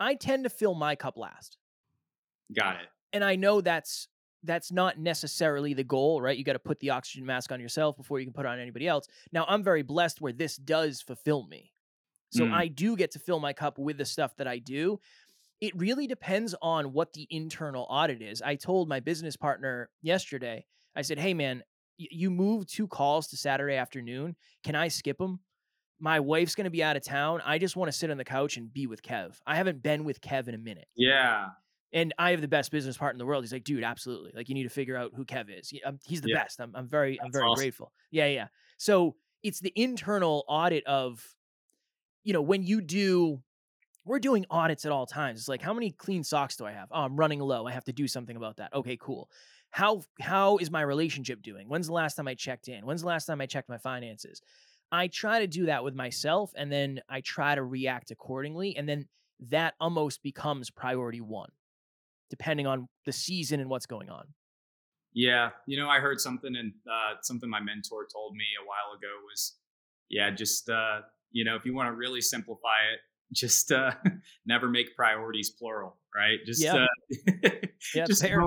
I 0.00 0.14
tend 0.16 0.44
to 0.44 0.50
fill 0.50 0.74
my 0.74 0.96
cup 0.96 1.18
last. 1.18 1.58
got 2.52 2.76
it 2.82 2.88
And 3.12 3.24
I 3.24 3.36
know 3.36 3.60
that's 3.60 4.08
that's 4.46 4.72
not 4.72 4.98
necessarily 4.98 5.74
the 5.74 5.84
goal, 5.84 6.20
right? 6.20 6.36
You 6.36 6.44
got 6.44 6.54
to 6.54 6.58
put 6.58 6.80
the 6.80 6.90
oxygen 6.90 7.26
mask 7.26 7.52
on 7.52 7.60
yourself 7.60 7.96
before 7.96 8.18
you 8.20 8.26
can 8.26 8.32
put 8.32 8.46
it 8.46 8.48
on 8.48 8.58
anybody 8.58 8.86
else. 8.88 9.06
Now, 9.32 9.44
I'm 9.48 9.62
very 9.62 9.82
blessed 9.82 10.20
where 10.20 10.32
this 10.32 10.56
does 10.56 11.02
fulfill 11.02 11.46
me. 11.46 11.72
So 12.32 12.44
Mm. 12.44 12.52
I 12.52 12.68
do 12.68 12.96
get 12.96 13.12
to 13.12 13.18
fill 13.18 13.38
my 13.40 13.52
cup 13.52 13.78
with 13.78 13.98
the 13.98 14.04
stuff 14.04 14.36
that 14.36 14.46
I 14.48 14.58
do. 14.58 15.00
It 15.60 15.74
really 15.76 16.06
depends 16.06 16.54
on 16.60 16.92
what 16.92 17.12
the 17.12 17.26
internal 17.30 17.86
audit 17.88 18.20
is. 18.20 18.42
I 18.42 18.56
told 18.56 18.88
my 18.88 19.00
business 19.00 19.36
partner 19.36 19.90
yesterday, 20.02 20.66
I 20.94 21.02
said, 21.02 21.18
"Hey 21.18 21.34
man, 21.34 21.62
you 21.98 22.30
moved 22.30 22.68
two 22.68 22.88
calls 22.88 23.28
to 23.28 23.36
Saturday 23.36 23.76
afternoon. 23.76 24.36
Can 24.64 24.74
I 24.74 24.88
skip 24.88 25.16
them? 25.18 25.40
My 25.98 26.20
wife's 26.20 26.54
going 26.54 26.64
to 26.66 26.70
be 26.70 26.82
out 26.82 26.96
of 26.96 27.02
town. 27.04 27.40
I 27.42 27.56
just 27.58 27.74
want 27.74 27.90
to 27.90 27.96
sit 27.96 28.10
on 28.10 28.18
the 28.18 28.24
couch 28.24 28.58
and 28.58 28.70
be 28.70 28.86
with 28.86 29.00
Kev. 29.02 29.38
I 29.46 29.56
haven't 29.56 29.82
been 29.82 30.04
with 30.04 30.20
Kev 30.20 30.46
in 30.48 30.54
a 30.54 30.58
minute." 30.58 30.88
yeah 30.94 31.46
and 31.96 32.12
I 32.18 32.32
have 32.32 32.42
the 32.42 32.46
best 32.48 32.70
business 32.70 32.98
partner 32.98 33.14
in 33.14 33.18
the 33.18 33.24
world. 33.24 33.42
He's 33.42 33.54
like, 33.54 33.64
dude, 33.64 33.82
absolutely. 33.82 34.30
Like, 34.34 34.50
you 34.50 34.54
need 34.54 34.64
to 34.64 34.68
figure 34.68 34.96
out 34.98 35.12
who 35.16 35.24
Kev 35.24 35.46
is. 35.48 35.72
Um, 35.82 35.98
He's 36.04 36.20
the 36.20 36.28
Yeah. 36.28 36.42
best. 36.42 36.60
I'm, 36.60 36.76
I'm 36.76 36.86
very, 36.86 37.18
I'm 37.20 37.32
very 37.32 37.44
awesome. 37.46 37.62
grateful. 37.62 37.92
Yeah, 38.10 38.26
yeah. 38.26 38.48
So 38.76 39.16
it's 39.42 39.60
the 39.60 39.72
internal 39.74 40.44
audit 40.46 40.84
of, 40.86 41.24
you 42.22 42.34
know, 42.34 42.42
when 42.42 42.62
you 42.62 42.82
do, 42.82 43.42
we're 44.04 44.18
doing 44.18 44.44
audits 44.50 44.84
at 44.84 44.92
all 44.92 45.06
times. 45.06 45.40
It's 45.40 45.48
like, 45.48 45.62
how 45.62 45.72
many 45.72 45.90
clean 45.90 46.22
socks 46.22 46.56
do 46.56 46.66
I 46.66 46.72
have? 46.72 46.88
Oh, 46.92 47.00
I'm 47.00 47.16
running 47.16 47.40
low. 47.40 47.66
I 47.66 47.72
have 47.72 47.84
to 47.84 47.94
do 47.94 48.06
something 48.06 48.36
about 48.36 48.58
that. 48.58 48.74
Okay, 48.74 48.98
cool. 49.00 49.30
How 49.70 50.02
how 50.20 50.58
is 50.58 50.70
my 50.70 50.82
relationship 50.82 51.42
doing? 51.42 51.66
When's 51.68 51.86
the 51.86 51.92
last 51.94 52.14
time 52.14 52.28
I 52.28 52.34
checked 52.34 52.68
in? 52.68 52.84
When's 52.86 53.00
the 53.00 53.08
last 53.08 53.24
time 53.24 53.40
I 53.40 53.46
checked 53.46 53.68
my 53.68 53.78
finances? 53.78 54.42
I 54.92 55.08
try 55.08 55.40
to 55.40 55.46
do 55.46 55.66
that 55.66 55.82
with 55.82 55.94
myself, 55.94 56.52
and 56.56 56.70
then 56.70 57.00
I 57.08 57.20
try 57.22 57.54
to 57.54 57.64
react 57.64 58.10
accordingly, 58.10 58.76
and 58.76 58.88
then 58.88 59.08
that 59.48 59.74
almost 59.80 60.22
becomes 60.22 60.70
priority 60.70 61.20
one 61.20 61.50
depending 62.30 62.66
on 62.66 62.88
the 63.04 63.12
season 63.12 63.60
and 63.60 63.70
what's 63.70 63.86
going 63.86 64.10
on. 64.10 64.26
Yeah, 65.12 65.50
you 65.66 65.78
know, 65.78 65.88
I 65.88 65.98
heard 66.00 66.20
something 66.20 66.54
and 66.56 66.72
uh, 66.86 67.14
something 67.22 67.48
my 67.48 67.60
mentor 67.60 68.06
told 68.12 68.34
me 68.34 68.44
a 68.62 68.66
while 68.66 68.96
ago 68.96 69.08
was, 69.24 69.54
yeah, 70.10 70.30
just 70.30 70.68
uh, 70.68 71.00
you 71.30 71.44
know, 71.44 71.56
if 71.56 71.64
you 71.64 71.74
want 71.74 71.88
to 71.88 71.94
really 71.94 72.20
simplify 72.20 72.80
it, 72.92 73.00
just 73.32 73.72
uh, 73.72 73.92
never 74.46 74.68
make 74.68 74.94
priorities 74.94 75.50
plural, 75.50 75.96
right? 76.14 76.38
Just 76.44 76.62
Yeah. 76.62 76.84
uh, 76.84 77.50
Yeah, 77.94 78.04
just 78.04 78.22
fair. 78.22 78.42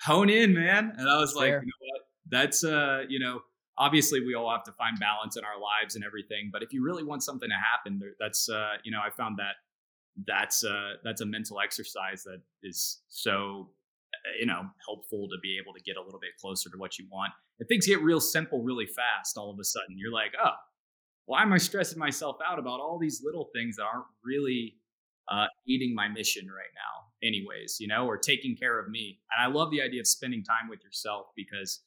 hone, 0.00 0.28
in, 0.30 0.52
man. 0.54 0.92
And 0.96 1.08
I 1.08 1.16
was 1.16 1.34
like, 1.34 1.50
you 1.50 1.56
know 1.56 1.60
what? 1.62 2.00
That's 2.28 2.64
uh, 2.64 3.04
you 3.08 3.18
know, 3.18 3.40
obviously 3.78 4.20
we 4.20 4.34
all 4.34 4.50
have 4.50 4.64
to 4.64 4.72
find 4.72 4.98
balance 4.98 5.36
in 5.36 5.44
our 5.44 5.58
lives 5.60 5.94
and 5.96 6.04
everything, 6.04 6.50
but 6.52 6.62
if 6.62 6.72
you 6.72 6.84
really 6.84 7.04
want 7.04 7.22
something 7.22 7.48
to 7.48 7.56
happen, 7.56 8.00
that's 8.20 8.48
uh, 8.48 8.74
you 8.84 8.90
know, 8.90 9.00
I 9.04 9.10
found 9.10 9.38
that 9.38 9.56
that's 10.26 10.64
a 10.64 10.94
that's 11.02 11.20
a 11.20 11.26
mental 11.26 11.60
exercise 11.60 12.22
that 12.24 12.40
is 12.62 13.00
so 13.08 13.68
you 14.38 14.46
know, 14.46 14.62
helpful 14.86 15.28
to 15.28 15.36
be 15.42 15.58
able 15.60 15.72
to 15.74 15.80
get 15.82 15.96
a 15.96 16.02
little 16.02 16.20
bit 16.20 16.30
closer 16.40 16.70
to 16.70 16.76
what 16.76 16.98
you 16.98 17.06
want. 17.10 17.32
And 17.58 17.68
things 17.68 17.86
get 17.86 18.02
real 18.02 18.20
simple 18.20 18.62
really 18.62 18.86
fast 18.86 19.36
all 19.36 19.50
of 19.50 19.58
a 19.60 19.64
sudden. 19.64 19.96
You're 19.96 20.12
like, 20.12 20.32
oh, 20.42 20.52
why 21.26 21.42
am 21.42 21.52
I 21.52 21.58
stressing 21.58 21.98
myself 21.98 22.36
out 22.46 22.58
about 22.58 22.80
all 22.80 22.98
these 22.98 23.22
little 23.24 23.48
things 23.54 23.76
that 23.76 23.84
aren't 23.84 24.06
really 24.24 24.76
uh, 25.30 25.46
eating 25.66 25.94
my 25.94 26.08
mission 26.08 26.46
right 26.46 26.72
now, 26.74 27.26
anyways, 27.26 27.78
you 27.80 27.88
know, 27.88 28.06
or 28.06 28.18
taking 28.18 28.56
care 28.56 28.78
of 28.78 28.88
me? 28.88 29.20
And 29.34 29.44
I 29.44 29.54
love 29.54 29.70
the 29.70 29.82
idea 29.82 30.00
of 30.00 30.06
spending 30.06 30.42
time 30.44 30.68
with 30.68 30.82
yourself 30.82 31.26
because 31.36 31.80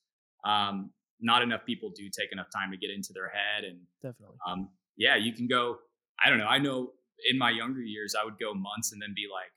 um, 0.46 0.92
not 1.20 1.42
enough 1.42 1.66
people 1.66 1.92
do 1.96 2.10
take 2.10 2.32
enough 2.32 2.48
time 2.54 2.72
to 2.72 2.78
get 2.78 2.90
into 2.90 3.14
their 3.14 3.30
head. 3.30 3.64
And 3.64 3.80
definitely, 4.02 4.38
um, 4.48 4.70
yeah, 4.96 5.16
you 5.16 5.34
can 5.34 5.48
go. 5.48 5.78
I 6.24 6.30
don't 6.30 6.40
know. 6.40 6.48
I 6.48 6.58
know 6.58 6.92
in 7.30 7.38
my 7.38 7.52
younger 7.52 7.82
years, 7.82 8.16
I 8.20 8.26
would 8.26 8.40
go 8.40 8.54
months 8.54 8.92
and 8.92 9.02
then 9.02 9.14
be 9.16 9.26
like, 9.32 9.52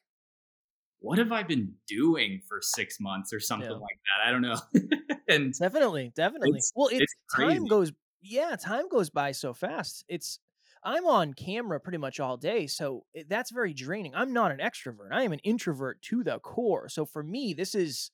what 1.00 1.18
have 1.18 1.32
I 1.32 1.42
been 1.42 1.74
doing 1.88 2.42
for 2.48 2.60
six 2.62 3.00
months 3.00 3.32
or 3.32 3.40
something 3.40 3.70
yeah. 3.70 3.76
like 3.76 3.98
that? 4.06 4.28
I 4.28 4.30
don't 4.30 4.42
know. 4.42 5.16
and 5.28 5.54
definitely, 5.58 6.12
definitely. 6.14 6.58
It's, 6.58 6.72
well, 6.76 6.88
it's, 6.88 7.00
it's 7.00 7.14
time 7.34 7.66
goes, 7.66 7.92
yeah, 8.22 8.54
time 8.56 8.88
goes 8.88 9.10
by 9.10 9.32
so 9.32 9.54
fast. 9.54 10.04
It's, 10.08 10.38
I'm 10.84 11.06
on 11.06 11.34
camera 11.34 11.80
pretty 11.80 11.98
much 11.98 12.20
all 12.20 12.36
day. 12.36 12.66
So 12.66 13.04
that's 13.28 13.50
very 13.50 13.74
draining. 13.74 14.14
I'm 14.14 14.32
not 14.32 14.50
an 14.50 14.58
extrovert. 14.58 15.12
I 15.12 15.22
am 15.22 15.32
an 15.32 15.40
introvert 15.40 16.00
to 16.02 16.22
the 16.22 16.38
core. 16.38 16.88
So 16.88 17.04
for 17.04 17.22
me, 17.22 17.54
this 17.54 17.74
is, 17.74 18.10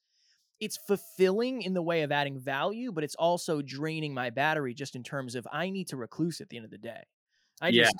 it's 0.59 0.77
fulfilling 0.77 1.63
in 1.63 1.75
the 1.75 1.83
way 1.83 2.03
of 2.03 2.11
adding 2.11 2.39
value, 2.41 2.91
but 2.93 3.05
it's 3.05 3.15
also 3.17 3.63
draining 3.63 4.15
my 4.15 4.31
battery 4.31 4.75
just 4.75 4.97
in 4.97 5.03
terms 5.03 5.35
of 5.35 5.47
I 5.53 5.71
need 5.71 5.89
to 5.89 5.97
recluse 5.97 6.41
at 6.41 6.49
the 6.49 6.57
end 6.57 6.65
of 6.65 6.71
the 6.71 6.79
day. 6.79 7.03
I 7.61 7.71
just, 7.73 7.95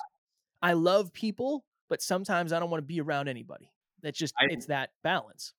I 0.61 0.73
love 0.73 1.13
people, 1.13 1.65
but 1.89 2.01
sometimes 2.01 2.53
I 2.53 2.59
don't 2.59 2.69
want 2.69 2.81
to 2.81 2.87
be 2.87 3.01
around 3.01 3.27
anybody. 3.27 3.71
That's 4.01 4.17
just 4.17 4.33
I, 4.39 4.45
it's 4.49 4.67
that 4.67 4.91
balance. 5.03 5.53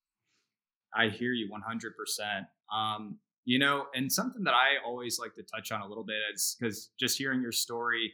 I 0.95 1.09
hear 1.09 1.33
you 1.33 1.49
100%. 1.51 2.47
Um, 2.75 3.19
you 3.45 3.59
know, 3.59 3.87
and 3.95 4.13
something 4.13 4.45
that 4.45 4.55
I 4.55 4.85
always 4.85 5.19
like 5.19 5.35
to 5.37 5.43
touch 5.43 5.73
on 5.73 5.81
a 5.81 5.87
little 5.87 6.05
bit 6.05 6.17
is 6.35 6.57
because 6.59 6.91
just 6.99 7.17
hearing 7.17 7.41
your 7.41 7.53
story, 7.53 8.13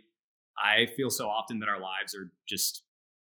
I 0.56 0.86
feel 0.96 1.10
so 1.10 1.28
often 1.28 1.58
that 1.60 1.68
our 1.68 1.80
lives 1.80 2.14
are 2.14 2.30
just 2.48 2.84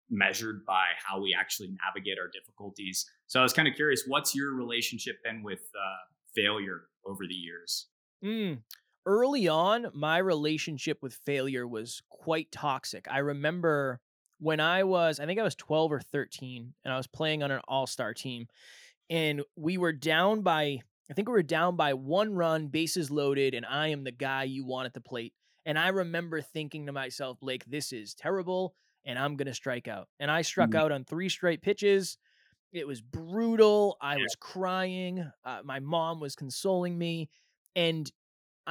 measured 0.09 0.65
by 0.65 0.87
how 1.03 1.21
we 1.21 1.35
actually 1.39 1.69
navigate 1.85 2.17
our 2.19 2.27
difficulties. 2.27 3.09
So 3.27 3.39
I 3.39 3.43
was 3.43 3.53
kind 3.53 3.67
of 3.67 3.75
curious, 3.75 4.03
what's 4.07 4.35
your 4.35 4.53
relationship 4.53 5.23
been 5.23 5.43
with 5.43 5.61
uh, 5.75 6.11
failure 6.35 6.81
over 7.05 7.25
the 7.27 7.33
years? 7.33 7.87
Mm, 8.23 8.59
early 9.05 9.47
on, 9.47 9.87
my 9.93 10.17
relationship 10.17 10.99
with 11.01 11.13
failure 11.13 11.67
was 11.67 12.01
quite 12.09 12.51
toxic. 12.51 13.07
I 13.09 13.19
remember 13.19 13.99
when 14.39 14.59
I 14.59 14.83
was, 14.83 15.19
I 15.19 15.25
think 15.25 15.39
I 15.39 15.43
was 15.43 15.55
12 15.55 15.91
or 15.91 15.99
13, 15.99 16.73
and 16.83 16.93
I 16.93 16.97
was 16.97 17.07
playing 17.07 17.43
on 17.43 17.51
an 17.51 17.61
all 17.67 17.87
star 17.87 18.13
team, 18.13 18.47
and 19.09 19.41
we 19.55 19.77
were 19.77 19.93
down 19.93 20.41
by, 20.41 20.79
I 21.09 21.13
think 21.13 21.27
we 21.27 21.33
were 21.33 21.43
down 21.43 21.75
by 21.75 21.93
one 21.93 22.33
run, 22.33 22.67
bases 22.67 23.11
loaded, 23.11 23.53
and 23.53 23.65
I 23.65 23.89
am 23.89 24.03
the 24.03 24.11
guy 24.11 24.43
you 24.43 24.65
want 24.65 24.87
at 24.87 24.93
the 24.93 25.01
plate. 25.01 25.33
And 25.65 25.77
I 25.77 25.89
remember 25.89 26.41
thinking 26.41 26.87
to 26.87 26.91
myself, 26.91 27.39
Blake, 27.39 27.65
this 27.65 27.93
is 27.93 28.15
terrible, 28.15 28.73
and 29.05 29.19
I'm 29.19 29.35
going 29.35 29.47
to 29.47 29.53
strike 29.53 29.87
out. 29.87 30.07
And 30.19 30.31
I 30.31 30.41
struck 30.41 30.71
mm-hmm. 30.71 30.79
out 30.79 30.91
on 30.91 31.03
three 31.03 31.29
straight 31.29 31.61
pitches. 31.61 32.17
It 32.73 32.87
was 32.87 33.01
brutal. 33.01 33.97
I 34.01 34.15
was 34.15 34.35
crying. 34.39 35.29
Uh, 35.45 35.59
my 35.63 35.79
mom 35.79 36.19
was 36.19 36.35
consoling 36.35 36.97
me. 36.97 37.29
And 37.75 38.09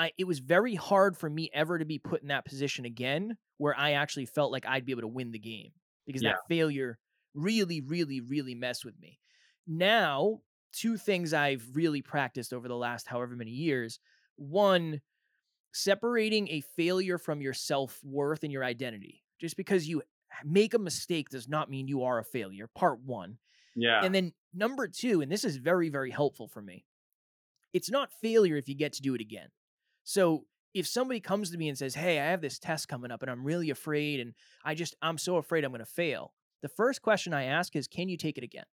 I 0.01 0.13
it 0.17 0.27
was 0.27 0.39
very 0.39 0.75
hard 0.75 1.17
for 1.17 1.29
me 1.29 1.51
ever 1.53 1.79
to 1.79 1.85
be 1.85 1.99
put 1.99 2.23
in 2.23 2.29
that 2.29 2.47
position 2.47 2.87
again 2.87 3.37
where 3.59 3.79
I 3.79 3.93
actually 3.93 4.25
felt 4.25 4.51
like 4.51 4.65
I'd 4.67 4.87
be 4.87 4.93
able 4.93 5.03
to 5.03 5.09
win 5.09 5.31
the 5.31 5.39
game 5.39 5.73
because 6.07 6.23
yeah. 6.23 6.31
that 6.31 6.49
failure 6.49 6.99
really 7.35 7.83
really 7.83 8.21
really 8.21 8.55
messed 8.55 8.85
with 8.85 8.99
me. 8.99 9.19
Now, 9.67 10.41
two 10.73 10.97
things 10.97 11.35
I've 11.35 11.65
really 11.75 12.01
practiced 12.01 12.55
over 12.55 12.67
the 12.67 12.77
last 12.77 13.07
however 13.07 13.37
many 13.37 13.51
years. 13.51 14.01
One, 14.37 15.03
separating 15.75 16.49
a 16.49 16.63
failure 16.77 17.19
from 17.19 17.43
your 17.43 17.53
self-worth 17.53 18.43
and 18.43 18.51
your 18.51 18.65
identity. 18.65 19.23
Just 19.39 19.57
because 19.57 19.87
you 19.87 20.03
make 20.45 20.73
a 20.73 20.79
mistake 20.79 21.29
does 21.29 21.47
not 21.47 21.69
mean 21.69 21.89
you 21.89 22.05
are 22.05 22.19
a 22.19 22.25
failure. 22.25 22.69
Part 22.75 23.01
1. 23.05 23.37
Yeah. 23.77 24.01
And 24.03 24.15
then 24.15 24.33
number 24.55 24.89
2, 24.89 25.21
and 25.21 25.31
this 25.31 25.45
is 25.45 25.59
very 25.59 25.91
very 25.91 26.11
helpful 26.11 26.49
for 26.49 26.63
me. 26.63 26.87
It's 27.75 27.91
not 27.91 28.11
failure 28.23 28.57
if 28.57 28.67
you 28.67 28.75
get 28.75 28.95
to 28.95 29.03
do 29.03 29.15
it 29.15 29.21
again. 29.21 29.49
So 30.05 30.45
if 30.75 30.87
somebody 30.87 31.21
comes 31.21 31.51
to 31.51 31.59
me 31.59 31.69
and 31.69 31.77
says, 31.77 31.95
"Hey, 31.95 32.19
I 32.21 32.27
have 32.27 32.41
this 32.41 32.59
test 32.59 32.89
coming 32.89 33.11
up 33.11 33.23
and 33.23 33.31
I'm 33.31 33.45
really 33.45 33.71
afraid 33.71 34.21
and 34.21 34.35
I 34.65 34.75
just 34.75 34.95
I'm 35.03 35.19
so 35.19 35.37
afraid 35.37 35.65
I'm 35.65 35.71
going 35.71 35.81
to 35.81 35.87
fail." 35.87 36.33
The 36.63 36.69
first 36.69 37.03
question 37.03 37.33
I 37.33 37.45
ask 37.45 37.75
is, 37.77 37.89
"Can 37.89 38.09
you 38.09 38.17
take 38.17 38.39
it 38.39 38.45
again?" 38.45 38.65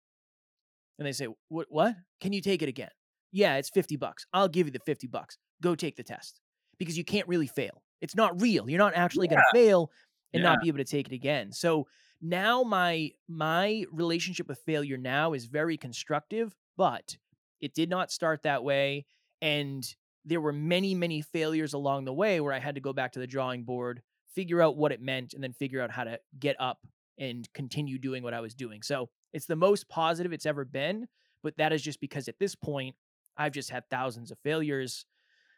And 0.99 1.07
they 1.07 1.12
say, 1.12 1.29
"What 1.49 1.67
what? 1.71 1.95
Can 2.21 2.33
you 2.33 2.41
take 2.41 2.62
it 2.62 2.69
again?" 2.69 2.91
"Yeah, 3.33 3.57
it's 3.57 3.71
50 3.71 3.97
bucks. 3.97 4.27
I'll 4.33 4.49
give 4.49 4.67
you 4.67 4.73
the 4.73 4.81
50 4.81 5.07
bucks. 5.07 5.39
Go 5.62 5.75
take 5.75 5.97
the 5.97 6.03
test." 6.03 6.41
Because 6.79 6.99
you 6.99 7.05
can't 7.05 7.27
really 7.27 7.47
fail. 7.47 7.83
It's 8.03 8.15
not 8.15 8.41
real. 8.41 8.69
You're 8.69 8.79
not 8.79 8.95
actually 8.95 9.29
yeah. 9.29 9.37
going 9.37 9.45
to 9.53 9.59
fail 9.59 9.91
and 10.35 10.43
yeah. 10.43 10.51
not 10.51 10.61
be 10.61 10.69
able 10.69 10.79
to 10.79 10.85
take 10.85 11.07
it 11.07 11.15
again. 11.15 11.53
So 11.53 11.87
now 12.21 12.62
my 12.62 13.11
my 13.29 13.85
relationship 13.93 14.49
with 14.49 14.59
failure 14.61 14.97
now 14.97 15.33
is 15.33 15.47
very 15.47 15.77
constructive, 15.77 16.55
but 16.77 17.17
it 17.61 17.75
did 17.75 17.89
not 17.89 18.11
start 18.11 18.43
that 18.43 18.62
way 18.65 19.07
and 19.41 19.95
there 20.27 20.41
were 20.41 20.53
many, 20.53 20.95
many 20.95 21.23
failures 21.23 21.73
along 21.73 22.05
the 22.05 22.12
way 22.12 22.41
where 22.41 22.53
I 22.53 22.59
had 22.59 22.75
to 22.75 22.81
go 22.81 22.93
back 22.93 23.12
to 23.12 23.21
the 23.21 23.27
drawing 23.27 23.62
board, 23.62 24.03
figure 24.35 24.61
out 24.61 24.77
what 24.77 24.93
it 24.93 25.01
meant, 25.01 25.33
and 25.33 25.43
then 25.43 25.53
figure 25.53 25.81
out 25.81 25.91
how 25.91 26.05
to 26.05 26.19
get 26.39 26.57
up 26.61 26.79
and 27.19 27.49
continue 27.55 27.99
doing 27.99 28.23
what 28.23 28.35
I 28.35 28.41
was 28.41 28.55
doing. 28.55 28.83
So 28.83 29.09
it's 29.33 29.47
the 29.47 29.57
most 29.57 29.89
positive 29.89 30.33
it's 30.33 30.45
ever 30.45 30.65
been, 30.65 31.09
but 31.43 31.57
that 31.57 31.73
is 31.73 31.81
just 31.81 32.01
because 32.01 32.29
at 32.29 32.39
this 32.39 32.55
point, 32.55 32.95
I've 33.39 33.53
just 33.53 33.71
had 33.71 33.89
thousands 33.89 34.31
of 34.31 34.39
failures 34.41 35.07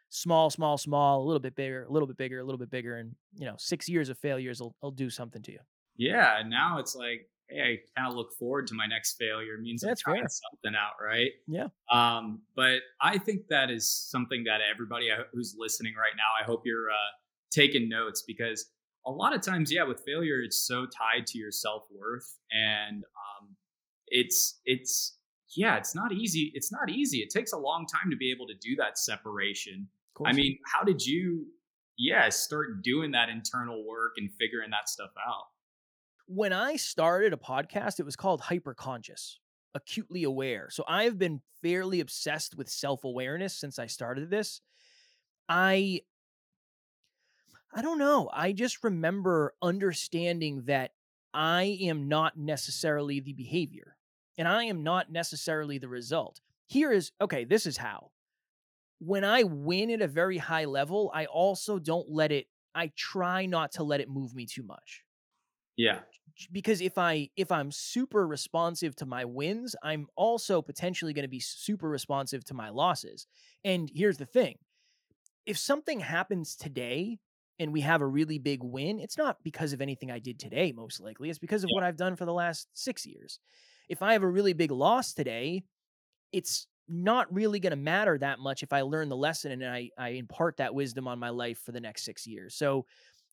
small, 0.09 0.49
small, 0.49 0.77
small, 0.77 1.21
a 1.21 1.25
little 1.25 1.39
bit 1.39 1.55
bigger, 1.55 1.83
a 1.83 1.91
little 1.91 2.07
bit 2.07 2.17
bigger, 2.17 2.39
a 2.39 2.43
little 2.43 2.57
bit 2.57 2.69
bigger. 2.69 2.97
And, 2.97 3.15
you 3.35 3.45
know, 3.45 3.55
six 3.57 3.87
years 3.87 4.09
of 4.09 4.17
failures 4.17 4.59
will, 4.59 4.75
will 4.81 4.91
do 4.91 5.09
something 5.09 5.41
to 5.43 5.51
you. 5.51 5.59
Yeah. 5.97 6.39
And 6.39 6.49
now 6.49 6.79
it's 6.79 6.95
like, 6.95 7.29
hey, 7.49 7.81
I 7.95 7.99
kind 7.99 8.11
of 8.11 8.15
look 8.15 8.33
forward 8.33 8.67
to 8.67 8.73
my 8.73 8.85
next 8.85 9.17
failure. 9.17 9.55
It 9.55 9.61
means 9.61 9.81
That's 9.81 10.03
I'm 10.05 10.13
trying 10.13 10.23
fair. 10.23 10.29
something 10.29 10.79
out, 10.79 11.03
right? 11.03 11.31
Yeah. 11.47 11.67
Um, 11.91 12.41
but 12.55 12.79
I 13.01 13.17
think 13.17 13.47
that 13.49 13.69
is 13.69 13.87
something 13.89 14.43
that 14.45 14.59
everybody 14.69 15.11
uh, 15.11 15.23
who's 15.33 15.55
listening 15.57 15.93
right 15.95 16.13
now, 16.15 16.31
I 16.41 16.45
hope 16.45 16.61
you're 16.65 16.89
uh, 16.89 17.11
taking 17.51 17.89
notes 17.89 18.23
because 18.25 18.65
a 19.05 19.11
lot 19.11 19.33
of 19.33 19.41
times, 19.41 19.71
yeah, 19.71 19.83
with 19.83 20.01
failure, 20.05 20.41
it's 20.41 20.61
so 20.61 20.85
tied 20.85 21.25
to 21.27 21.37
your 21.37 21.51
self 21.51 21.85
worth, 21.91 22.37
and 22.51 23.03
um, 23.03 23.55
it's 24.07 24.59
it's 24.65 25.17
yeah, 25.55 25.77
it's 25.77 25.95
not 25.95 26.11
easy. 26.11 26.51
It's 26.53 26.71
not 26.71 26.89
easy. 26.89 27.19
It 27.19 27.29
takes 27.29 27.53
a 27.53 27.57
long 27.57 27.85
time 27.87 28.11
to 28.11 28.17
be 28.17 28.31
able 28.31 28.47
to 28.47 28.53
do 28.61 28.75
that 28.75 28.97
separation. 28.99 29.87
I 30.25 30.33
mean, 30.33 30.59
how 30.65 30.83
did 30.83 31.05
you, 31.05 31.45
yeah, 31.97 32.27
start 32.29 32.83
doing 32.83 33.11
that 33.11 33.29
internal 33.29 33.85
work 33.87 34.13
and 34.17 34.29
figuring 34.37 34.69
that 34.71 34.89
stuff 34.89 35.11
out? 35.25 35.45
When 36.29 36.53
I 36.53 36.75
started 36.75 37.33
a 37.33 37.37
podcast, 37.37 37.99
it 37.99 38.05
was 38.05 38.15
called 38.15 38.41
Hyperconscious, 38.41 39.37
acutely 39.73 40.23
aware. 40.23 40.69
So 40.69 40.83
I've 40.87 41.17
been 41.17 41.41
fairly 41.63 42.01
obsessed 42.01 42.55
with 42.55 42.69
self 42.69 43.03
awareness 43.03 43.55
since 43.59 43.79
I 43.79 43.87
started 43.87 44.29
this. 44.29 44.61
I 45.49 46.01
I 47.73 47.81
don't 47.81 47.97
know. 47.97 48.29
I 48.31 48.51
just 48.51 48.83
remember 48.83 49.55
understanding 49.59 50.65
that 50.65 50.91
I 51.33 51.79
am 51.81 52.07
not 52.07 52.37
necessarily 52.37 53.19
the 53.19 53.33
behavior 53.33 53.97
and 54.37 54.47
I 54.47 54.65
am 54.65 54.83
not 54.83 55.11
necessarily 55.11 55.79
the 55.79 55.87
result. 55.87 56.41
Here 56.67 56.91
is 56.91 57.11
okay, 57.19 57.43
this 57.43 57.65
is 57.65 57.77
how. 57.77 58.11
When 58.99 59.23
I 59.23 59.43
win 59.43 59.89
at 59.89 60.03
a 60.03 60.07
very 60.07 60.37
high 60.37 60.65
level, 60.65 61.09
I 61.11 61.25
also 61.25 61.79
don't 61.79 62.07
let 62.07 62.31
it, 62.31 62.45
I 62.75 62.91
try 62.95 63.47
not 63.47 63.71
to 63.73 63.83
let 63.83 63.99
it 63.99 64.09
move 64.09 64.35
me 64.35 64.45
too 64.45 64.61
much. 64.61 65.05
Yeah 65.77 66.01
because 66.51 66.81
if 66.81 66.97
I 66.97 67.29
if 67.35 67.51
I'm 67.51 67.71
super 67.71 68.25
responsive 68.27 68.95
to 68.97 69.05
my 69.05 69.25
wins, 69.25 69.75
I'm 69.83 70.07
also 70.15 70.61
potentially 70.61 71.13
going 71.13 71.23
to 71.23 71.29
be 71.29 71.39
super 71.39 71.89
responsive 71.89 72.43
to 72.45 72.53
my 72.53 72.69
losses. 72.69 73.27
And 73.63 73.89
here's 73.93 74.17
the 74.17 74.25
thing. 74.25 74.57
If 75.45 75.57
something 75.57 75.99
happens 76.01 76.55
today 76.55 77.19
and 77.59 77.73
we 77.73 77.81
have 77.81 78.01
a 78.01 78.07
really 78.07 78.39
big 78.39 78.63
win, 78.63 78.99
it's 78.99 79.17
not 79.17 79.43
because 79.43 79.73
of 79.73 79.81
anything 79.81 80.11
I 80.11 80.19
did 80.19 80.39
today 80.39 80.71
most 80.73 80.99
likely. 81.01 81.29
It's 81.29 81.39
because 81.39 81.63
of 81.63 81.69
yeah. 81.69 81.73
what 81.73 81.83
I've 81.83 81.97
done 81.97 82.15
for 82.15 82.25
the 82.25 82.33
last 82.33 82.69
6 82.73 83.05
years. 83.05 83.39
If 83.89 84.01
I 84.01 84.13
have 84.13 84.23
a 84.23 84.29
really 84.29 84.53
big 84.53 84.71
loss 84.71 85.13
today, 85.13 85.63
it's 86.31 86.67
not 86.87 87.31
really 87.31 87.59
going 87.59 87.71
to 87.71 87.75
matter 87.77 88.17
that 88.17 88.39
much 88.39 88.63
if 88.63 88.73
I 88.73 88.81
learn 88.81 89.09
the 89.09 89.15
lesson 89.17 89.51
and 89.51 89.63
I 89.65 89.91
I 89.97 90.09
impart 90.09 90.57
that 90.57 90.73
wisdom 90.73 91.07
on 91.07 91.19
my 91.19 91.29
life 91.29 91.59
for 91.59 91.71
the 91.71 91.79
next 91.79 92.03
6 92.03 92.25
years. 92.25 92.55
So 92.55 92.85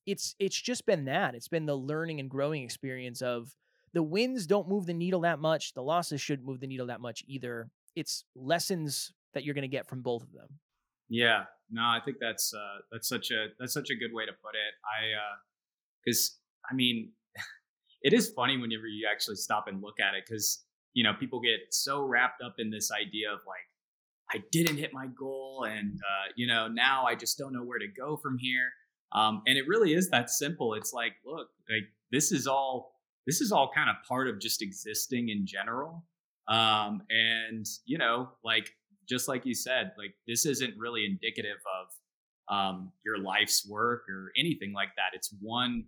it's 0.07 0.35
it's 0.38 0.61
just 0.61 0.87
been 0.87 1.05
that. 1.07 1.35
It's 1.35 1.49
been 1.49 1.66
the 1.66 1.77
learning 1.77 2.21
and 2.21 2.31
growing 2.31 2.62
experience 2.62 3.23
of 3.23 3.55
the 3.92 4.03
wins 4.03 4.47
don't 4.47 4.69
move 4.69 4.87
the 4.87 4.95
needle 4.95 5.21
that 5.23 5.38
much. 5.38 5.75
The 5.75 5.83
losses 5.83 6.21
shouldn't 6.21 6.47
move 6.47 6.61
the 6.61 6.66
needle 6.66 6.87
that 6.87 7.01
much 7.01 7.25
either. 7.27 7.71
It's 7.95 8.25
lessons 8.35 9.12
that 9.35 9.45
you're 9.45 9.55
going 9.55 9.62
to 9.62 9.69
get 9.69 9.88
from 9.88 10.03
both 10.03 10.23
of 10.23 10.33
them. 10.33 10.49
Yeah, 11.09 11.45
no, 11.71 11.83
I 11.83 12.01
think 12.05 12.19
that's 12.21 12.53
uh, 12.55 12.79
that's 12.90 13.09
such 13.09 13.31
a 13.31 13.49
that's 13.59 13.73
such 13.73 13.90
a 13.90 13.95
good 13.95 14.12
way 14.12 14.27
to 14.27 14.33
put 14.33 14.55
it. 14.55 14.75
I 14.85 15.12
because 16.05 16.38
uh, 16.38 16.73
I 16.73 16.75
mean, 16.75 17.12
it 18.03 18.12
is 18.12 18.31
funny 18.31 18.57
whenever 18.57 18.87
you 18.87 19.09
actually 19.11 19.37
stop 19.37 19.66
and 19.69 19.83
look 19.83 20.01
at 20.01 20.14
it 20.14 20.25
because 20.29 20.64
you 20.97 21.05
know, 21.05 21.12
people 21.12 21.40
get 21.40 21.75
so 21.75 22.01
wrapped 22.01 22.40
up 22.42 22.55
in 22.59 22.71
this 22.71 22.90
idea 22.90 23.31
of 23.31 23.40
like, 23.47 23.69
I 24.33 24.42
didn't 24.51 24.79
hit 24.79 24.95
my 24.95 25.07
goal, 25.07 25.66
and 25.69 25.92
uh, 26.01 26.33
you 26.35 26.47
know, 26.47 26.69
now 26.69 27.05
I 27.05 27.14
just 27.14 27.37
don't 27.38 27.53
know 27.53 27.62
where 27.62 27.79
to 27.79 27.87
go 27.87 28.16
from 28.16 28.38
here. 28.38 28.73
Um, 29.16 29.42
and 29.46 29.57
it 29.57 29.66
really 29.66 29.94
is 29.94 30.11
that 30.11 30.31
simple. 30.31 30.74
It's 30.74 30.92
like, 30.92 31.14
look, 31.24 31.48
like 31.70 31.88
this 32.12 32.31
is 32.31 32.46
all 32.46 32.92
this 33.26 33.40
is 33.40 33.50
all 33.50 33.70
kind 33.74 33.90
of 33.90 33.96
part 34.07 34.29
of 34.29 34.38
just 34.38 34.62
existing 34.62 35.31
in 35.31 35.46
general. 35.46 36.05
Um, 36.48 37.02
and 37.11 37.66
you 37.87 37.98
know, 37.98 38.29
like 38.44 38.70
just 39.09 39.26
like 39.26 39.46
you 39.46 39.55
said, 39.55 39.92
like 39.98 40.14
this 40.29 40.46
isn't 40.46 40.74
really 40.79 41.07
indicative 41.07 41.59
of 41.81 42.55
um, 42.55 42.92
your 43.05 43.18
life's 43.18 43.66
work 43.68 44.02
or 44.09 44.31
anything 44.38 44.72
like 44.72 44.90
that. 44.96 45.14
It's 45.14 45.35
one 45.40 45.87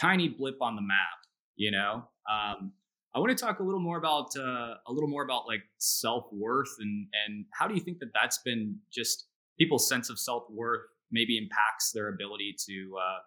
tiny 0.00 0.28
blip 0.28 0.56
on 0.60 0.76
the 0.76 0.82
map, 0.82 1.26
you 1.56 1.70
know. 1.70 2.04
Um, 2.30 2.72
I 3.14 3.18
want 3.18 3.36
to 3.36 3.44
talk 3.44 3.58
a 3.58 3.62
little 3.62 3.80
more 3.80 3.98
about 3.98 4.28
uh, 4.36 4.74
a 4.86 4.92
little 4.92 5.08
more 5.08 5.24
about 5.24 5.46
like 5.46 5.62
self 5.78 6.26
worth 6.32 6.76
and 6.80 7.06
and 7.26 7.46
how 7.52 7.66
do 7.66 7.74
you 7.74 7.80
think 7.80 7.98
that 8.00 8.10
that's 8.14 8.38
been 8.38 8.76
just 8.92 9.26
people's 9.58 9.88
sense 9.88 10.10
of 10.10 10.18
self 10.18 10.44
worth 10.50 10.82
maybe 11.10 11.38
impacts 11.38 11.92
their 11.92 12.08
ability 12.08 12.56
to 12.66 12.94
uh, 12.96 13.20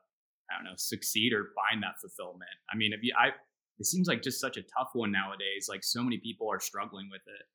I 0.52 0.58
don't 0.58 0.66
know 0.66 0.78
succeed 0.78 1.34
or 1.34 1.52
find 1.56 1.82
that 1.84 2.00
fulfillment. 2.02 2.52
I 2.72 2.78
mean, 2.78 2.94
if 2.94 3.02
you 3.04 3.14
I 3.18 3.30
it 3.80 3.86
seems 3.86 4.08
like 4.08 4.22
just 4.22 4.40
such 4.40 4.58
a 4.58 4.62
tough 4.62 4.90
one 4.94 5.12
nowadays. 5.12 5.68
Like 5.70 5.84
so 5.84 6.04
many 6.04 6.18
people 6.18 6.48
are 6.52 6.60
struggling 6.60 7.10
with 7.12 7.22
it. 7.28 7.46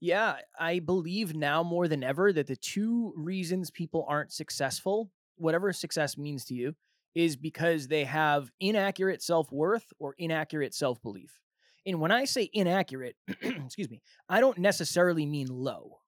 Yeah, 0.00 0.36
I 0.58 0.80
believe 0.80 1.34
now 1.34 1.62
more 1.62 1.88
than 1.88 2.02
ever 2.02 2.32
that 2.32 2.46
the 2.46 2.56
two 2.56 3.12
reasons 3.16 3.70
people 3.70 4.04
aren't 4.08 4.32
successful, 4.32 5.10
whatever 5.36 5.72
success 5.72 6.18
means 6.18 6.44
to 6.46 6.54
you, 6.54 6.74
is 7.14 7.36
because 7.36 7.88
they 7.88 8.04
have 8.04 8.50
inaccurate 8.60 9.22
self 9.22 9.50
worth 9.50 9.86
or 9.98 10.14
inaccurate 10.18 10.74
self 10.74 11.00
belief. 11.02 11.40
And 11.86 12.00
when 12.00 12.10
I 12.10 12.24
say 12.24 12.50
inaccurate, 12.52 13.16
excuse 13.40 13.88
me, 13.88 14.02
I 14.28 14.40
don't 14.40 14.58
necessarily 14.58 15.24
mean 15.24 15.46
low. 15.48 15.98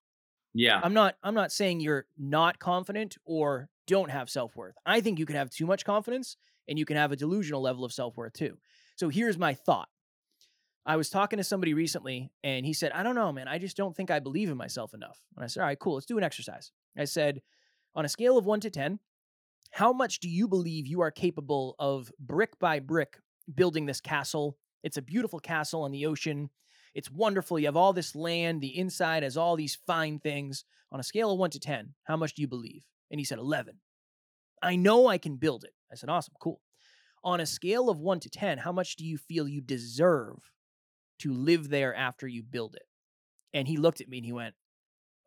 Yeah. 0.55 0.81
I'm 0.83 0.95
not 0.95 1.17
I'm 1.23 1.35
not 1.35 1.53
saying 1.53 1.81
you're 1.81 2.07
not 2.19 2.59
confident 2.59 3.17
or 3.25 3.69
don't 3.87 4.11
have 4.11 4.29
self-worth. 4.31 4.75
I 4.85 5.01
think 5.01 5.19
you 5.19 5.27
can 5.27 5.37
have 5.37 5.51
too 5.51 5.67
much 5.67 5.85
confidence 5.85 6.37
and 6.69 6.79
you 6.79 6.85
can 6.85 6.97
have 6.97 7.13
a 7.13 7.17
delusional 7.17 7.63
level 7.63 7.85
of 7.85 7.93
self-worth 7.93 8.35
too. 8.35 8.59
So 8.97 9.09
here's 9.09 9.39
my 9.39 9.55
thought. 9.55 9.89
I 10.85 10.97
was 10.97 11.11
talking 11.11 11.37
to 11.37 11.45
somebody 11.45 11.75
recently 11.75 12.31
and 12.43 12.65
he 12.65 12.73
said, 12.73 12.93
I 12.93 13.03
don't 13.03 13.15
know, 13.15 13.31
man. 13.31 13.47
I 13.47 13.59
just 13.59 13.77
don't 13.77 13.95
think 13.95 14.11
I 14.11 14.21
believe 14.21 14.49
in 14.49 14.57
myself 14.57 14.95
enough. 14.95 15.21
And 15.37 15.45
I 15.45 15.47
said, 15.47 15.61
All 15.61 15.67
right, 15.67 15.79
cool. 15.79 15.95
Let's 15.95 16.07
do 16.07 16.19
an 16.19 16.25
exercise. 16.25 16.73
I 16.97 17.05
said, 17.05 17.43
On 17.95 18.05
a 18.05 18.09
scale 18.09 18.39
of 18.39 18.47
one 18.47 18.61
to 18.61 18.71
10, 18.71 18.99
how 19.71 19.93
much 19.93 20.21
do 20.21 20.29
you 20.29 20.49
believe 20.49 20.87
you 20.87 21.03
are 21.03 21.11
capable 21.11 21.77
of 21.79 22.11
brick 22.19 22.59
by 22.59 22.81
brick 22.81 23.19
building 23.55 23.87
this 23.87 24.01
castle? 24.01 24.57
It's 24.83 24.97
a 24.97 25.03
beautiful 25.03 25.41
castle 25.41 25.83
on 25.83 25.93
the 25.93 26.07
ocean. 26.07 26.51
It's 26.99 27.13
wonderful. 27.13 27.61
You 27.61 27.67
have 27.67 27.77
all 27.77 27.93
this 27.93 28.17
land. 28.17 28.61
The 28.61 28.77
inside 28.77 29.23
has 29.23 29.37
all 29.37 29.55
these 29.55 29.79
fine 29.87 30.19
things. 30.19 30.65
On 30.91 30.99
a 30.99 31.05
scale 31.05 31.31
of 31.31 31.39
one 31.39 31.51
to 31.51 31.61
10, 31.61 31.95
how 32.03 32.17
much 32.17 32.35
do 32.35 32.43
you 32.43 32.49
believe? 32.49 32.83
And 33.13 33.21
he 33.21 33.25
said, 33.25 33.39
11. 33.39 33.75
I 34.65 34.75
know 34.75 35.07
I 35.07 35.17
can 35.17 35.37
build 35.37 35.63
it. 35.63 35.75
I 35.93 35.95
said, 35.95 36.11
awesome, 36.11 36.35
cool. 36.41 36.61
On 37.23 37.39
a 37.39 37.47
scale 37.47 37.89
of 37.89 38.01
one 38.01 38.19
to 38.19 38.29
10, 38.29 38.59
how 38.59 38.73
much 38.73 38.97
do 38.97 39.05
you 39.05 39.17
feel 39.17 39.47
you 39.47 39.61
deserve 39.61 40.39
to 41.21 41.33
live 41.33 41.69
there 41.69 41.95
after 41.95 42.27
you 42.27 42.43
build 42.43 42.75
it? 42.75 42.83
And 43.55 43.69
he 43.69 43.77
looked 43.77 44.01
at 44.01 44.09
me 44.09 44.19
and 44.19 44.27
he 44.27 44.33
went, 44.33 44.57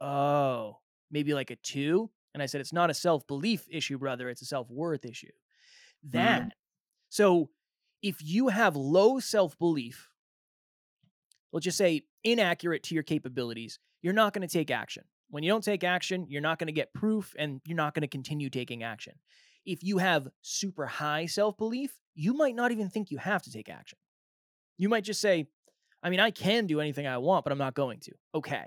oh, 0.02 0.80
maybe 1.10 1.34
like 1.34 1.52
a 1.52 1.56
two. 1.56 2.10
And 2.34 2.44
I 2.44 2.48
said, 2.48 2.60
it's 2.60 2.74
not 2.74 2.90
a 2.90 2.94
self 2.94 3.26
belief 3.28 3.66
issue, 3.72 3.98
brother. 3.98 4.28
It's 4.28 4.42
a 4.42 4.46
self 4.46 4.70
worth 4.70 5.06
issue. 5.06 5.32
That. 6.10 6.42
Mm-hmm. 6.42 6.50
So 7.08 7.50
if 8.02 8.18
you 8.22 8.50
have 8.50 8.76
low 8.76 9.20
self 9.20 9.58
belief, 9.58 10.11
let's 11.52 11.64
just 11.64 11.78
say 11.78 12.04
inaccurate 12.24 12.84
to 12.84 12.96
your 12.96 13.04
capabilities, 13.04 13.80
you're 14.02 14.14
not 14.14 14.34
going 14.34 14.48
to 14.48 14.52
take 14.52 14.72
action. 14.72 15.04
When 15.30 15.44
you 15.44 15.50
don't 15.50 15.64
take 15.64 15.84
action, 15.84 16.26
you're 16.30 16.42
not 16.42 16.60
going 16.60 16.68
to 16.68 16.74
get 16.74 16.94
proof 16.94 17.34
and 17.38 17.62
you're 17.66 17.78
not 17.78 17.94
going 17.94 18.02
to 18.02 18.08
continue 18.08 18.50
taking 18.50 18.84
action. 18.84 19.14
If 19.66 19.84
you 19.84 20.00
have 20.00 20.28
super 20.42 20.86
high 20.86 21.26
self 21.26 21.58
belief, 21.58 21.94
you 22.16 22.34
might 22.34 22.56
not 22.56 22.72
even 22.72 22.90
think 22.90 23.12
you 23.12 23.18
have 23.18 23.42
to 23.44 23.52
take 23.52 23.70
action. 23.70 23.98
You 24.78 24.90
might 24.90 25.04
just 25.04 25.22
say, 25.22 25.48
I 26.04 26.10
mean, 26.10 26.20
I 26.20 26.32
can 26.32 26.66
do 26.66 26.82
anything 26.82 27.08
I 27.08 27.20
want, 27.20 27.46
but 27.46 27.52
I'm 27.52 27.60
not 27.60 27.76
going 27.76 28.00
to. 28.02 28.12
Okay. 28.36 28.66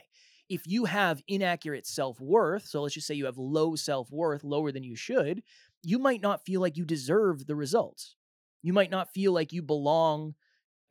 If 0.48 0.66
you 0.66 0.84
have 0.84 1.22
inaccurate 1.26 1.86
self 1.86 2.20
worth, 2.20 2.66
so 2.66 2.82
let's 2.82 2.94
just 2.94 3.06
say 3.06 3.14
you 3.14 3.26
have 3.26 3.38
low 3.38 3.74
self 3.74 4.10
worth, 4.10 4.44
lower 4.44 4.70
than 4.72 4.84
you 4.84 4.96
should, 4.96 5.42
you 5.82 5.98
might 5.98 6.22
not 6.22 6.44
feel 6.44 6.60
like 6.60 6.76
you 6.76 6.84
deserve 6.84 7.46
the 7.46 7.56
results. 7.56 8.16
You 8.62 8.72
might 8.72 8.90
not 8.90 9.12
feel 9.12 9.32
like 9.32 9.52
you 9.52 9.62
belong 9.62 10.34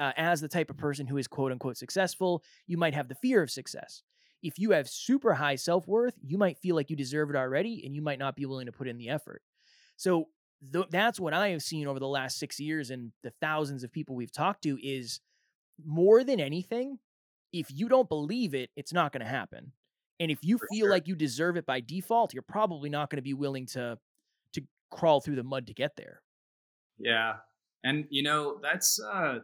uh, 0.03 0.13
as 0.17 0.41
the 0.41 0.47
type 0.47 0.69
of 0.69 0.77
person 0.77 1.07
who 1.07 1.17
is 1.17 1.27
quote 1.27 1.51
unquote 1.51 1.77
successful. 1.77 2.43
You 2.67 2.77
might 2.77 2.93
have 2.93 3.07
the 3.07 3.15
fear 3.15 3.41
of 3.43 3.51
success. 3.51 4.03
If 4.41 4.59
you 4.59 4.71
have 4.71 4.89
super 4.89 5.33
high 5.33 5.55
self 5.55 5.87
worth, 5.87 6.15
you 6.21 6.37
might 6.37 6.57
feel 6.57 6.75
like 6.75 6.89
you 6.89 6.95
deserve 6.95 7.29
it 7.29 7.35
already 7.35 7.85
and 7.85 7.95
you 7.95 8.01
might 8.01 8.19
not 8.19 8.35
be 8.35 8.45
willing 8.45 8.65
to 8.67 8.71
put 8.73 8.87
in 8.87 8.97
the 8.97 9.09
effort. 9.09 9.41
So 9.95 10.29
th- 10.73 10.87
that's 10.89 11.19
what 11.19 11.33
I 11.33 11.49
have 11.49 11.63
seen 11.63 11.87
over 11.87 11.99
the 11.99 12.07
last 12.07 12.37
six 12.39 12.59
years 12.59 12.91
and 12.91 13.13
the 13.23 13.31
thousands 13.41 13.83
of 13.83 13.91
people 13.91 14.15
we've 14.15 14.31
talked 14.31 14.63
to 14.63 14.77
is 14.85 15.21
more 15.83 16.23
than 16.23 16.39
anything, 16.39 16.99
if 17.53 17.71
you 17.71 17.89
don't 17.89 18.09
believe 18.09 18.53
it, 18.55 18.71
it's 18.75 18.93
not 18.93 19.11
going 19.13 19.23
to 19.23 19.29
happen. 19.29 19.73
And 20.19 20.31
if 20.31 20.43
you 20.43 20.59
For 20.59 20.67
feel 20.71 20.87
sure. 20.87 20.89
like 20.89 21.07
you 21.07 21.15
deserve 21.15 21.57
it 21.57 21.65
by 21.65 21.81
default, 21.81 22.33
you're 22.33 22.43
probably 22.43 22.89
not 22.89 23.09
going 23.09 23.17
to 23.17 23.23
be 23.23 23.33
willing 23.33 23.65
to 23.67 23.99
to 24.53 24.61
crawl 24.91 25.21
through 25.21 25.37
the 25.37 25.43
mud 25.43 25.67
to 25.67 25.73
get 25.73 25.95
there. 25.97 26.21
Yeah. 26.97 27.37
And 27.83 28.07
you 28.09 28.23
know, 28.23 28.59
that's 28.61 28.99
uh 29.01 29.39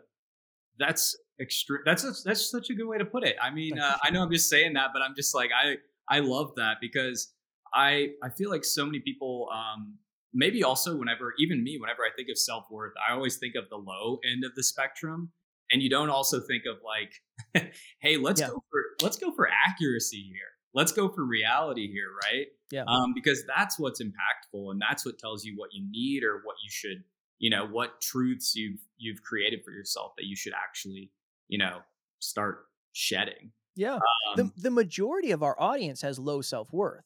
that's 0.79 1.15
extreme. 1.39 1.81
That's 1.85 2.03
a, 2.03 2.13
that's 2.23 2.49
such 2.49 2.69
a 2.69 2.73
good 2.73 2.87
way 2.87 2.97
to 2.97 3.05
put 3.05 3.23
it. 3.23 3.35
I 3.41 3.51
mean, 3.51 3.77
uh, 3.77 3.97
I 4.03 4.09
know 4.09 4.23
I'm 4.23 4.31
just 4.31 4.49
saying 4.49 4.73
that, 4.73 4.89
but 4.93 5.01
I'm 5.01 5.15
just 5.15 5.35
like 5.35 5.51
I 5.55 5.75
I 6.07 6.19
love 6.19 6.53
that 6.55 6.77
because 6.81 7.33
I 7.73 8.11
I 8.23 8.29
feel 8.29 8.49
like 8.49 8.65
so 8.65 8.85
many 8.85 8.99
people 8.99 9.49
um 9.53 9.97
maybe 10.33 10.63
also 10.63 10.95
whenever 10.95 11.33
even 11.39 11.63
me 11.63 11.77
whenever 11.79 12.03
I 12.03 12.09
think 12.15 12.29
of 12.29 12.37
self 12.37 12.65
worth, 12.71 12.93
I 13.07 13.13
always 13.13 13.37
think 13.37 13.55
of 13.55 13.69
the 13.69 13.77
low 13.77 14.19
end 14.29 14.43
of 14.43 14.55
the 14.55 14.63
spectrum, 14.63 15.31
and 15.71 15.81
you 15.81 15.89
don't 15.89 16.09
also 16.09 16.39
think 16.39 16.63
of 16.65 16.77
like, 16.83 17.71
hey, 18.01 18.17
let's 18.17 18.41
yeah. 18.41 18.47
go 18.47 18.63
for 18.71 18.81
let's 19.01 19.17
go 19.17 19.31
for 19.33 19.47
accuracy 19.47 20.29
here. 20.31 20.41
Let's 20.73 20.91
go 20.91 21.09
for 21.09 21.25
reality 21.25 21.91
here, 21.91 22.09
right? 22.23 22.45
Yeah. 22.71 22.83
Um, 22.87 23.13
because 23.15 23.43
that's 23.47 23.79
what's 23.79 24.01
impactful, 24.01 24.71
and 24.71 24.79
that's 24.79 25.05
what 25.05 25.17
tells 25.17 25.43
you 25.43 25.53
what 25.55 25.73
you 25.73 25.83
need 25.89 26.23
or 26.23 26.41
what 26.43 26.57
you 26.63 26.69
should 26.69 27.03
you 27.39 27.49
know 27.49 27.65
what 27.65 27.99
truths 28.01 28.55
you've 28.55 28.79
you've 28.97 29.23
created 29.23 29.63
for 29.63 29.71
yourself 29.71 30.11
that 30.17 30.25
you 30.25 30.35
should 30.35 30.53
actually 30.53 31.09
you 31.47 31.57
know 31.57 31.79
start 32.19 32.65
shedding. 32.93 33.51
Yeah. 33.75 33.95
Um, 33.95 34.35
the, 34.35 34.51
the 34.57 34.71
majority 34.71 35.31
of 35.31 35.41
our 35.41 35.59
audience 35.59 36.01
has 36.01 36.19
low 36.19 36.41
self-worth 36.41 37.05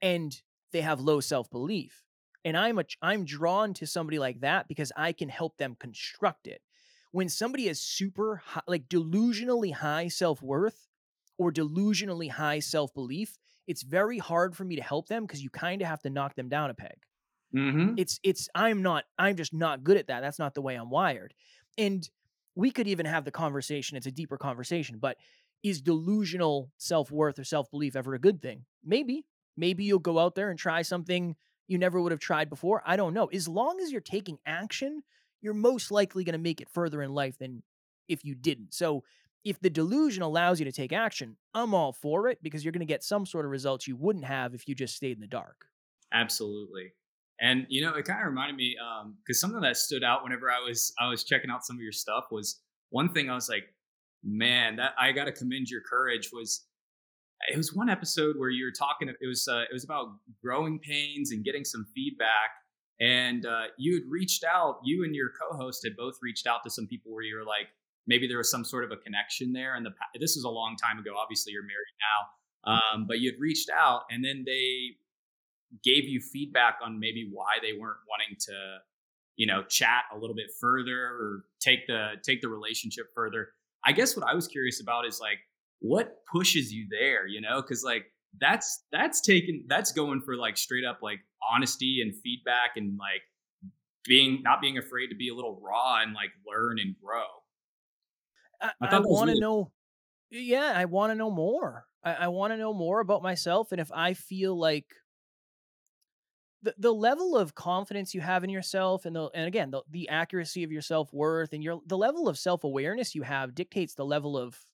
and 0.00 0.40
they 0.72 0.82
have 0.82 1.00
low 1.00 1.18
self-belief 1.20 2.04
and 2.44 2.56
i'm 2.56 2.78
a 2.78 2.84
i'm 3.02 3.24
drawn 3.24 3.74
to 3.74 3.86
somebody 3.86 4.18
like 4.18 4.40
that 4.40 4.68
because 4.68 4.92
i 4.96 5.12
can 5.12 5.28
help 5.28 5.56
them 5.56 5.76
construct 5.78 6.46
it. 6.46 6.62
When 7.12 7.28
somebody 7.28 7.66
has 7.66 7.80
super 7.80 8.36
high, 8.36 8.60
like 8.68 8.88
delusionally 8.88 9.74
high 9.74 10.06
self-worth 10.06 10.86
or 11.38 11.50
delusionally 11.50 12.30
high 12.30 12.60
self-belief 12.60 13.36
it's 13.66 13.82
very 13.82 14.18
hard 14.18 14.56
for 14.56 14.64
me 14.64 14.76
to 14.76 14.82
help 14.82 15.08
them 15.08 15.24
because 15.24 15.42
you 15.42 15.50
kind 15.50 15.82
of 15.82 15.88
have 15.88 16.02
to 16.02 16.10
knock 16.10 16.34
them 16.36 16.48
down 16.48 16.70
a 16.70 16.74
peg 16.74 16.98
Mm-hmm. 17.54 17.94
It's 17.96 18.20
it's 18.22 18.48
I'm 18.54 18.82
not 18.82 19.04
I'm 19.18 19.36
just 19.36 19.52
not 19.52 19.82
good 19.82 19.96
at 19.96 20.06
that. 20.08 20.20
That's 20.20 20.38
not 20.38 20.54
the 20.54 20.62
way 20.62 20.76
I'm 20.76 20.90
wired. 20.90 21.34
And 21.76 22.08
we 22.54 22.70
could 22.70 22.88
even 22.88 23.06
have 23.06 23.24
the 23.24 23.30
conversation. 23.30 23.96
It's 23.96 24.06
a 24.06 24.12
deeper 24.12 24.36
conversation, 24.36 24.98
but 24.98 25.16
is 25.62 25.80
delusional 25.80 26.70
self 26.78 27.10
worth 27.10 27.38
or 27.38 27.44
self 27.44 27.70
belief 27.70 27.96
ever 27.96 28.14
a 28.14 28.18
good 28.18 28.40
thing? 28.40 28.64
Maybe. 28.84 29.24
Maybe 29.56 29.84
you'll 29.84 29.98
go 29.98 30.18
out 30.18 30.34
there 30.34 30.50
and 30.50 30.58
try 30.58 30.82
something 30.82 31.36
you 31.66 31.78
never 31.78 32.00
would 32.00 32.12
have 32.12 32.20
tried 32.20 32.48
before. 32.48 32.82
I 32.86 32.96
don't 32.96 33.14
know. 33.14 33.26
As 33.26 33.46
long 33.46 33.80
as 33.80 33.92
you're 33.92 34.00
taking 34.00 34.38
action, 34.46 35.02
you're 35.40 35.54
most 35.54 35.90
likely 35.90 36.24
going 36.24 36.32
to 36.34 36.38
make 36.38 36.60
it 36.60 36.68
further 36.68 37.02
in 37.02 37.14
life 37.14 37.38
than 37.38 37.62
if 38.08 38.24
you 38.24 38.34
didn't. 38.34 38.74
So 38.74 39.04
if 39.44 39.60
the 39.60 39.70
delusion 39.70 40.22
allows 40.22 40.58
you 40.60 40.64
to 40.64 40.72
take 40.72 40.92
action, 40.92 41.36
I'm 41.54 41.74
all 41.74 41.92
for 41.92 42.28
it 42.28 42.38
because 42.42 42.64
you're 42.64 42.72
going 42.72 42.80
to 42.80 42.86
get 42.86 43.04
some 43.04 43.26
sort 43.26 43.44
of 43.44 43.50
results 43.50 43.86
you 43.86 43.96
wouldn't 43.96 44.24
have 44.24 44.54
if 44.54 44.68
you 44.68 44.74
just 44.74 44.96
stayed 44.96 45.16
in 45.16 45.20
the 45.20 45.26
dark. 45.26 45.66
Absolutely. 46.12 46.92
And 47.40 47.66
you 47.68 47.80
know, 47.80 47.94
it 47.94 48.04
kind 48.04 48.20
of 48.20 48.26
reminded 48.26 48.56
me 48.56 48.76
because 48.76 49.42
um, 49.42 49.50
something 49.50 49.60
that 49.62 49.76
stood 49.76 50.04
out 50.04 50.22
whenever 50.22 50.50
I 50.50 50.60
was 50.66 50.92
I 50.98 51.08
was 51.08 51.24
checking 51.24 51.50
out 51.50 51.64
some 51.64 51.76
of 51.76 51.82
your 51.82 51.92
stuff 51.92 52.24
was 52.30 52.60
one 52.90 53.12
thing 53.12 53.30
I 53.30 53.34
was 53.34 53.48
like, 53.48 53.64
man, 54.22 54.76
that 54.76 54.92
I 54.98 55.12
got 55.12 55.24
to 55.24 55.32
commend 55.32 55.70
your 55.70 55.80
courage. 55.80 56.30
Was 56.32 56.66
it 57.48 57.56
was 57.56 57.74
one 57.74 57.88
episode 57.88 58.36
where 58.36 58.50
you 58.50 58.64
were 58.64 58.72
talking. 58.72 59.08
It 59.08 59.26
was 59.26 59.48
uh, 59.48 59.62
it 59.62 59.72
was 59.72 59.84
about 59.84 60.08
growing 60.42 60.78
pains 60.78 61.32
and 61.32 61.44
getting 61.44 61.64
some 61.64 61.86
feedback. 61.94 62.50
And 63.00 63.46
uh, 63.46 63.64
you 63.78 63.94
had 63.94 64.02
reached 64.10 64.44
out. 64.44 64.80
You 64.84 65.04
and 65.04 65.14
your 65.14 65.30
co-host 65.40 65.80
had 65.84 65.96
both 65.96 66.16
reached 66.20 66.46
out 66.46 66.62
to 66.64 66.70
some 66.70 66.86
people 66.86 67.12
where 67.12 67.22
you 67.24 67.34
were 67.34 67.46
like, 67.46 67.68
maybe 68.06 68.28
there 68.28 68.36
was 68.36 68.50
some 68.50 68.64
sort 68.64 68.84
of 68.84 68.90
a 68.90 68.96
connection 68.96 69.54
there. 69.54 69.74
And 69.74 69.86
the 69.86 69.92
this 70.18 70.36
is 70.36 70.44
a 70.44 70.50
long 70.50 70.76
time 70.76 70.98
ago. 70.98 71.12
Obviously, 71.16 71.52
you're 71.52 71.62
married 71.62 71.96
now, 72.04 72.72
um, 72.74 73.06
but 73.06 73.20
you 73.20 73.30
had 73.30 73.40
reached 73.40 73.70
out, 73.70 74.02
and 74.10 74.22
then 74.22 74.42
they 74.44 74.96
gave 75.84 76.04
you 76.04 76.20
feedback 76.20 76.78
on 76.84 76.98
maybe 76.98 77.28
why 77.32 77.58
they 77.62 77.72
weren't 77.72 77.98
wanting 78.08 78.36
to 78.38 78.78
you 79.36 79.46
know 79.46 79.62
chat 79.64 80.04
a 80.14 80.18
little 80.18 80.34
bit 80.34 80.46
further 80.60 81.04
or 81.04 81.44
take 81.60 81.86
the 81.86 82.12
take 82.22 82.40
the 82.42 82.48
relationship 82.48 83.06
further 83.14 83.48
I 83.84 83.92
guess 83.92 84.16
what 84.16 84.28
I 84.28 84.34
was 84.34 84.46
curious 84.46 84.80
about 84.80 85.06
is 85.06 85.20
like 85.20 85.38
what 85.80 86.18
pushes 86.30 86.70
you 86.70 86.86
there, 86.90 87.26
you 87.26 87.40
know? 87.40 87.62
Cuz 87.62 87.82
like 87.82 88.04
that's 88.38 88.84
that's 88.92 89.20
taken 89.20 89.64
that's 89.68 89.92
going 89.92 90.20
for 90.20 90.36
like 90.36 90.56
straight 90.56 90.84
up 90.84 90.98
like 91.02 91.20
honesty 91.50 92.00
and 92.02 92.14
feedback 92.22 92.76
and 92.76 92.98
like 92.98 93.22
being 94.04 94.42
not 94.42 94.60
being 94.60 94.78
afraid 94.78 95.08
to 95.08 95.16
be 95.16 95.28
a 95.28 95.34
little 95.34 95.58
raw 95.62 96.02
and 96.02 96.12
like 96.14 96.30
learn 96.46 96.78
and 96.78 96.94
grow. 97.02 97.24
I, 98.60 98.72
I, 98.82 98.96
I 98.96 99.00
want 99.00 99.28
to 99.28 99.32
really- 99.32 99.40
know. 99.40 99.72
Yeah, 100.30 100.72
I 100.76 100.84
want 100.84 101.10
to 101.10 101.16
know 101.16 101.30
more. 101.30 101.86
I, 102.04 102.12
I 102.12 102.28
want 102.28 102.52
to 102.52 102.56
know 102.56 102.72
more 102.72 103.00
about 103.00 103.22
myself, 103.22 103.72
and 103.72 103.80
if 103.80 103.90
I 103.92 104.14
feel 104.14 104.56
like 104.58 104.86
the 106.62 106.74
the 106.78 106.92
level 106.94 107.36
of 107.36 107.54
confidence 107.54 108.14
you 108.14 108.20
have 108.20 108.44
in 108.44 108.50
yourself, 108.50 109.06
and 109.06 109.16
the 109.16 109.30
and 109.34 109.46
again 109.46 109.70
the 109.70 109.82
the 109.88 110.08
accuracy 110.08 110.62
of 110.64 110.72
your 110.72 110.82
self 110.82 111.12
worth, 111.12 111.52
and 111.52 111.62
your 111.64 111.80
the 111.86 111.98
level 111.98 112.28
of 112.28 112.38
self 112.38 112.64
awareness 112.64 113.14
you 113.14 113.22
have 113.22 113.54
dictates 113.54 113.94
the 113.94 114.04
level 114.04 114.36
of 114.38 114.64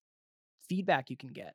feedback 0.69 1.11
you 1.11 1.17
can 1.17 1.31
get. 1.33 1.55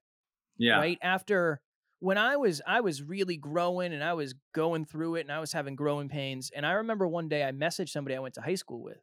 Yeah. 0.57 0.83
Right 0.83 0.99
after 1.01 1.61
when 1.99 2.17
I 2.17 2.37
was 2.37 2.61
I 2.67 2.81
was 2.81 3.03
really 3.03 3.37
growing 3.37 3.93
and 3.93 4.03
I 4.03 4.13
was 4.13 4.35
going 4.53 4.85
through 4.85 5.15
it 5.15 5.21
and 5.21 5.31
I 5.31 5.39
was 5.39 5.53
having 5.53 5.75
growing 5.75 6.09
pains. 6.09 6.51
And 6.51 6.65
I 6.65 6.73
remember 6.73 7.07
one 7.07 7.29
day 7.29 7.43
I 7.47 7.51
messaged 7.51 7.89
somebody 7.89 8.15
I 8.15 8.19
went 8.19 8.35
to 8.35 8.41
high 8.41 8.55
school 8.55 8.83
with. 8.83 9.01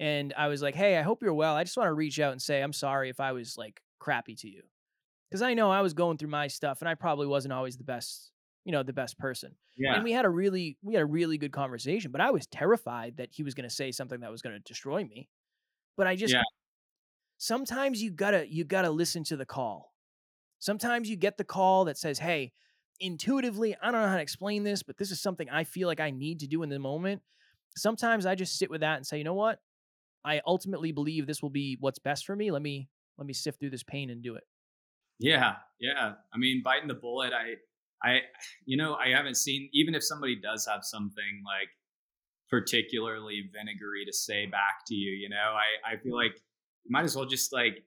And 0.00 0.32
I 0.36 0.48
was 0.48 0.62
like, 0.62 0.74
"Hey, 0.74 0.96
I 0.96 1.02
hope 1.02 1.22
you're 1.22 1.34
well. 1.34 1.56
I 1.56 1.64
just 1.64 1.76
want 1.76 1.88
to 1.88 1.94
reach 1.94 2.20
out 2.20 2.32
and 2.32 2.40
say 2.42 2.62
I'm 2.62 2.72
sorry 2.72 3.08
if 3.10 3.20
I 3.20 3.32
was 3.32 3.56
like 3.58 3.82
crappy 3.98 4.34
to 4.36 4.48
you." 4.48 4.64
Cuz 5.32 5.42
I 5.42 5.54
know 5.54 5.70
I 5.72 5.82
was 5.82 5.94
going 5.94 6.18
through 6.18 6.30
my 6.30 6.48
stuff 6.48 6.82
and 6.82 6.88
I 6.88 6.94
probably 6.94 7.26
wasn't 7.28 7.54
always 7.54 7.78
the 7.78 7.84
best, 7.84 8.32
you 8.68 8.72
know, 8.72 8.84
the 8.84 8.92
best 8.92 9.18
person. 9.18 9.56
Yeah. 9.78 9.94
And 9.94 10.04
we 10.04 10.12
had 10.12 10.26
a 10.26 10.28
really 10.28 10.76
we 10.82 10.92
had 10.92 11.02
a 11.02 11.06
really 11.06 11.38
good 11.38 11.52
conversation, 11.52 12.12
but 12.12 12.20
I 12.20 12.30
was 12.30 12.46
terrified 12.46 13.16
that 13.16 13.30
he 13.32 13.42
was 13.42 13.54
going 13.54 13.68
to 13.68 13.74
say 13.74 13.90
something 13.90 14.20
that 14.20 14.30
was 14.30 14.42
going 14.42 14.54
to 14.54 14.60
destroy 14.60 15.02
me. 15.02 15.28
But 15.96 16.06
I 16.06 16.14
just 16.14 16.34
yeah. 16.34 16.42
sometimes 17.38 18.02
you 18.02 18.10
got 18.10 18.32
to 18.32 18.46
you 18.46 18.64
got 18.64 18.82
to 18.82 18.90
listen 18.90 19.24
to 19.24 19.36
the 19.36 19.46
call 19.46 19.92
Sometimes 20.58 21.08
you 21.08 21.16
get 21.16 21.36
the 21.36 21.44
call 21.44 21.84
that 21.84 21.98
says, 21.98 22.18
Hey, 22.18 22.52
intuitively, 23.00 23.76
I 23.80 23.90
don't 23.90 24.02
know 24.02 24.08
how 24.08 24.16
to 24.16 24.22
explain 24.22 24.64
this, 24.64 24.82
but 24.82 24.96
this 24.98 25.10
is 25.10 25.20
something 25.20 25.48
I 25.48 25.64
feel 25.64 25.88
like 25.88 26.00
I 26.00 26.10
need 26.10 26.40
to 26.40 26.46
do 26.46 26.62
in 26.62 26.68
the 26.68 26.78
moment. 26.78 27.22
Sometimes 27.76 28.26
I 28.26 28.34
just 28.34 28.58
sit 28.58 28.70
with 28.70 28.80
that 28.80 28.96
and 28.96 29.06
say, 29.06 29.18
you 29.18 29.24
know 29.24 29.34
what? 29.34 29.60
I 30.24 30.40
ultimately 30.46 30.90
believe 30.90 31.26
this 31.26 31.42
will 31.42 31.50
be 31.50 31.76
what's 31.78 32.00
best 32.00 32.26
for 32.26 32.34
me. 32.34 32.50
Let 32.50 32.62
me 32.62 32.88
let 33.18 33.26
me 33.26 33.32
sift 33.32 33.60
through 33.60 33.70
this 33.70 33.84
pain 33.84 34.10
and 34.10 34.22
do 34.22 34.34
it. 34.34 34.44
Yeah, 35.20 35.56
yeah. 35.80 36.14
I 36.32 36.38
mean, 36.38 36.62
biting 36.64 36.88
the 36.88 36.94
bullet. 36.94 37.32
I, 37.32 37.54
I, 38.02 38.20
you 38.64 38.76
know, 38.76 38.94
I 38.94 39.08
haven't 39.10 39.36
seen 39.36 39.68
even 39.72 39.94
if 39.94 40.04
somebody 40.04 40.36
does 40.40 40.66
have 40.66 40.84
something 40.84 41.42
like 41.44 41.68
particularly 42.48 43.50
vinegary 43.52 44.04
to 44.06 44.12
say 44.12 44.46
back 44.46 44.84
to 44.86 44.94
you. 44.94 45.12
You 45.12 45.28
know, 45.28 45.36
I, 45.36 45.94
I 45.94 45.96
feel 45.98 46.16
like 46.16 46.34
you 46.84 46.90
might 46.90 47.04
as 47.04 47.16
well 47.16 47.26
just 47.26 47.52
like 47.52 47.84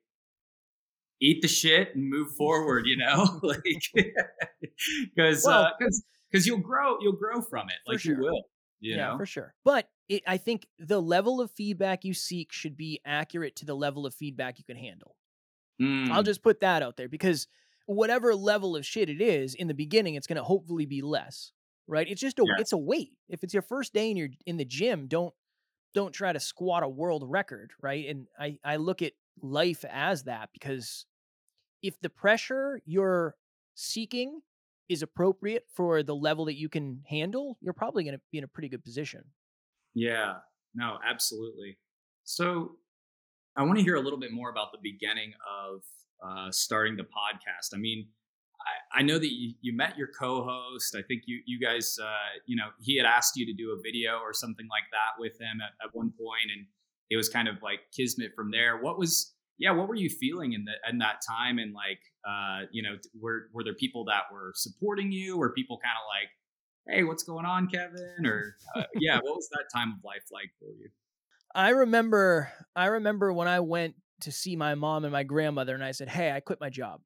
eat 1.21 1.41
the 1.41 1.47
shit 1.47 1.95
and 1.95 2.10
move 2.10 2.36
forward, 2.36 2.86
you 2.88 2.97
know, 2.97 3.39
like 3.43 3.63
because 5.15 5.43
well, 5.45 5.71
because 5.78 6.00
uh, 6.00 6.08
because 6.32 6.47
you'll 6.47 6.60
grow 6.60 6.97
you'll 7.02 7.13
grow 7.13 7.41
from 7.41 7.67
it, 7.69 7.76
like 7.88 8.00
sure. 8.00 8.15
you 8.15 8.21
will. 8.21 8.43
You 8.80 8.95
yeah, 8.95 9.12
know? 9.12 9.17
for 9.17 9.28
sure. 9.28 9.54
But 9.63 9.88
it, 10.10 10.24
I 10.26 10.38
think 10.38 10.65
the 10.80 11.00
level 11.00 11.39
of 11.39 11.52
feedback 11.52 12.04
you 12.04 12.15
seek 12.15 12.52
should 12.52 12.76
be 12.76 13.00
accurate 13.06 13.56
to 13.58 13.65
the 13.65 13.76
level 13.76 14.08
of 14.08 14.15
feedback 14.15 14.58
you 14.58 14.65
can 14.65 14.76
handle. 14.76 15.15
Mm. 15.80 16.10
I'll 16.10 16.24
just 16.24 16.41
put 16.41 16.62
that 16.62 16.82
out 16.82 16.97
there 16.97 17.08
because 17.08 17.47
whatever 17.86 18.36
level 18.36 18.76
of 18.76 18.86
shit 18.86 19.10
it 19.10 19.22
is 19.22 19.56
in 19.56 19.67
the 19.67 19.74
beginning, 19.74 20.15
it's 20.15 20.28
going 20.28 20.38
to 20.38 20.44
hopefully 20.44 20.86
be 20.86 21.02
less, 21.02 21.52
right? 21.88 22.08
It's 22.08 22.22
just 22.22 22.39
a 22.39 22.44
yeah. 22.46 22.56
it's 22.60 22.74
a 22.74 22.78
weight. 22.78 23.13
If 23.30 23.44
it's 23.44 23.54
your 23.54 23.63
first 23.63 23.94
day 23.94 24.10
and 24.10 24.17
you're 24.17 24.30
in 24.46 24.58
the 24.58 24.65
gym, 24.65 25.08
don't 25.08 25.34
don't 25.94 26.13
try 26.13 26.32
to 26.32 26.39
squat 26.39 26.84
a 26.84 26.89
world 26.89 27.24
record, 27.26 27.72
right? 27.82 28.08
And 28.08 28.28
I 28.39 28.58
I 28.63 28.78
look 28.78 29.02
at 29.02 29.13
life 29.41 29.84
as 29.89 30.24
that 30.24 30.50
because 30.54 31.06
if 31.82 32.00
the 32.02 32.10
pressure 32.10 32.82
you're 32.86 33.36
seeking 33.76 34.41
is 34.89 35.02
appropriate 35.02 35.65
for 35.74 36.04
the 36.04 36.15
level 36.15 36.46
that 36.46 36.58
you 36.58 36.70
can 36.70 37.02
handle, 37.08 37.58
you're 37.62 37.74
probably 37.74 38.04
going 38.04 38.15
to 38.15 38.22
be 38.32 38.38
in 38.38 38.44
a 38.44 38.48
pretty 38.48 38.70
good 38.70 38.84
position. 38.84 39.24
Yeah, 39.94 40.36
no, 40.76 40.98
absolutely. 41.08 41.78
So 42.24 42.74
I 43.56 43.63
want 43.63 43.78
to 43.80 43.84
hear 43.84 43.96
a 43.96 44.02
little 44.02 44.20
bit 44.20 44.32
more 44.32 44.50
about 44.50 44.72
the 44.72 44.80
beginning 44.82 45.34
of 45.50 45.82
uh, 46.22 46.52
starting 46.52 46.96
the 46.96 47.04
podcast. 47.04 47.74
I 47.74 47.78
mean, 47.78 48.08
I, 48.94 49.00
I 49.00 49.02
know 49.04 49.18
that 49.18 49.32
you, 49.32 49.54
you, 49.62 49.76
met 49.76 49.98
your 49.98 50.10
co-host. 50.20 50.96
I 50.96 51.02
think 51.02 51.24
you 51.26 51.40
you 51.46 51.60
guys, 51.60 51.98
uh, 52.02 52.40
you 52.46 52.56
know, 52.56 52.70
he 52.80 52.98
had 52.98 53.06
asked 53.06 53.36
you 53.36 53.46
to 53.46 53.54
do 53.54 53.72
a 53.72 53.82
video 53.82 54.20
or 54.20 54.34
something 54.34 54.68
like 54.70 54.84
that 54.92 55.20
with 55.20 55.34
him 55.40 55.62
at, 55.62 55.72
at 55.84 55.96
one 55.96 56.12
point, 56.12 56.52
and 56.56 56.66
it 57.10 57.18
was 57.18 57.30
kind 57.30 57.48
of 57.48 57.56
like 57.62 57.80
kismet 57.96 58.32
from 58.36 58.52
there. 58.52 58.78
What 58.78 59.00
was 59.00 59.34
yeah, 59.58 59.72
what 59.72 59.88
were 59.88 59.96
you 59.96 60.10
feeling 60.10 60.54
in 60.54 60.66
the 60.66 60.74
in 60.90 60.98
that 61.00 61.22
time? 61.28 61.60
And 61.60 61.74
like, 61.74 62.00
uh, 62.28 62.66
you 62.72 62.82
know, 62.84 62.96
were 63.20 63.48
were 63.54 63.64
there 63.64 63.76
people 63.76 64.06
that 64.06 64.24
were 64.32 64.54
supporting 64.56 65.12
you? 65.12 65.38
Were 65.38 65.54
people 65.54 65.78
kind 65.78 65.98
of 65.98 66.06
like, 66.10 66.96
hey, 66.96 67.04
what's 67.04 67.24
going 67.24 67.46
on, 67.46 67.68
Kevin? 67.68 68.26
Or 68.26 68.56
uh, 68.76 68.84
yeah, 69.00 69.16
what 69.22 69.36
was 69.36 69.50
that 69.52 69.66
time 69.74 69.94
of 69.94 70.04
life 70.04 70.24
like 70.32 70.52
for 70.60 70.66
you? 70.66 70.90
I 71.54 71.70
remember, 71.70 72.52
I 72.76 72.86
remember 72.86 73.34
when 73.34 73.48
I 73.48 73.60
went 73.60 73.96
to 74.22 74.32
see 74.32 74.56
my 74.56 74.76
mom 74.76 75.04
and 75.04 75.12
my 75.12 75.24
grandmother, 75.24 75.74
and 75.74 75.84
I 75.84 75.92
said, 75.92 76.10
"Hey, 76.10 76.32
I 76.32 76.40
quit 76.40 76.60
my 76.60 76.70
job," 76.70 77.02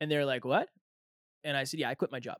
and 0.00 0.10
they're 0.10 0.26
like, 0.26 0.44
"What?" 0.44 0.68
And 1.44 1.56
I 1.56 1.64
said, 1.64 1.80
"Yeah, 1.80 1.88
I 1.88 1.94
quit 1.94 2.12
my 2.12 2.20
job." 2.20 2.38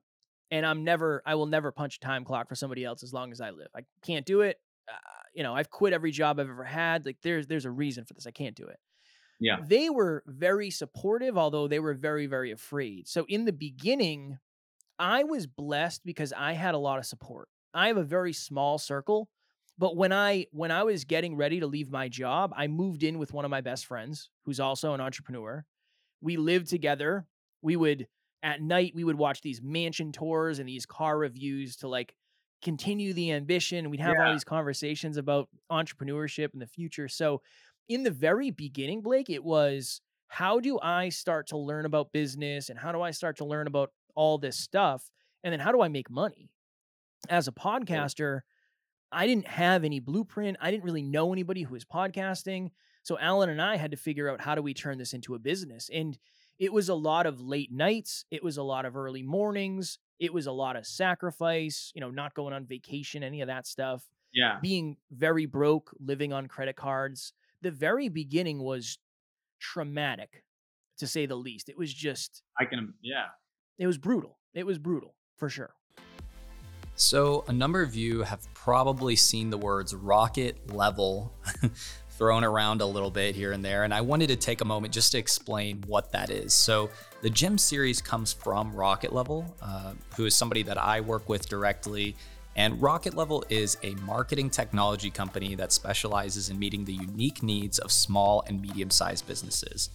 And 0.50 0.64
I'm 0.64 0.82
never, 0.82 1.22
I 1.26 1.34
will 1.34 1.46
never 1.46 1.70
punch 1.72 1.96
a 1.96 2.00
time 2.00 2.24
clock 2.24 2.48
for 2.48 2.54
somebody 2.54 2.82
else 2.82 3.02
as 3.02 3.12
long 3.12 3.32
as 3.32 3.40
I 3.40 3.50
live. 3.50 3.68
I 3.76 3.80
can't 4.02 4.24
do 4.24 4.40
it. 4.40 4.56
Uh, 4.90 4.96
you 5.34 5.42
know, 5.42 5.54
I've 5.54 5.68
quit 5.68 5.92
every 5.92 6.10
job 6.10 6.40
I've 6.40 6.48
ever 6.48 6.64
had. 6.64 7.04
Like 7.04 7.18
there's, 7.22 7.46
there's 7.46 7.66
a 7.66 7.70
reason 7.70 8.06
for 8.06 8.14
this. 8.14 8.26
I 8.26 8.30
can't 8.30 8.56
do 8.56 8.66
it. 8.66 8.78
Yeah. 9.40 9.58
They 9.62 9.90
were 9.90 10.24
very 10.26 10.70
supportive, 10.70 11.36
although 11.36 11.68
they 11.68 11.80
were 11.80 11.92
very, 11.92 12.26
very 12.26 12.50
afraid. 12.50 13.08
So 13.08 13.26
in 13.28 13.44
the 13.44 13.52
beginning, 13.52 14.38
I 14.98 15.24
was 15.24 15.46
blessed 15.46 16.02
because 16.04 16.32
I 16.32 16.54
had 16.54 16.74
a 16.74 16.78
lot 16.78 16.98
of 16.98 17.04
support. 17.04 17.48
I 17.74 17.88
have 17.88 17.98
a 17.98 18.02
very 18.02 18.32
small 18.32 18.78
circle, 18.78 19.28
but 19.78 19.96
when 19.96 20.12
I 20.12 20.46
when 20.50 20.70
I 20.70 20.82
was 20.82 21.04
getting 21.04 21.36
ready 21.36 21.60
to 21.60 21.66
leave 21.66 21.90
my 21.90 22.08
job, 22.08 22.52
I 22.56 22.66
moved 22.66 23.04
in 23.04 23.18
with 23.18 23.32
one 23.32 23.44
of 23.44 23.50
my 23.50 23.60
best 23.60 23.86
friends 23.86 24.28
who's 24.44 24.60
also 24.60 24.92
an 24.92 25.00
entrepreneur. 25.00 25.64
We 26.20 26.36
lived 26.36 26.68
together. 26.68 27.26
We 27.62 27.76
would 27.76 28.08
at 28.42 28.60
night 28.60 28.92
we 28.94 29.04
would 29.04 29.18
watch 29.18 29.40
these 29.40 29.62
mansion 29.62 30.12
tours 30.12 30.58
and 30.58 30.68
these 30.68 30.84
car 30.84 31.16
reviews 31.16 31.76
to 31.76 31.88
like 31.88 32.14
continue 32.60 33.12
the 33.12 33.32
ambition. 33.32 33.88
We'd 33.88 34.00
have 34.00 34.16
yeah. 34.18 34.26
all 34.26 34.32
these 34.32 34.44
conversations 34.44 35.16
about 35.16 35.48
entrepreneurship 35.70 36.52
and 36.52 36.60
the 36.60 36.66
future. 36.66 37.08
So 37.08 37.40
in 37.88 38.02
the 38.02 38.10
very 38.10 38.50
beginning, 38.50 39.00
Blake, 39.00 39.30
it 39.30 39.44
was 39.44 40.00
how 40.26 40.58
do 40.60 40.78
I 40.80 41.08
start 41.08 41.46
to 41.48 41.56
learn 41.56 41.86
about 41.86 42.12
business 42.12 42.68
and 42.68 42.78
how 42.78 42.92
do 42.92 43.00
I 43.00 43.12
start 43.12 43.36
to 43.38 43.44
learn 43.44 43.66
about 43.68 43.90
all 44.16 44.38
this 44.38 44.56
stuff? 44.56 45.10
And 45.44 45.52
then 45.52 45.60
how 45.60 45.70
do 45.70 45.80
I 45.80 45.88
make 45.88 46.10
money? 46.10 46.50
As 47.28 47.48
a 47.48 47.52
podcaster, 47.52 48.40
I 49.10 49.26
didn't 49.26 49.46
have 49.46 49.84
any 49.84 50.00
blueprint. 50.00 50.58
I 50.60 50.70
didn't 50.70 50.84
really 50.84 51.02
know 51.02 51.32
anybody 51.32 51.62
who 51.62 51.74
was 51.74 51.84
podcasting. 51.84 52.70
So 53.02 53.18
Alan 53.18 53.48
and 53.48 53.62
I 53.62 53.76
had 53.76 53.90
to 53.92 53.96
figure 53.96 54.30
out 54.30 54.40
how 54.40 54.54
do 54.54 54.62
we 54.62 54.74
turn 54.74 54.98
this 54.98 55.14
into 55.14 55.34
a 55.34 55.38
business. 55.38 55.88
And 55.92 56.18
it 56.58 56.72
was 56.72 56.88
a 56.88 56.94
lot 56.94 57.26
of 57.26 57.40
late 57.40 57.72
nights, 57.72 58.24
it 58.30 58.42
was 58.42 58.56
a 58.56 58.62
lot 58.62 58.84
of 58.84 58.96
early 58.96 59.22
mornings, 59.22 59.98
it 60.18 60.34
was 60.34 60.46
a 60.46 60.52
lot 60.52 60.76
of 60.76 60.86
sacrifice, 60.86 61.92
you 61.94 62.00
know, 62.00 62.10
not 62.10 62.34
going 62.34 62.52
on 62.52 62.66
vacation, 62.66 63.22
any 63.22 63.40
of 63.40 63.46
that 63.46 63.66
stuff. 63.66 64.04
Yeah. 64.32 64.58
Being 64.60 64.96
very 65.10 65.46
broke, 65.46 65.94
living 66.00 66.32
on 66.32 66.48
credit 66.48 66.76
cards 66.76 67.32
the 67.62 67.70
very 67.70 68.08
beginning 68.08 68.62
was 68.62 68.98
traumatic 69.60 70.44
to 70.98 71.06
say 71.06 71.26
the 71.26 71.36
least. 71.36 71.68
It 71.68 71.78
was 71.78 71.92
just 71.92 72.42
I 72.58 72.64
can 72.64 72.94
yeah. 73.02 73.26
It 73.78 73.86
was 73.86 73.98
brutal. 73.98 74.38
It 74.54 74.66
was 74.66 74.78
brutal 74.78 75.14
for 75.36 75.48
sure. 75.48 75.74
So, 77.00 77.44
a 77.46 77.52
number 77.52 77.80
of 77.80 77.94
you 77.94 78.22
have 78.22 78.52
probably 78.54 79.14
seen 79.14 79.50
the 79.50 79.56
words 79.56 79.94
rocket 79.94 80.74
level 80.74 81.32
thrown 82.10 82.42
around 82.42 82.80
a 82.80 82.86
little 82.86 83.12
bit 83.12 83.36
here 83.36 83.52
and 83.52 83.64
there, 83.64 83.84
and 83.84 83.94
I 83.94 84.00
wanted 84.00 84.26
to 84.30 84.36
take 84.36 84.62
a 84.62 84.64
moment 84.64 84.92
just 84.92 85.12
to 85.12 85.18
explain 85.18 85.84
what 85.86 86.10
that 86.10 86.28
is. 86.28 86.52
So, 86.52 86.90
the 87.22 87.30
Gem 87.30 87.56
series 87.56 88.02
comes 88.02 88.32
from 88.32 88.74
Rocket 88.74 89.12
Level, 89.12 89.54
uh, 89.62 89.92
who 90.16 90.26
is 90.26 90.34
somebody 90.34 90.64
that 90.64 90.76
I 90.76 91.00
work 91.00 91.28
with 91.28 91.48
directly 91.48 92.16
and 92.58 92.82
Rocket 92.82 93.14
Level 93.14 93.44
is 93.48 93.78
a 93.84 93.94
marketing 94.04 94.50
technology 94.50 95.10
company 95.10 95.54
that 95.54 95.70
specializes 95.70 96.50
in 96.50 96.58
meeting 96.58 96.84
the 96.84 96.92
unique 96.92 97.40
needs 97.40 97.78
of 97.78 97.92
small 97.92 98.42
and 98.48 98.60
medium 98.60 98.90
sized 98.90 99.28
businesses. 99.28 99.90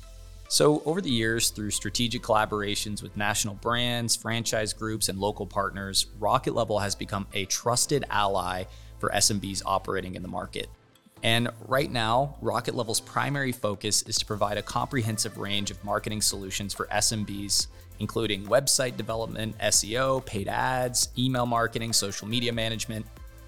So, 0.53 0.83
over 0.85 1.01
the 1.01 1.09
years, 1.09 1.49
through 1.49 1.71
strategic 1.71 2.21
collaborations 2.21 3.01
with 3.01 3.17
national 3.17 3.55
brands, 3.55 4.15
franchise 4.15 4.71
groups, 4.71 5.09
and 5.09 5.17
local 5.17 5.47
partners, 5.47 6.05
Rocket 6.19 6.53
Level 6.53 6.77
has 6.77 6.93
become 6.93 7.25
a 7.33 7.45
trusted 7.45 8.05
ally 8.11 8.65
for 8.99 9.09
SMBs 9.09 9.63
operating 9.65 10.13
in 10.13 10.21
the 10.21 10.27
market. 10.27 10.69
And 11.23 11.49
right 11.67 11.91
now, 11.91 12.35
Rocket 12.39 12.75
Level's 12.75 12.99
primary 12.99 13.51
focus 13.51 14.03
is 14.03 14.15
to 14.19 14.27
provide 14.27 14.59
a 14.59 14.61
comprehensive 14.61 15.39
range 15.39 15.71
of 15.71 15.83
marketing 15.83 16.21
solutions 16.21 16.71
for 16.71 16.85
SMBs 16.85 17.65
including 17.97 18.45
website 18.45 18.95
development, 18.95 19.57
SEO, 19.57 20.23
paid 20.25 20.47
ads, 20.47 21.09
email 21.17 21.45
marketing, 21.47 21.93
social 21.93 22.27
media 22.27 22.51
management, 22.51 23.05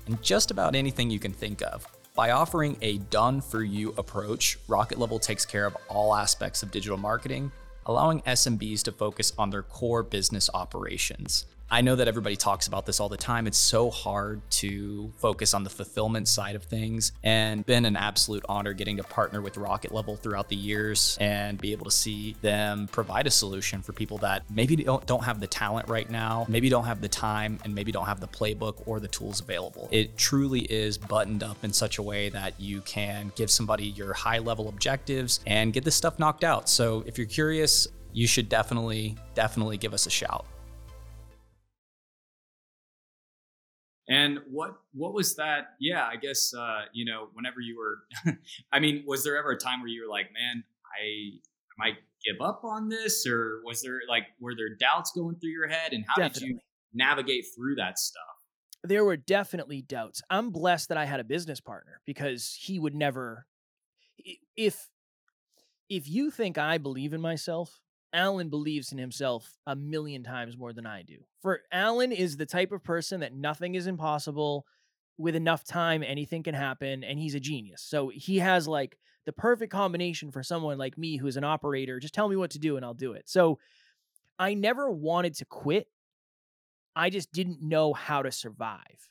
and 0.08 0.22
just 0.24 0.50
about 0.50 0.76
anything 0.76 1.10
you 1.12 1.20
can 1.20 1.34
think 1.34 1.62
of. 1.62 1.86
By 2.16 2.32
offering 2.32 2.78
a 2.82 2.98
done 2.98 3.42
for 3.42 3.62
you 3.62 3.94
approach, 3.98 4.58
Rocket 4.70 4.98
Level 4.98 5.20
takes 5.20 5.46
care 5.46 5.66
of 5.66 5.76
all 5.90 6.16
aspects 6.16 6.64
of 6.64 6.72
digital 6.72 6.98
marketing, 6.98 7.52
allowing 7.86 8.22
SMBs 8.22 8.84
to 8.84 8.94
focus 8.94 9.34
on 9.38 9.50
their 9.50 9.64
core 9.64 10.02
business 10.02 10.50
operations. 10.54 11.44
I 11.70 11.82
know 11.82 11.96
that 11.96 12.08
everybody 12.08 12.36
talks 12.36 12.68
about 12.68 12.86
this 12.86 13.00
all 13.00 13.10
the 13.10 13.18
time. 13.18 13.48
It's 13.48 13.58
so 13.58 13.90
hard 13.90 14.42
to 14.52 15.12
focus 15.18 15.54
on 15.56 15.64
the 15.64 15.70
fulfillment 15.70 16.28
side 16.28 16.56
of 16.56 16.64
things 16.64 17.12
and 17.24 17.66
been 17.66 17.86
an 17.86 17.96
absolute 17.96 18.46
honor 18.48 18.74
getting 18.74 18.98
to 18.98 19.04
partner 19.04 19.42
with 19.42 19.58
Rocket 19.58 19.92
Level 19.92 20.16
throughout 20.16 20.48
the 20.48 20.56
years 20.56 21.18
and 21.20 21.60
be 21.60 21.72
able 21.72 21.86
to 21.86 21.92
see 21.92 22.36
them 22.42 22.88
provide 22.92 23.26
a 23.26 23.32
solution 23.32 23.82
for 23.82 23.94
people 23.94 24.20
that 24.20 24.44
maybe 24.50 24.76
don't, 24.76 25.06
don't 25.08 25.24
have 25.24 25.40
the 25.40 25.48
talent 25.48 25.90
right 25.90 26.10
now, 26.10 26.46
maybe 26.48 26.70
don't 26.70 26.86
have 26.86 27.02
the 27.02 27.10
time, 27.10 27.58
and 27.64 27.74
maybe 27.74 27.92
don't 27.92 28.06
have 28.06 28.20
the 28.20 28.28
playbook 28.28 28.84
or 28.86 29.00
the 29.00 29.08
tools 29.08 29.40
available. 29.40 29.90
It 29.92 30.18
truly 30.18 30.62
is 30.62 31.00
buttoned 31.00 31.42
up 31.42 31.64
in 31.64 31.74
such 31.74 31.98
a 31.98 32.04
way 32.04 32.30
that 32.30 32.60
you 32.60 32.82
can 32.82 33.32
give 33.36 33.50
somebody 33.50 33.88
your 33.88 34.14
high 34.14 34.40
level 34.40 34.70
objectives 34.70 35.40
and 35.48 35.74
get 35.74 35.84
this 35.84 35.96
stuff 35.96 36.20
knocked 36.20 36.44
out. 36.44 36.70
So 36.70 37.04
if 37.08 37.18
you're 37.18 37.28
curious, 37.28 37.88
you 38.14 38.28
should 38.28 38.50
definitely, 38.50 39.18
definitely 39.34 39.78
give 39.78 39.94
us 39.94 40.06
a 40.06 40.12
shout. 40.12 40.46
And 44.08 44.40
what 44.50 44.76
what 44.94 45.14
was 45.14 45.36
that? 45.36 45.70
Yeah, 45.80 46.06
I 46.06 46.16
guess 46.18 46.54
uh, 46.54 46.82
you 46.94 47.06
know, 47.06 47.30
whenever 47.34 47.60
you 47.60 47.78
were, 47.78 48.34
I 48.72 48.80
mean, 48.80 49.04
was 49.08 49.24
there 49.24 49.38
ever 49.38 49.52
a 49.52 49.58
time 49.58 49.82
where 49.82 49.90
you 49.90 50.04
were 50.04 50.12
like, 50.12 50.28
man, 50.34 50.64
I 51.00 51.40
might 51.78 51.96
give 52.24 52.40
up 52.42 52.64
on 52.64 52.90
this, 52.90 53.26
or 53.28 53.62
was 53.66 53.82
there 53.82 54.02
like 54.08 54.24
were 54.40 54.56
there 54.56 54.76
doubts 54.80 55.12
going 55.12 55.36
through 55.38 55.52
your 55.52 55.68
head, 55.68 55.94
and 55.94 56.06
how 56.08 56.22
definitely. 56.22 56.40
did 56.40 56.54
you 56.56 56.60
navigate 56.94 57.46
through 57.56 57.76
that 57.76 57.98
stuff? 57.98 58.22
There 58.84 59.04
were 59.04 59.18
definitely 59.18 59.82
doubts. 59.82 60.22
I'm 60.30 60.52
blessed 60.52 60.90
that 60.90 60.98
I 60.98 61.06
had 61.06 61.20
a 61.20 61.24
business 61.24 61.60
partner 61.60 62.02
because 62.06 62.56
he 62.62 62.78
would 62.78 62.94
never, 62.94 63.48
if 64.56 64.88
if 65.90 66.08
you 66.08 66.30
think 66.30 66.60
I 66.60 66.78
believe 66.78 67.14
in 67.14 67.22
myself, 67.22 67.82
Alan 68.16 68.50
believes 68.50 68.92
in 68.92 68.98
himself 68.98 69.58
a 69.68 69.76
million 69.76 70.24
times 70.24 70.58
more 70.58 70.74
than 70.74 70.86
I 70.86 71.04
do. 71.04 71.18
For 71.42 71.62
Alan 71.72 72.12
is 72.12 72.38
the 72.38 72.46
type 72.46 72.72
of 72.72 72.84
person 72.84 73.20
that 73.20 73.36
nothing 73.36 73.76
is 73.76 73.86
impossible. 73.86 74.66
With 75.18 75.36
enough 75.36 75.64
time, 75.64 76.04
anything 76.04 76.44
can 76.44 76.56
happen, 76.56 77.04
and 77.04 77.18
he's 77.18 77.36
a 77.36 77.40
genius. 77.40 77.82
So 77.82 78.12
he 78.14 78.40
has 78.40 78.68
like 78.68 78.98
the 79.26 79.34
perfect 79.34 79.72
combination 79.72 80.32
for 80.32 80.44
someone 80.44 80.78
like 80.78 80.98
me 80.98 81.18
who's 81.18 81.38
an 81.38 81.44
operator. 81.44 82.00
Just 82.00 82.14
tell 82.14 82.30
me 82.30 82.36
what 82.36 82.52
to 82.52 82.60
do 82.60 82.78
and 82.78 82.86
I'll 82.86 82.94
do 82.94 83.14
it. 83.14 83.24
So 83.28 83.60
I 84.38 84.54
never 84.54 84.90
wanted 84.90 85.36
to 85.36 85.46
quit. 85.46 85.88
I 86.96 87.10
just 87.10 87.32
didn't 87.32 87.62
know 87.62 87.94
how 87.94 88.22
to 88.22 88.32
survive. 88.32 89.10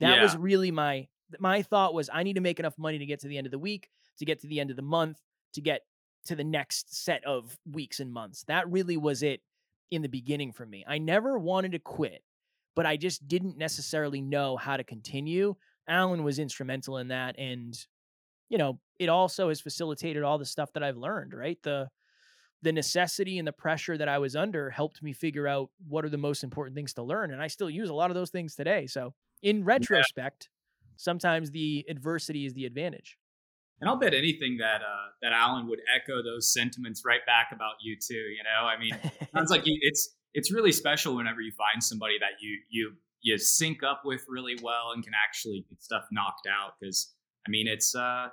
That 0.00 0.16
yeah. 0.16 0.22
was 0.22 0.36
really 0.36 0.70
my 0.70 1.08
my 1.38 1.62
thought 1.62 1.92
was 1.92 2.08
I 2.12 2.22
need 2.22 2.34
to 2.34 2.40
make 2.40 2.58
enough 2.58 2.78
money 2.78 2.98
to 2.98 3.06
get 3.06 3.20
to 3.20 3.28
the 3.28 3.36
end 3.36 3.46
of 3.46 3.50
the 3.50 3.58
week, 3.58 3.90
to 4.18 4.24
get 4.24 4.40
to 4.40 4.46
the 4.46 4.60
end 4.60 4.70
of 4.70 4.76
the 4.76 4.82
month, 4.82 5.18
to 5.54 5.60
get 5.60 5.82
to 6.28 6.36
the 6.36 6.44
next 6.44 6.94
set 6.94 7.24
of 7.24 7.58
weeks 7.70 8.00
and 8.00 8.12
months. 8.12 8.44
That 8.48 8.70
really 8.70 8.96
was 8.96 9.22
it 9.22 9.40
in 9.90 10.02
the 10.02 10.08
beginning 10.08 10.52
for 10.52 10.66
me. 10.66 10.84
I 10.86 10.98
never 10.98 11.38
wanted 11.38 11.72
to 11.72 11.78
quit, 11.78 12.22
but 12.76 12.86
I 12.86 12.96
just 12.96 13.26
didn't 13.26 13.56
necessarily 13.56 14.20
know 14.20 14.56
how 14.56 14.76
to 14.76 14.84
continue. 14.84 15.56
Alan 15.88 16.22
was 16.22 16.38
instrumental 16.38 16.98
in 16.98 17.08
that. 17.08 17.38
And, 17.38 17.78
you 18.50 18.58
know, 18.58 18.78
it 18.98 19.08
also 19.08 19.48
has 19.48 19.60
facilitated 19.60 20.22
all 20.22 20.38
the 20.38 20.44
stuff 20.44 20.72
that 20.74 20.82
I've 20.82 20.98
learned, 20.98 21.32
right? 21.32 21.58
The, 21.62 21.88
the 22.60 22.72
necessity 22.72 23.38
and 23.38 23.48
the 23.48 23.52
pressure 23.52 23.96
that 23.96 24.08
I 24.08 24.18
was 24.18 24.36
under 24.36 24.68
helped 24.68 25.02
me 25.02 25.12
figure 25.12 25.48
out 25.48 25.70
what 25.88 26.04
are 26.04 26.10
the 26.10 26.18
most 26.18 26.44
important 26.44 26.76
things 26.76 26.92
to 26.94 27.02
learn. 27.02 27.32
And 27.32 27.40
I 27.40 27.46
still 27.46 27.70
use 27.70 27.88
a 27.88 27.94
lot 27.94 28.10
of 28.10 28.14
those 28.14 28.30
things 28.30 28.54
today. 28.54 28.86
So, 28.86 29.14
in 29.42 29.64
retrospect, 29.64 30.48
yeah. 30.50 30.94
sometimes 30.96 31.52
the 31.52 31.86
adversity 31.88 32.44
is 32.44 32.54
the 32.54 32.66
advantage. 32.66 33.16
And 33.80 33.88
I'll 33.88 33.96
bet 33.96 34.14
anything 34.14 34.58
that 34.58 34.82
uh, 34.82 35.08
that 35.22 35.32
Alan 35.32 35.68
would 35.68 35.80
echo 35.94 36.22
those 36.22 36.52
sentiments 36.52 37.02
right 37.04 37.24
back 37.26 37.50
about 37.52 37.74
you 37.80 37.96
too. 37.96 38.14
You 38.14 38.42
know, 38.42 38.66
I 38.66 38.78
mean, 38.78 38.98
sounds 39.34 39.50
like 39.50 39.66
you, 39.66 39.78
it's 39.82 40.16
it's 40.34 40.52
really 40.52 40.72
special 40.72 41.16
whenever 41.16 41.40
you 41.40 41.52
find 41.52 41.82
somebody 41.82 42.18
that 42.18 42.40
you 42.40 42.58
you 42.68 42.92
you 43.20 43.38
sync 43.38 43.82
up 43.82 44.02
with 44.04 44.24
really 44.28 44.56
well 44.62 44.92
and 44.94 45.02
can 45.02 45.12
actually 45.14 45.64
get 45.68 45.82
stuff 45.82 46.04
knocked 46.10 46.46
out. 46.46 46.72
Because 46.80 47.12
I 47.46 47.50
mean, 47.50 47.68
it's 47.68 47.94
uh, 47.94 48.28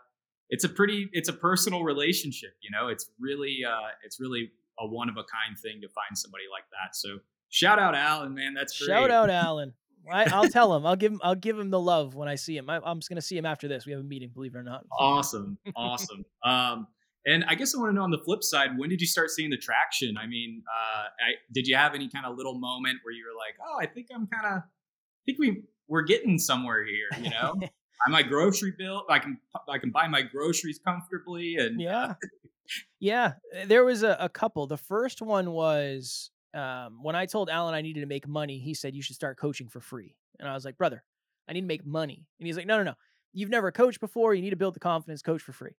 it's 0.50 0.64
a 0.64 0.70
pretty 0.70 1.10
it's 1.12 1.30
a 1.30 1.34
personal 1.34 1.84
relationship. 1.84 2.52
You 2.62 2.72
know, 2.72 2.88
it's 2.88 3.10
really 3.20 3.60
uh, 3.68 3.90
it's 4.04 4.20
really 4.20 4.52
a 4.80 4.88
one 4.88 5.10
of 5.10 5.16
a 5.18 5.24
kind 5.24 5.58
thing 5.58 5.82
to 5.82 5.88
find 5.90 6.18
somebody 6.18 6.46
like 6.52 6.66
that. 6.72 6.96
So 6.96 7.20
shout 7.50 7.80
out 7.80 7.96
Alan, 7.96 8.34
man. 8.34 8.54
That's 8.54 8.78
great. 8.78 8.88
Shout 8.88 9.12
out 9.12 9.30
Alan. 9.30 9.74
I, 10.12 10.40
will 10.40 10.50
tell 10.50 10.76
him. 10.76 10.86
I'll 10.86 10.96
give 10.96 11.12
him. 11.12 11.22
I'll 11.24 11.36
give 11.36 11.58
him 11.58 11.70
the 11.70 11.80
love 11.80 12.16
when 12.16 12.28
I 12.28 12.36
see 12.36 12.58
him. 12.58 12.70
I, 12.70 12.80
am 12.86 13.00
just 13.00 13.10
gonna 13.10 13.22
see 13.22 13.38
him 13.38 13.46
after 13.46 13.68
this. 13.68 13.86
We 13.86 13.92
have 13.92 14.02
a 14.02 14.04
meeting. 14.04 14.30
Believe 14.34 14.56
it 14.56 14.58
or 14.58 14.64
not. 14.64 14.86
Awesome, 14.92 15.58
awesome. 15.76 16.26
um, 16.44 16.88
and 17.26 17.44
I 17.48 17.56
guess 17.56 17.74
I 17.74 17.80
want 17.80 17.90
to 17.90 17.96
know 17.96 18.04
on 18.04 18.12
the 18.12 18.20
flip 18.20 18.44
side, 18.44 18.78
when 18.78 18.90
did 18.90 19.02
you 19.02 19.08
start 19.08 19.32
seeing 19.32 19.50
the 19.50 19.58
traction? 19.58 20.16
I 20.18 20.28
mean, 20.28 20.62
uh, 20.70 21.04
I, 21.04 21.34
did 21.54 21.68
you 21.68 21.76
have 21.76 21.96
any 21.96 22.08
kind 22.08 22.26
of 22.26 22.38
little 22.38 22.60
moment 22.60 23.00
where 23.04 23.14
you 23.14 23.26
were 23.26 23.36
like, 23.36 23.56
"Oh, 23.68 23.80
I 23.80 23.88
think 23.88 24.08
I'm 24.14 24.28
kind 24.28 24.46
of, 24.46 24.62
I 24.62 25.22
think 25.26 25.40
we 25.40 25.64
we're 25.88 26.04
getting 26.04 26.38
somewhere 26.38 26.86
here," 26.86 27.24
you 27.24 27.30
know? 27.30 27.60
I 28.06 28.12
my 28.12 28.22
grocery 28.22 28.74
bill. 28.78 29.04
I 29.10 29.20
can 29.20 29.40
I 29.70 29.78
can 29.78 29.92
buy 29.92 30.08
my 30.08 30.22
groceries 30.22 30.80
comfortably, 30.86 31.56
and 31.56 31.82
yeah, 31.82 32.14
yeah. 33.00 33.34
There 33.66 33.84
was 33.84 34.04
a, 34.04 34.18
a 34.20 34.30
couple. 34.30 34.68
The 34.68 34.78
first 34.78 35.22
one 35.22 35.52
was 35.52 36.32
um, 36.56 37.00
when 37.04 37.16
I 37.16 37.26
told 37.26 37.50
Alan 37.50 37.74
I 37.76 37.82
needed 37.82 38.00
to 38.02 38.06
make 38.08 38.28
money, 38.28 38.58
he 38.60 38.74
said, 38.74 38.96
You 38.96 39.02
should 39.02 39.16
start 39.16 39.38
coaching 39.38 39.68
for 39.68 39.80
free. 39.80 40.16
And 40.40 40.48
I 40.48 40.54
was 40.54 40.66
like, 40.66 40.78
Brother, 40.78 41.04
I 41.48 41.54
need 41.54 41.62
to 41.62 41.68
make 41.68 41.86
money. 41.86 42.26
And 42.40 42.48
he's 42.48 42.58
like, 42.58 42.66
No, 42.66 42.78
no, 42.78 42.84
no. 42.84 42.94
You've 43.34 43.50
never 43.50 43.72
coached 43.72 44.00
before. 44.00 44.34
You 44.34 44.42
need 44.42 44.52
to 44.52 44.56
build 44.56 44.76
the 44.76 44.80
confidence, 44.80 45.22
coach 45.22 45.42
for 45.42 45.52
free. 45.52 45.76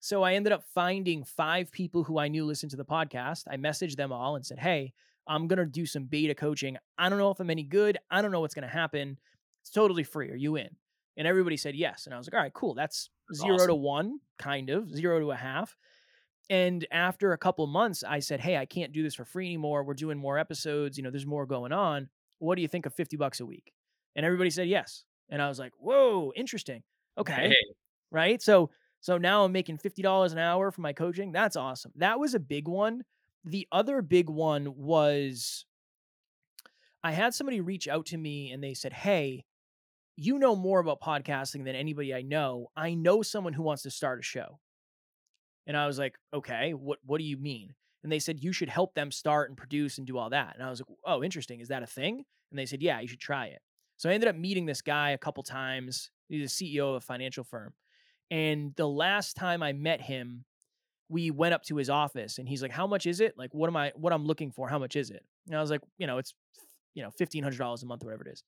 So 0.00 0.22
I 0.22 0.34
ended 0.34 0.52
up 0.52 0.64
finding 0.74 1.24
five 1.24 1.70
people 1.70 2.04
who 2.04 2.18
I 2.18 2.28
knew 2.28 2.44
listened 2.44 2.70
to 2.70 2.76
the 2.76 2.84
podcast. 2.84 3.44
I 3.50 3.56
messaged 3.56 3.96
them 3.96 4.12
all 4.12 4.36
and 4.36 4.44
said, 4.44 4.58
Hey, 4.58 4.92
I'm 5.26 5.46
going 5.46 5.58
to 5.58 5.66
do 5.66 5.86
some 5.86 6.04
beta 6.04 6.34
coaching. 6.34 6.76
I 6.96 7.08
don't 7.08 7.18
know 7.18 7.30
if 7.30 7.40
I'm 7.40 7.50
any 7.50 7.64
good. 7.64 7.98
I 8.10 8.22
don't 8.22 8.32
know 8.32 8.40
what's 8.40 8.54
going 8.54 8.66
to 8.66 8.74
happen. 8.74 9.18
It's 9.62 9.70
totally 9.70 10.04
free. 10.04 10.30
Are 10.30 10.36
you 10.36 10.56
in? 10.56 10.68
And 11.16 11.26
everybody 11.26 11.56
said 11.56 11.74
yes. 11.74 12.06
And 12.06 12.14
I 12.14 12.18
was 12.18 12.26
like, 12.26 12.34
All 12.34 12.40
right, 12.40 12.52
cool. 12.52 12.74
That's, 12.74 13.10
That's 13.28 13.40
zero 13.40 13.54
awesome. 13.54 13.68
to 13.68 13.74
one, 13.74 14.20
kind 14.38 14.70
of, 14.70 14.90
zero 14.94 15.20
to 15.20 15.30
a 15.30 15.36
half. 15.36 15.76
And 16.50 16.86
after 16.90 17.32
a 17.32 17.38
couple 17.38 17.66
months, 17.66 18.02
I 18.02 18.20
said, 18.20 18.40
Hey, 18.40 18.56
I 18.56 18.66
can't 18.66 18.92
do 18.92 19.02
this 19.02 19.14
for 19.14 19.24
free 19.24 19.46
anymore. 19.46 19.84
We're 19.84 19.94
doing 19.94 20.18
more 20.18 20.38
episodes. 20.38 20.96
You 20.96 21.04
know, 21.04 21.10
there's 21.10 21.26
more 21.26 21.46
going 21.46 21.72
on. 21.72 22.08
What 22.38 22.56
do 22.56 22.62
you 22.62 22.68
think 22.68 22.86
of 22.86 22.94
50 22.94 23.16
bucks 23.16 23.40
a 23.40 23.46
week? 23.46 23.72
And 24.16 24.24
everybody 24.24 24.50
said 24.50 24.68
yes. 24.68 25.04
And 25.28 25.42
I 25.42 25.48
was 25.48 25.58
like, 25.58 25.72
Whoa, 25.78 26.32
interesting. 26.34 26.82
Okay. 27.18 27.48
Hey. 27.48 27.54
Right. 28.10 28.40
So, 28.40 28.70
so 29.00 29.18
now 29.18 29.44
I'm 29.44 29.52
making 29.52 29.78
$50 29.78 30.32
an 30.32 30.38
hour 30.38 30.70
for 30.70 30.80
my 30.80 30.92
coaching. 30.92 31.32
That's 31.32 31.56
awesome. 31.56 31.92
That 31.96 32.18
was 32.18 32.34
a 32.34 32.40
big 32.40 32.66
one. 32.66 33.02
The 33.44 33.68
other 33.70 34.02
big 34.02 34.28
one 34.30 34.74
was 34.76 35.66
I 37.02 37.12
had 37.12 37.34
somebody 37.34 37.60
reach 37.60 37.86
out 37.86 38.06
to 38.06 38.16
me 38.16 38.50
and 38.50 38.62
they 38.62 38.74
said, 38.74 38.92
Hey, 38.92 39.44
you 40.16 40.38
know 40.38 40.56
more 40.56 40.80
about 40.80 41.00
podcasting 41.00 41.64
than 41.64 41.76
anybody 41.76 42.12
I 42.12 42.22
know. 42.22 42.68
I 42.76 42.94
know 42.94 43.22
someone 43.22 43.52
who 43.52 43.62
wants 43.62 43.82
to 43.82 43.90
start 43.90 44.18
a 44.18 44.22
show. 44.22 44.58
And 45.68 45.76
I 45.76 45.86
was 45.86 45.98
like, 45.98 46.16
okay, 46.34 46.72
what 46.72 46.98
what 47.04 47.18
do 47.18 47.24
you 47.24 47.36
mean? 47.36 47.74
And 48.02 48.10
they 48.10 48.18
said 48.18 48.42
you 48.42 48.52
should 48.52 48.68
help 48.68 48.94
them 48.94 49.10
start 49.10 49.50
and 49.50 49.56
produce 49.56 49.98
and 49.98 50.06
do 50.06 50.18
all 50.18 50.30
that. 50.30 50.54
And 50.54 50.64
I 50.64 50.70
was 50.70 50.80
like, 50.80 50.96
oh, 51.06 51.22
interesting. 51.22 51.60
Is 51.60 51.68
that 51.68 51.82
a 51.82 51.86
thing? 51.86 52.24
And 52.50 52.58
they 52.58 52.66
said, 52.66 52.82
yeah, 52.82 53.00
you 53.00 53.06
should 53.08 53.20
try 53.20 53.46
it. 53.46 53.60
So 53.96 54.08
I 54.08 54.14
ended 54.14 54.28
up 54.28 54.36
meeting 54.36 54.66
this 54.66 54.80
guy 54.80 55.10
a 55.10 55.18
couple 55.18 55.42
times. 55.42 56.10
He's 56.28 56.60
a 56.60 56.64
CEO 56.64 56.90
of 56.90 56.94
a 56.96 57.00
financial 57.00 57.44
firm. 57.44 57.74
And 58.30 58.74
the 58.76 58.88
last 58.88 59.34
time 59.34 59.62
I 59.62 59.72
met 59.72 60.00
him, 60.00 60.44
we 61.08 61.30
went 61.30 61.54
up 61.54 61.62
to 61.64 61.76
his 61.76 61.90
office 61.90 62.38
and 62.38 62.48
he's 62.48 62.62
like, 62.62 62.70
How 62.70 62.86
much 62.86 63.06
is 63.06 63.20
it? 63.20 63.36
Like, 63.36 63.52
what 63.52 63.68
am 63.68 63.76
I 63.76 63.92
what 63.94 64.12
I'm 64.12 64.24
looking 64.24 64.50
for? 64.50 64.68
How 64.68 64.78
much 64.78 64.96
is 64.96 65.10
it? 65.10 65.24
And 65.46 65.56
I 65.56 65.60
was 65.60 65.70
like, 65.70 65.80
you 65.98 66.06
know, 66.06 66.18
it's 66.18 66.34
you 66.94 67.02
know, 67.02 67.10
fifteen 67.10 67.42
hundred 67.42 67.58
dollars 67.58 67.82
a 67.82 67.86
month, 67.86 68.04
whatever 68.04 68.24
it 68.26 68.32
is. 68.32 68.42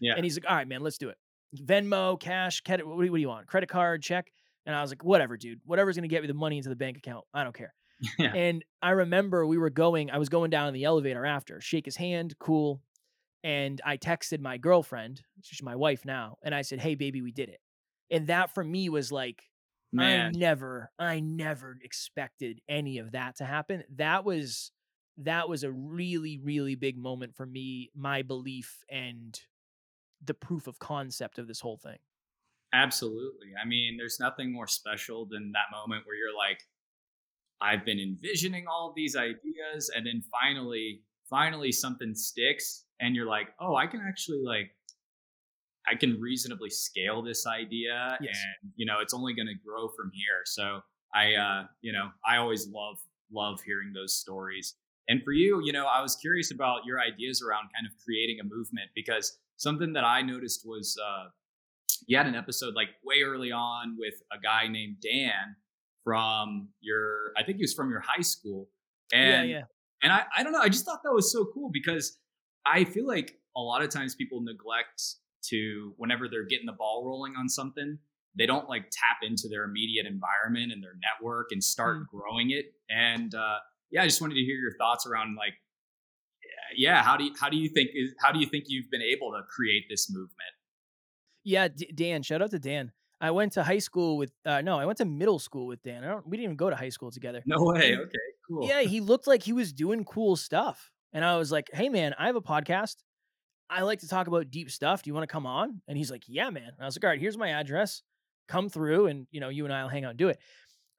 Yeah. 0.00 0.14
And 0.16 0.24
he's 0.24 0.36
like, 0.36 0.48
All 0.48 0.56
right, 0.56 0.68
man, 0.68 0.80
let's 0.80 0.98
do 0.98 1.08
it. 1.08 1.16
Venmo, 1.56 2.18
cash, 2.18 2.60
credit, 2.60 2.86
what 2.86 3.04
do 3.04 3.16
you 3.16 3.28
want? 3.28 3.46
Credit 3.46 3.68
card, 3.68 4.02
check. 4.02 4.30
And 4.66 4.74
I 4.74 4.80
was 4.80 4.90
like, 4.90 5.04
whatever, 5.04 5.36
dude. 5.36 5.60
Whatever's 5.64 5.96
gonna 5.96 6.08
get 6.08 6.22
me 6.22 6.28
the 6.28 6.34
money 6.34 6.56
into 6.56 6.68
the 6.68 6.76
bank 6.76 6.96
account. 6.96 7.24
I 7.34 7.44
don't 7.44 7.56
care. 7.56 7.74
Yeah. 8.18 8.34
And 8.34 8.64
I 8.82 8.90
remember 8.90 9.46
we 9.46 9.58
were 9.58 9.70
going, 9.70 10.10
I 10.10 10.18
was 10.18 10.28
going 10.28 10.50
down 10.50 10.66
in 10.66 10.74
the 10.74 10.82
elevator 10.82 11.24
after, 11.24 11.60
shake 11.60 11.84
his 11.84 11.94
hand, 11.94 12.36
cool. 12.40 12.82
And 13.44 13.80
I 13.84 13.96
texted 13.96 14.40
my 14.40 14.56
girlfriend, 14.58 15.22
she's 15.42 15.62
my 15.62 15.76
wife 15.76 16.04
now, 16.04 16.36
and 16.42 16.52
I 16.52 16.62
said, 16.62 16.80
Hey 16.80 16.96
baby, 16.96 17.22
we 17.22 17.30
did 17.30 17.48
it. 17.48 17.60
And 18.10 18.26
that 18.26 18.52
for 18.52 18.64
me 18.64 18.88
was 18.88 19.12
like, 19.12 19.44
Man. 19.92 20.34
I 20.34 20.38
never, 20.38 20.90
I 20.98 21.20
never 21.20 21.78
expected 21.80 22.60
any 22.68 22.98
of 22.98 23.12
that 23.12 23.36
to 23.36 23.44
happen. 23.44 23.84
That 23.94 24.24
was 24.24 24.72
that 25.18 25.48
was 25.48 25.62
a 25.62 25.70
really, 25.70 26.38
really 26.38 26.74
big 26.74 26.96
moment 26.96 27.34
for 27.36 27.46
me, 27.46 27.90
my 27.94 28.22
belief 28.22 28.84
and 28.90 29.38
the 30.24 30.34
proof 30.34 30.66
of 30.66 30.78
concept 30.78 31.38
of 31.38 31.48
this 31.48 31.60
whole 31.60 31.76
thing. 31.76 31.98
Absolutely. 32.72 33.48
I 33.62 33.66
mean, 33.66 33.96
there's 33.96 34.18
nothing 34.18 34.52
more 34.52 34.66
special 34.66 35.26
than 35.26 35.52
that 35.52 35.76
moment 35.76 36.06
where 36.06 36.16
you're 36.16 36.36
like, 36.36 36.60
I've 37.60 37.84
been 37.84 38.00
envisioning 38.00 38.66
all 38.66 38.88
of 38.88 38.94
these 38.96 39.14
ideas, 39.14 39.90
and 39.94 40.06
then 40.06 40.22
finally, 40.30 41.02
finally 41.30 41.70
something 41.70 42.14
sticks, 42.14 42.84
and 43.00 43.14
you're 43.14 43.26
like, 43.28 43.48
oh, 43.60 43.76
I 43.76 43.86
can 43.86 44.00
actually 44.06 44.42
like 44.44 44.70
I 45.86 45.94
can 45.96 46.20
reasonably 46.20 46.70
scale 46.70 47.22
this 47.22 47.46
idea 47.46 48.16
Yes. 48.20 48.36
and 48.62 48.72
you 48.76 48.86
know 48.86 49.00
it's 49.00 49.14
only 49.14 49.34
going 49.34 49.48
to 49.48 49.54
grow 49.66 49.88
from 49.88 50.10
here. 50.14 50.42
So 50.44 50.80
I 51.14 51.34
uh 51.34 51.66
you 51.80 51.92
know 51.92 52.10
I 52.26 52.36
always 52.36 52.68
love 52.68 52.98
love 53.32 53.60
hearing 53.62 53.92
those 53.92 54.14
stories. 54.14 54.74
And 55.08 55.22
for 55.24 55.32
you, 55.32 55.60
you 55.64 55.72
know, 55.72 55.86
I 55.86 56.00
was 56.00 56.14
curious 56.16 56.52
about 56.52 56.84
your 56.86 57.00
ideas 57.00 57.42
around 57.42 57.70
kind 57.74 57.86
of 57.86 57.92
creating 58.04 58.38
a 58.40 58.44
movement 58.44 58.90
because 58.94 59.38
something 59.56 59.92
that 59.94 60.04
I 60.04 60.22
noticed 60.22 60.62
was 60.64 60.96
uh 61.04 61.28
you 62.12 62.18
had 62.18 62.26
an 62.26 62.34
episode 62.34 62.74
like 62.74 62.88
way 63.02 63.22
early 63.24 63.52
on 63.52 63.96
with 63.98 64.14
a 64.30 64.38
guy 64.38 64.68
named 64.68 64.96
Dan 65.02 65.56
from 66.04 66.68
your 66.80 67.32
I 67.38 67.42
think 67.42 67.56
he 67.56 67.62
was 67.62 67.72
from 67.74 67.90
your 67.90 68.00
high 68.00 68.22
school. 68.22 68.68
And 69.12 69.48
yeah, 69.48 69.56
yeah. 69.58 69.62
and 70.02 70.12
I, 70.12 70.24
I 70.36 70.42
don't 70.42 70.52
know, 70.52 70.60
I 70.60 70.68
just 70.68 70.84
thought 70.84 71.00
that 71.04 71.12
was 71.12 71.32
so 71.32 71.46
cool 71.54 71.70
because 71.72 72.18
I 72.66 72.84
feel 72.84 73.06
like 73.06 73.38
a 73.56 73.60
lot 73.60 73.82
of 73.82 73.88
times 73.90 74.14
people 74.14 74.40
neglect 74.42 75.02
to 75.50 75.94
whenever 75.96 76.28
they're 76.28 76.44
getting 76.46 76.66
the 76.66 76.72
ball 76.72 77.04
rolling 77.06 77.34
on 77.36 77.48
something, 77.48 77.98
they 78.38 78.46
don't 78.46 78.68
like 78.68 78.84
tap 78.90 79.18
into 79.22 79.48
their 79.48 79.64
immediate 79.64 80.06
environment 80.06 80.72
and 80.72 80.82
their 80.82 80.96
network 81.06 81.48
and 81.50 81.62
start 81.64 81.96
Mm. 81.98 82.06
growing 82.08 82.50
it. 82.50 82.66
And 82.90 83.34
uh 83.34 83.58
yeah, 83.90 84.02
I 84.02 84.06
just 84.06 84.20
wanted 84.20 84.34
to 84.34 84.40
hear 84.42 84.56
your 84.56 84.76
thoughts 84.76 85.06
around 85.06 85.36
like 85.36 85.54
yeah, 86.76 87.02
how 87.02 87.16
do 87.16 87.24
you 87.24 87.32
how 87.40 87.48
do 87.48 87.56
you 87.56 87.68
think 87.68 87.90
is 87.94 88.14
how 88.20 88.32
do 88.32 88.38
you 88.38 88.46
think 88.46 88.64
you've 88.68 88.90
been 88.90 89.02
able 89.02 89.32
to 89.32 89.42
create 89.54 89.84
this 89.90 90.10
movement? 90.10 90.54
Yeah, 91.44 91.68
D- 91.68 91.90
Dan. 91.94 92.22
Shout 92.22 92.42
out 92.42 92.50
to 92.50 92.58
Dan. 92.58 92.92
I 93.20 93.30
went 93.30 93.52
to 93.52 93.62
high 93.62 93.78
school 93.78 94.16
with 94.16 94.32
uh, 94.44 94.62
no, 94.62 94.78
I 94.78 94.84
went 94.84 94.98
to 94.98 95.04
middle 95.04 95.38
school 95.38 95.66
with 95.66 95.82
Dan. 95.82 96.02
I 96.02 96.08
don't, 96.08 96.26
we 96.26 96.36
didn't 96.36 96.44
even 96.44 96.56
go 96.56 96.70
to 96.70 96.76
high 96.76 96.88
school 96.88 97.10
together. 97.10 97.42
No 97.46 97.62
way. 97.62 97.96
Okay, 97.96 98.18
cool. 98.48 98.66
Yeah, 98.66 98.82
he 98.82 99.00
looked 99.00 99.26
like 99.28 99.42
he 99.42 99.52
was 99.52 99.72
doing 99.72 100.04
cool 100.04 100.34
stuff, 100.34 100.90
and 101.12 101.24
I 101.24 101.36
was 101.36 101.52
like, 101.52 101.70
"Hey, 101.72 101.88
man, 101.88 102.14
I 102.18 102.26
have 102.26 102.36
a 102.36 102.42
podcast. 102.42 102.96
I 103.70 103.82
like 103.82 104.00
to 104.00 104.08
talk 104.08 104.26
about 104.26 104.50
deep 104.50 104.70
stuff. 104.70 105.02
Do 105.02 105.10
you 105.10 105.14
want 105.14 105.22
to 105.28 105.32
come 105.32 105.46
on?" 105.46 105.80
And 105.86 105.96
he's 105.96 106.10
like, 106.10 106.24
"Yeah, 106.26 106.50
man." 106.50 106.64
And 106.64 106.80
I 106.80 106.84
was 106.84 106.96
like, 106.96 107.04
"All 107.04 107.10
right, 107.10 107.20
here's 107.20 107.38
my 107.38 107.50
address. 107.50 108.02
Come 108.48 108.68
through, 108.68 109.06
and 109.06 109.26
you 109.30 109.40
know, 109.40 109.50
you 109.50 109.64
and 109.64 109.72
I'll 109.72 109.88
hang 109.88 110.04
out 110.04 110.10
and 110.10 110.18
do 110.18 110.28
it." 110.28 110.38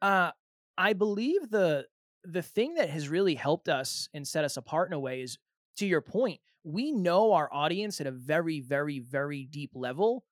Uh, 0.02 0.32
I 0.78 0.94
believe 0.94 1.50
the 1.50 1.86
the 2.24 2.41
thing 2.41 2.76
that 2.76 2.89
has 2.89 3.10
really 3.10 3.36
helped 3.36 3.68
us 3.68 4.08
and 4.14 4.26
set 4.26 4.46
us 4.46 4.56
apart 4.56 4.88
in 4.88 4.94
a 4.94 5.00
way 5.00 5.22
is, 5.22 5.38
to 5.76 5.86
your 5.86 6.00
point, 6.00 6.39
we 6.64 6.94
know 6.94 7.34
our 7.34 7.54
audience 7.54 8.00
at 8.00 8.08
a 8.08 8.12
very, 8.12 8.62
very, 8.62 9.00
very 9.00 9.44
deep 9.44 9.72
level 9.76 10.24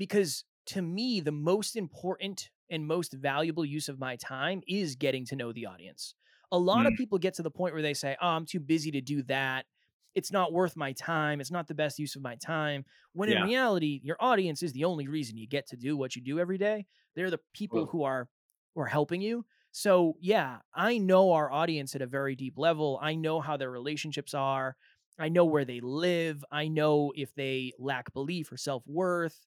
because 0.00 0.44
to 0.66 0.82
me, 0.82 1.20
the 1.20 1.32
most 1.32 1.76
important 1.76 2.50
and 2.70 2.86
most 2.86 3.12
valuable 3.12 3.64
use 3.64 3.88
of 3.88 3.98
my 4.00 4.16
time 4.16 4.62
is 4.66 4.96
getting 4.96 5.24
to 5.26 5.36
know 5.36 5.52
the 5.52 5.66
audience. 5.66 6.14
A 6.52 6.58
lot 6.58 6.86
of 6.86 6.92
Mm. 6.94 6.96
people 6.96 7.18
get 7.18 7.34
to 7.34 7.42
the 7.42 7.50
point 7.50 7.74
where 7.74 7.82
they 7.82 7.94
say, 7.94 8.16
Oh, 8.20 8.28
I'm 8.28 8.46
too 8.46 8.60
busy 8.60 8.90
to 8.92 9.00
do 9.00 9.22
that. 9.24 9.66
It's 10.14 10.32
not 10.32 10.52
worth 10.52 10.76
my 10.76 10.92
time. 10.92 11.40
It's 11.40 11.50
not 11.52 11.68
the 11.68 11.74
best 11.74 11.98
use 11.98 12.16
of 12.16 12.22
my 12.22 12.34
time. 12.36 12.84
When 13.12 13.28
Yeah. 13.28 13.42
in 13.42 13.44
reality, 13.44 14.00
your 14.02 14.16
audience 14.20 14.62
is 14.62 14.72
the 14.72 14.84
only 14.84 15.06
reason 15.06 15.36
you 15.36 15.46
get 15.46 15.66
to 15.68 15.76
do 15.76 15.96
what 15.96 16.16
you 16.16 16.22
do 16.22 16.40
every 16.40 16.58
day. 16.58 16.86
They're 17.14 17.30
the 17.30 17.40
people 17.52 17.80
Well- 17.80 17.86
who 17.86 18.02
are 18.04 18.28
who 18.74 18.80
are 18.82 18.86
helping 18.86 19.20
you. 19.20 19.44
So 19.72 20.16
yeah, 20.20 20.60
I 20.74 20.98
know 20.98 21.32
our 21.32 21.50
audience 21.50 21.94
at 21.96 22.02
a 22.02 22.06
very 22.06 22.34
deep 22.36 22.56
level. 22.58 22.98
I 23.02 23.14
know 23.16 23.40
how 23.40 23.56
their 23.56 23.70
relationships 23.70 24.34
are. 24.34 24.76
I 25.18 25.28
know 25.28 25.44
where 25.44 25.64
they 25.64 25.80
live. 25.80 26.44
I 26.50 26.68
know 26.68 27.12
if 27.16 27.34
they 27.34 27.72
lack 27.78 28.12
belief 28.12 28.50
or 28.52 28.56
self 28.56 28.86
worth. 28.86 29.46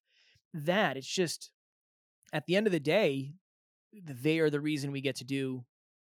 That 0.53 0.97
it's 0.97 1.07
just 1.07 1.51
at 2.31 2.45
the 2.45 2.55
end 2.55 2.67
of 2.67 2.73
the 2.73 2.79
day, 2.79 3.33
they 3.93 4.39
are 4.39 4.49
the 4.49 4.61
reason 4.61 4.91
we 4.91 5.01
get 5.01 5.17
to 5.17 5.23
do 5.23 5.63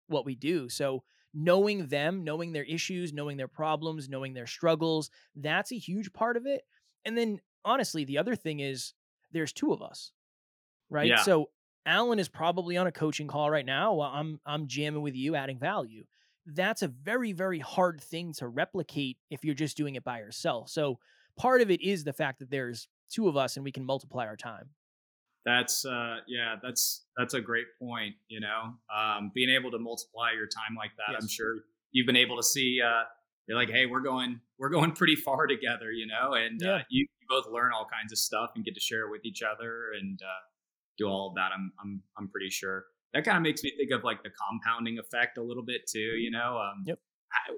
what 0.07 0.25
we 0.25 0.35
do. 0.35 0.69
So 0.69 1.03
knowing 1.33 1.87
them, 1.87 2.23
knowing 2.23 2.51
their 2.51 2.63
issues, 2.63 3.13
knowing 3.13 3.37
their 3.37 3.47
problems, 3.47 4.09
knowing 4.09 4.33
their 4.33 4.47
struggles, 4.47 5.09
that's 5.35 5.71
a 5.71 5.77
huge 5.77 6.11
part 6.13 6.37
of 6.37 6.45
it. 6.45 6.61
And 7.05 7.17
then 7.17 7.39
honestly, 7.63 8.05
the 8.05 8.17
other 8.17 8.35
thing 8.35 8.59
is 8.59 8.93
there's 9.31 9.53
two 9.53 9.73
of 9.73 9.81
us. 9.81 10.11
Right? 10.89 11.07
Yeah. 11.07 11.21
So 11.21 11.49
Alan 11.85 12.19
is 12.19 12.29
probably 12.29 12.77
on 12.77 12.87
a 12.87 12.91
coaching 12.91 13.27
call 13.27 13.49
right 13.49 13.65
now 13.65 13.93
while 13.93 14.11
I'm 14.13 14.39
I'm 14.45 14.67
jamming 14.67 15.01
with 15.01 15.15
you, 15.15 15.35
adding 15.35 15.59
value. 15.59 16.05
That's 16.45 16.81
a 16.81 16.87
very, 16.87 17.33
very 17.33 17.59
hard 17.59 18.01
thing 18.01 18.33
to 18.37 18.47
replicate 18.47 19.17
if 19.29 19.43
you're 19.43 19.55
just 19.55 19.75
doing 19.75 19.95
it 19.95 20.03
by 20.03 20.19
yourself. 20.19 20.69
So 20.69 20.99
part 21.37 21.61
of 21.61 21.69
it 21.69 21.81
is 21.81 22.03
the 22.03 22.13
fact 22.13 22.39
that 22.39 22.49
there's 22.49 22.87
two 23.09 23.27
of 23.27 23.37
us 23.37 23.55
and 23.55 23.63
we 23.63 23.71
can 23.71 23.85
multiply 23.85 24.25
our 24.25 24.35
time. 24.35 24.69
That's 25.45 25.85
uh 25.85 26.17
yeah, 26.27 26.55
that's 26.61 27.05
that's 27.15 27.33
a 27.33 27.41
great 27.41 27.67
point, 27.79 28.15
you 28.27 28.39
know. 28.41 28.73
Um 28.93 29.31
being 29.33 29.49
able 29.49 29.71
to 29.71 29.79
multiply 29.79 30.31
your 30.33 30.47
time 30.47 30.75
like 30.77 30.91
that, 30.97 31.15
I'm 31.19 31.27
sure 31.27 31.59
you've 31.91 32.05
been 32.05 32.17
able 32.17 32.35
to 32.37 32.43
see 32.43 32.81
uh 32.85 33.03
you're 33.47 33.57
like, 33.57 33.69
hey, 33.69 33.85
we're 33.85 34.01
going 34.01 34.41
we're 34.59 34.69
going 34.69 34.91
pretty 34.91 35.15
far 35.15 35.47
together, 35.55 35.91
you 35.91 36.05
know, 36.05 36.33
and 36.33 36.61
uh, 36.61 36.79
you, 36.89 37.07
you 37.19 37.27
both 37.29 37.45
learn 37.51 37.71
all 37.73 37.87
kinds 37.91 38.11
of 38.11 38.17
stuff 38.17 38.51
and 38.55 38.65
get 38.65 38.73
to 38.73 38.81
share 38.81 39.07
it 39.07 39.11
with 39.11 39.23
each 39.25 39.41
other 39.41 39.91
and 39.99 40.19
uh 40.21 40.41
do 40.97 41.05
all 41.05 41.29
of 41.29 41.35
that. 41.35 41.51
I'm 41.55 41.71
I'm 41.81 42.03
I'm 42.17 42.27
pretty 42.27 42.49
sure. 42.49 42.85
That 43.13 43.23
kind 43.23 43.37
of 43.37 43.43
makes 43.43 43.63
me 43.63 43.71
think 43.77 43.91
of 43.91 44.03
like 44.03 44.23
the 44.23 44.29
compounding 44.29 44.99
effect 44.99 45.37
a 45.37 45.41
little 45.41 45.63
bit 45.63 45.87
too, 45.87 45.99
you 45.99 46.29
know. 46.29 46.57
Um 46.57 46.83
Yep. 46.85 46.99
I, 47.31 47.53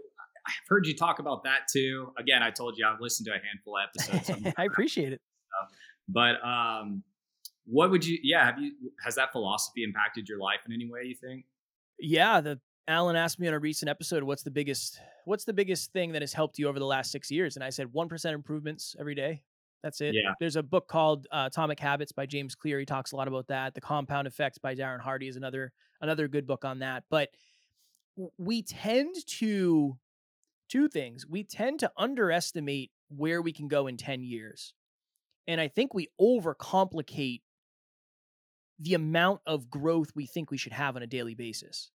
I've 0.46 0.68
heard 0.68 0.86
you 0.86 0.96
talk 0.96 1.20
about 1.20 1.44
that 1.44 1.62
too. 1.72 2.12
Again, 2.18 2.44
I 2.44 2.52
told 2.52 2.78
you 2.78 2.86
I've 2.86 3.02
listened 3.02 3.28
to 3.28 3.34
a 3.34 3.40
handful 3.44 3.78
of 3.78 3.84
episodes. 3.90 4.54
I 4.58 4.66
appreciate 4.66 5.14
it. 5.14 5.22
But 6.08 6.44
um, 6.46 7.04
what 7.66 7.92
would 7.92 8.06
you? 8.06 8.18
Yeah, 8.24 8.46
have 8.46 8.60
you? 8.60 8.74
Has 9.04 9.16
that 9.16 9.32
philosophy 9.32 9.84
impacted 9.84 10.28
your 10.28 10.40
life 10.40 10.60
in 10.66 10.74
any 10.74 10.90
way? 10.90 11.04
You 11.04 11.16
think? 11.16 11.46
Yeah, 12.00 12.42
the 12.42 12.60
Alan 12.88 13.16
asked 13.16 13.40
me 13.40 13.48
on 13.48 13.54
a 13.54 13.60
recent 13.60 13.90
episode, 13.90 14.24
"What's 14.24 14.44
the 14.44 14.52
biggest 14.52 15.00
What's 15.26 15.46
the 15.46 15.54
biggest 15.54 15.94
thing 15.94 16.12
that 16.14 16.24
has 16.24 16.34
helped 16.34 16.58
you 16.58 16.68
over 16.68 16.80
the 16.80 16.86
last 16.86 17.12
six 17.12 17.30
years?" 17.30 17.56
And 17.56 17.64
I 17.64 17.70
said, 17.70 17.94
one 17.94 18.10
percent 18.10 18.34
improvements 18.34 18.96
every 19.00 19.14
day. 19.16 19.44
That's 19.84 20.02
it. 20.02 20.14
Yeah. 20.14 20.34
There's 20.40 20.56
a 20.56 20.64
book 20.64 20.88
called 20.88 21.28
uh, 21.32 21.48
Atomic 21.52 21.80
Habits 21.80 22.12
by 22.12 22.26
James 22.26 22.56
Clear. 22.56 22.80
He 22.80 22.86
talks 22.86 23.12
a 23.12 23.16
lot 23.16 23.28
about 23.28 23.48
that. 23.48 23.76
The 23.76 23.82
Compound 23.82 24.28
Effect 24.28 24.62
by 24.62 24.76
Darren 24.76 25.00
Hardy 25.00 25.28
is 25.28 25.38
another 25.38 25.72
another 26.02 26.28
good 26.28 26.48
book 26.48 26.66
on 26.66 26.80
that. 26.80 27.04
But 27.10 27.30
we 28.38 28.64
tend 28.64 29.16
to 29.26 29.98
two 30.68 30.88
things. 30.90 31.26
We 31.28 31.44
tend 31.44 31.80
to 31.80 31.92
underestimate 31.98 32.92
where 33.10 33.42
we 33.42 33.54
can 33.54 33.68
go 33.68 33.88
in 33.88 33.98
ten 33.98 34.22
years, 34.24 34.74
and 35.50 35.60
I 35.60 35.68
think 35.68 35.96
we 35.96 36.08
overcomplicate 36.22 37.42
the 38.78 38.94
amount 38.94 39.42
of 39.48 39.70
growth 39.70 40.12
we 40.16 40.28
think 40.28 40.52
we 40.52 40.58
should 40.58 40.72
have 40.74 40.96
on 40.96 41.02
a 41.02 41.08
daily 41.08 41.34
basis. 41.34 41.92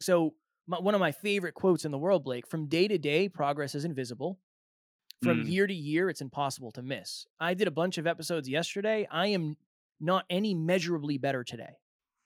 So, 0.00 0.34
my, 0.66 0.78
one 0.78 0.94
of 0.94 1.00
my 1.00 1.10
favorite 1.12 1.54
quotes 1.54 1.84
in 1.86 1.90
the 1.90 1.98
world, 1.98 2.22
Blake 2.22 2.46
from 2.46 2.66
day 2.66 2.86
to 2.86 2.98
day, 2.98 3.28
progress 3.30 3.74
is 3.74 3.84
invisible. 3.84 4.38
From 5.22 5.42
Mm. 5.42 5.48
year 5.50 5.66
to 5.66 5.74
year, 5.74 6.10
it's 6.10 6.20
impossible 6.20 6.70
to 6.72 6.82
miss. 6.82 7.26
I 7.40 7.54
did 7.54 7.66
a 7.66 7.70
bunch 7.72 7.96
of 7.96 8.06
episodes 8.06 8.46
yesterday. 8.46 9.06
I 9.10 9.28
am 9.28 9.56
not 9.98 10.26
any 10.28 10.54
measurably 10.54 11.16
better 11.16 11.42
today. 11.42 11.78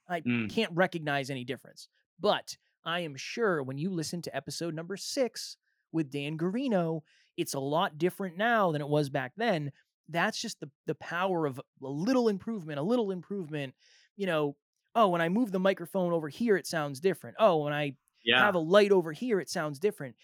I 0.09 0.19
Mm. 0.19 0.49
can't 0.49 0.73
recognize 0.73 1.29
any 1.29 1.45
difference. 1.45 1.87
But 2.19 2.57
I 2.83 2.99
am 2.99 3.15
sure 3.15 3.63
when 3.63 3.77
you 3.77 3.89
listen 3.89 4.21
to 4.23 4.35
episode 4.35 4.73
number 4.73 4.97
six 4.97 5.55
with 5.93 6.11
Dan 6.11 6.37
Garino, 6.37 7.03
it's 7.37 7.53
a 7.53 7.59
lot 7.59 7.97
different 7.97 8.35
now 8.35 8.73
than 8.73 8.81
it 8.81 8.89
was 8.89 9.09
back 9.09 9.33
then. 9.37 9.71
That's 10.11 10.39
just 10.41 10.59
the 10.59 10.69
the 10.87 10.95
power 10.95 11.45
of 11.45 11.59
a 11.59 11.63
little 11.87 12.27
improvement, 12.29 12.79
a 12.79 12.83
little 12.83 13.11
improvement. 13.11 13.75
You 14.17 14.27
know, 14.27 14.57
oh, 14.95 15.09
when 15.09 15.21
I 15.21 15.29
move 15.29 15.51
the 15.51 15.59
microphone 15.59 16.13
over 16.13 16.29
here, 16.29 16.57
it 16.57 16.67
sounds 16.67 16.99
different. 16.99 17.37
Oh, 17.39 17.63
when 17.63 17.73
I 17.73 17.95
Yeah. 18.23 18.47
have 18.47 18.55
a 18.55 18.59
light 18.59 18.91
over 18.91 19.11
here, 19.13 19.39
it 19.39 19.49
sounds 19.49 19.79
different. 19.79 20.15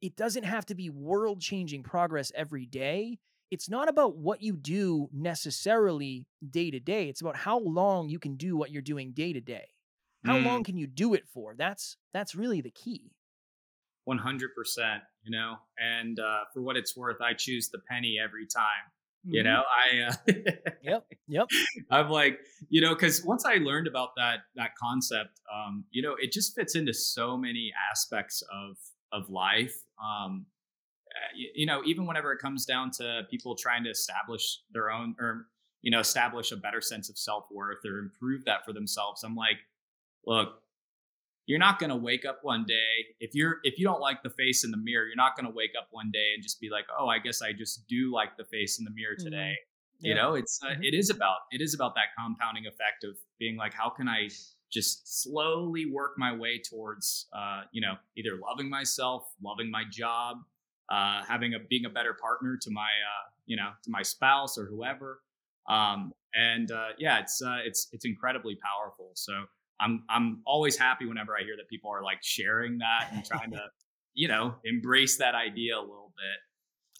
It 0.00 0.16
doesn't 0.16 0.44
have 0.44 0.66
to 0.66 0.74
be 0.74 0.90
world 0.90 1.40
changing 1.40 1.82
progress 1.82 2.30
every 2.34 2.66
day. 2.66 3.18
It's 3.50 3.68
not 3.68 3.88
about 3.88 4.16
what 4.16 4.42
you 4.42 4.56
do 4.56 5.08
necessarily 5.12 6.26
day 6.50 6.70
to 6.70 6.80
day. 6.80 7.08
It's 7.08 7.20
about 7.20 7.36
how 7.36 7.58
long 7.60 8.08
you 8.08 8.18
can 8.18 8.36
do 8.36 8.56
what 8.56 8.70
you're 8.70 8.82
doing 8.82 9.12
day 9.12 9.32
to 9.32 9.40
day. 9.40 9.68
How 10.22 10.36
Mm. 10.36 10.38
long 10.38 10.64
can 10.64 10.76
you 10.76 10.86
do 10.86 11.14
it 11.14 11.28
for? 11.28 11.54
That's 11.56 11.96
that's 12.12 12.34
really 12.34 12.60
the 12.60 12.70
key. 12.70 13.12
One 14.04 14.18
hundred 14.18 14.54
percent. 14.54 15.02
You 15.22 15.30
know, 15.30 15.56
and 15.78 16.18
uh, 16.20 16.44
for 16.52 16.60
what 16.60 16.76
it's 16.76 16.94
worth, 16.96 17.20
I 17.22 17.32
choose 17.32 17.70
the 17.70 17.78
penny 17.78 18.18
every 18.22 18.46
time. 18.46 18.92
You 19.26 19.42
Mhm. 19.42 19.44
know, 19.44 19.62
I. 19.62 20.00
Uh, 20.02 20.12
Yep. 20.82 21.06
Yep. 21.28 21.48
I'm 21.90 22.10
like, 22.10 22.40
you 22.68 22.80
know, 22.80 22.94
because 22.94 23.24
once 23.24 23.44
I 23.46 23.54
learned 23.54 23.86
about 23.86 24.10
that 24.16 24.40
that 24.56 24.70
concept, 24.76 25.40
um, 25.52 25.84
you 25.90 26.02
know, 26.02 26.14
it 26.20 26.32
just 26.32 26.54
fits 26.54 26.74
into 26.76 26.92
so 26.92 27.36
many 27.36 27.72
aspects 27.90 28.42
of 28.52 28.76
of 29.12 29.30
life. 29.30 29.74
Um, 30.02 30.46
uh, 31.14 31.30
you, 31.36 31.50
you 31.54 31.66
know, 31.66 31.82
even 31.86 32.06
whenever 32.06 32.32
it 32.32 32.38
comes 32.38 32.66
down 32.66 32.90
to 32.98 33.22
people 33.30 33.56
trying 33.56 33.84
to 33.84 33.90
establish 33.90 34.60
their 34.72 34.90
own 34.90 35.14
or 35.18 35.46
you 35.82 35.90
know 35.90 36.00
establish 36.00 36.52
a 36.52 36.56
better 36.56 36.80
sense 36.80 37.08
of 37.08 37.16
self 37.18 37.46
worth 37.50 37.84
or 37.86 37.98
improve 37.98 38.44
that 38.44 38.64
for 38.64 38.72
themselves, 38.72 39.22
I'm 39.24 39.36
like, 39.36 39.58
look, 40.26 40.60
you're 41.46 41.58
not 41.58 41.78
going 41.78 41.90
to 41.90 41.96
wake 41.96 42.24
up 42.24 42.38
one 42.42 42.64
day 42.66 43.14
if 43.20 43.34
you're 43.34 43.58
if 43.64 43.78
you 43.78 43.84
don't 43.84 44.00
like 44.00 44.22
the 44.22 44.30
face 44.30 44.64
in 44.64 44.70
the 44.70 44.76
mirror, 44.76 45.06
you're 45.06 45.16
not 45.16 45.36
going 45.36 45.46
to 45.46 45.52
wake 45.54 45.72
up 45.78 45.88
one 45.90 46.10
day 46.10 46.32
and 46.34 46.42
just 46.42 46.60
be 46.60 46.70
like, 46.70 46.86
oh, 46.98 47.06
I 47.08 47.18
guess 47.18 47.42
I 47.42 47.52
just 47.52 47.86
do 47.88 48.12
like 48.12 48.36
the 48.36 48.44
face 48.44 48.78
in 48.78 48.84
the 48.84 48.90
mirror 48.90 49.16
Mhm. 49.18 49.24
today 49.24 49.56
you 50.00 50.12
Yeah. 50.12 50.22
know 50.22 50.34
it's 50.34 50.60
uh, 50.64 50.70
Mhm. 50.70 50.84
it 50.84 50.92
is 50.92 51.08
about 51.08 51.38
it 51.52 51.60
is 51.60 51.72
about 51.72 51.94
that 51.94 52.08
compounding 52.18 52.66
effect 52.66 53.04
of 53.04 53.16
being 53.38 53.56
like 53.56 53.72
how 53.72 53.88
can 53.88 54.08
i 54.08 54.28
just 54.72 55.22
slowly 55.22 55.86
work 55.86 56.14
my 56.18 56.34
way 56.34 56.58
towards 56.58 57.28
uh 57.32 57.62
you 57.70 57.80
know 57.80 57.94
either 58.16 58.36
loving 58.36 58.68
myself 58.68 59.32
loving 59.40 59.70
my 59.70 59.84
job 59.88 60.38
uh 60.88 61.22
having 61.24 61.54
a 61.54 61.60
being 61.70 61.84
a 61.84 61.88
better 61.88 62.12
partner 62.12 62.58
to 62.60 62.72
my 62.72 62.82
uh 62.82 63.30
you 63.46 63.56
know, 63.56 63.70
to 63.82 63.90
my 63.90 64.02
spouse 64.02 64.56
or 64.58 64.66
whoever. 64.66 65.20
Um, 65.68 66.12
and 66.34 66.70
uh, 66.70 66.88
yeah, 66.98 67.20
it's 67.20 67.42
uh, 67.42 67.58
it's 67.64 67.88
it's 67.92 68.04
incredibly 68.04 68.56
powerful. 68.56 69.10
So 69.14 69.44
I'm 69.80 70.04
I'm 70.08 70.42
always 70.46 70.76
happy 70.76 71.06
whenever 71.06 71.36
I 71.38 71.42
hear 71.42 71.56
that 71.56 71.68
people 71.68 71.90
are 71.90 72.02
like 72.02 72.18
sharing 72.22 72.78
that 72.78 73.08
and 73.12 73.24
trying 73.24 73.50
to, 73.52 73.62
you 74.14 74.28
know, 74.28 74.54
embrace 74.64 75.18
that 75.18 75.34
idea 75.34 75.76
a 75.78 75.80
little 75.80 76.12
bit. 76.16 76.40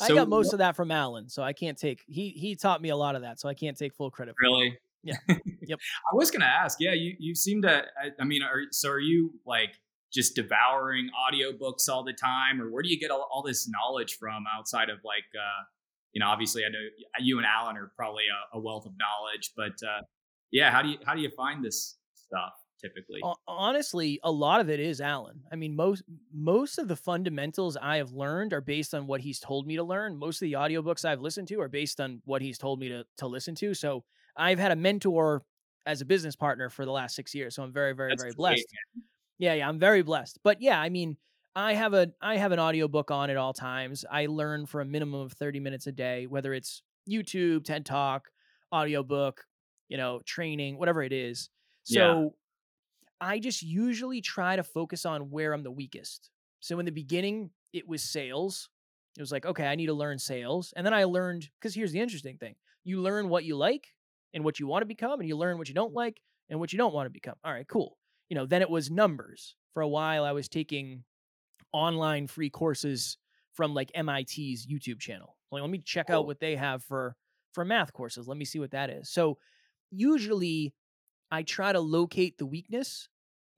I 0.01 0.09
got 0.13 0.29
most 0.29 0.53
of 0.53 0.59
that 0.59 0.75
from 0.75 0.91
Alan, 0.91 1.29
so 1.29 1.43
I 1.43 1.53
can't 1.53 1.79
take 1.79 2.03
he 2.07 2.31
he 2.31 2.57
taught 2.57 2.83
me 2.83 2.89
a 2.89 2.97
lot 2.97 3.15
of 3.15 3.23
that, 3.23 3.39
so 3.39 3.49
I 3.49 3.55
can't 3.55 3.77
take 3.77 3.95
full 3.95 4.11
credit. 4.11 4.35
Really? 4.41 4.79
Yeah. 5.03 5.17
Yep. 5.67 5.79
I 6.13 6.15
was 6.15 6.31
gonna 6.31 6.45
ask. 6.45 6.77
Yeah, 6.79 6.93
you 6.93 7.15
you 7.19 7.35
seem 7.35 7.63
to. 7.63 7.85
I, 7.99 8.11
I 8.21 8.25
mean, 8.25 8.43
are 8.43 8.65
so 8.71 8.91
are 8.91 9.01
you 9.01 9.31
like 9.47 9.71
just 10.13 10.37
devouring 10.37 11.09
audiobooks 11.17 11.89
all 11.89 12.05
the 12.05 12.13
time, 12.13 12.61
or 12.61 12.71
where 12.71 12.83
do 12.83 12.91
you 12.91 13.01
get 13.01 13.11
all, 13.11 13.27
all 13.33 13.43
this 13.43 13.67
knowledge 13.67 14.19
from 14.19 14.45
outside 14.55 14.91
of 14.91 14.99
like, 15.05 15.25
uh, 15.35 15.65
you 16.13 16.21
know, 16.21 16.29
obviously 16.29 16.65
I 16.65 16.69
know 16.69 16.79
you 17.19 17.39
and 17.39 17.47
Alan 17.47 17.79
are 17.79 17.93
probably 17.97 18.25
a, 18.25 18.59
a 18.59 18.61
wealth 18.61 18.85
of 18.85 18.93
knowledge, 18.99 19.53
but 19.57 19.73
uh, 19.87 20.03
yeah, 20.53 20.71
how 20.71 20.83
do 20.83 20.91
you 20.91 20.99
how 21.07 21.15
do 21.15 21.23
you 21.23 21.31
find 21.37 21.65
this 21.65 21.97
stuff? 22.15 22.53
Typically. 22.85 23.21
Honestly 23.49 24.21
a 24.23 24.31
lot 24.31 24.61
of 24.61 24.69
it 24.69 24.81
is 24.81 25.01
alan. 25.01 25.41
I 25.51 25.57
mean 25.57 25.75
most 25.75 26.03
most 26.33 26.79
of 26.79 26.89
the 26.89 26.97
fundamentals 26.97 27.77
i 27.81 27.97
have 27.97 28.13
learned 28.13 28.53
are 28.53 28.61
based 28.61 28.95
on 28.95 29.07
what 29.07 29.21
he's 29.21 29.41
told 29.41 29.67
me 29.67 29.77
to 29.77 29.83
learn. 29.83 30.17
Most 30.17 30.37
of 30.37 30.47
the 30.47 30.53
audiobooks 30.53 31.05
i've 31.05 31.21
listened 31.21 31.49
to 31.49 31.61
are 31.61 31.69
based 31.69 32.01
on 32.01 32.21
what 32.25 32.43
he's 32.43 32.59
told 32.59 32.79
me 32.79 32.89
to 32.89 33.05
to 33.19 33.27
listen 33.27 33.55
to. 33.57 33.75
So 33.75 34.05
i've 34.37 34.59
had 34.59 34.73
a 34.73 34.77
mentor 34.77 35.43
as 35.87 36.01
a 36.01 36.05
business 36.05 36.37
partner 36.37 36.71
for 36.71 36.85
the 36.85 36.91
last 36.91 37.15
six 37.15 37.35
years 37.35 37.55
so 37.55 37.63
i'm 37.63 37.73
very 37.73 37.95
very 37.95 38.11
That's 38.11 38.23
very 38.23 38.35
blessed. 38.35 38.67
yeah 39.39 39.55
yeah 39.55 39.69
i'm 39.69 39.79
very 39.79 40.03
blessed. 40.03 40.39
But 40.43 40.61
yeah 40.61 40.81
i 40.81 40.89
mean 40.89 41.17
i 41.55 41.75
have 41.75 41.95
a 41.95 42.11
i 42.21 42.37
have 42.37 42.53
an 42.53 42.59
audiobook 42.59 43.11
on 43.11 43.31
at 43.31 43.37
all 43.37 43.53
times. 43.53 44.05
I 44.11 44.27
learn 44.27 44.67
for 44.67 44.81
a 44.81 44.85
minimum 44.85 45.21
of 45.21 45.33
30 45.33 45.61
minutes 45.61 45.87
a 45.87 45.93
day 45.93 46.27
whether 46.27 46.53
it's 46.55 46.83
youtube 47.09 47.65
ted 47.65 47.85
talk 47.85 48.31
audiobook 48.73 49.45
you 49.89 49.97
know 49.99 50.21
training 50.25 50.79
whatever 50.79 51.03
it 51.03 51.13
is. 51.13 51.51
So 51.85 52.35
I 53.21 53.39
just 53.39 53.63
usually 53.63 54.21
try 54.21 54.57
to 54.57 54.63
focus 54.63 55.07
on 55.07 55.31
where 55.31 55.53
I'm 55.53 55.63
the 55.63 55.71
weakest. 55.71 56.31
So 56.61 56.79
in 56.79 56.87
the 56.87 56.93
beginning, 56.93 57.51
it 57.73 57.89
was 57.89 58.03
sales. 58.03 58.69
It 59.17 59.21
was 59.21 59.33
like, 59.33 59.47
okay, 59.47 59.67
I 59.67 59.75
need 59.75 59.87
to 59.87 59.95
learn 59.95 60.19
sales. 60.19 60.73
And 60.77 60.85
then 60.85 60.95
I 60.95 61.05
learned, 61.05 61.49
because 61.61 61.75
here's 61.75 61.93
the 61.93 62.01
interesting 62.01 62.37
thing 62.39 62.57
you 62.85 63.01
learn 63.01 63.29
what 63.29 63.45
you 63.45 63.57
like 63.57 63.89
and 64.35 64.45
what 64.45 64.59
you 64.59 64.67
want 64.67 64.83
to 64.83 64.87
become, 64.87 65.21
and 65.21 65.29
you 65.29 65.37
learn 65.37 65.59
what 65.59 65.69
you 65.69 65.75
don't 65.75 65.95
like 65.95 66.21
and 66.51 66.59
what 66.59 66.73
you 66.73 66.77
don't 66.77 66.95
want 66.95 67.07
to 67.07 67.11
become. 67.11 67.37
All 67.45 67.53
right, 67.53 67.69
cool. 67.69 67.97
You 68.29 68.37
know, 68.37 68.47
then 68.47 68.63
it 68.63 68.71
was 68.71 68.91
numbers. 68.91 69.57
For 69.73 69.81
a 69.83 69.89
while, 69.89 70.25
I 70.25 70.33
was 70.33 70.49
taking 70.49 71.05
online 71.73 72.27
free 72.27 72.51
courses 72.51 73.19
from 73.53 73.75
like 73.75 73.91
MIT's 73.95 74.67
YouTube 74.67 75.01
channel. 75.01 75.37
Like, 75.51 75.63
let 75.63 75.71
me 75.71 75.79
check 75.79 76.11
out 76.11 76.23
oh. 76.25 76.27
what 76.27 76.41
they 76.41 76.57
have 76.57 76.83
for 76.83 77.17
for 77.53 77.65
math 77.65 77.93
courses. 77.93 78.27
Let 78.27 78.37
me 78.37 78.45
see 78.45 78.59
what 78.59 78.73
that 78.73 78.91
is. 78.91 79.11
So 79.11 79.39
usually 79.91 80.75
I 81.31 81.43
try 81.43 81.73
to 81.73 81.81
locate 81.81 82.39
the 82.39 82.47
weakness 82.47 83.09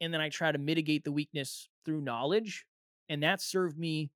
and 0.00 0.12
then 0.12 0.20
I 0.20 0.28
try 0.28 0.52
to 0.52 0.58
mitigate 0.58 1.04
the 1.04 1.12
weakness 1.12 1.68
through 1.84 2.00
knowledge. 2.00 2.66
And 3.08 3.22
that 3.22 3.40
served 3.40 3.78
me 3.78 4.10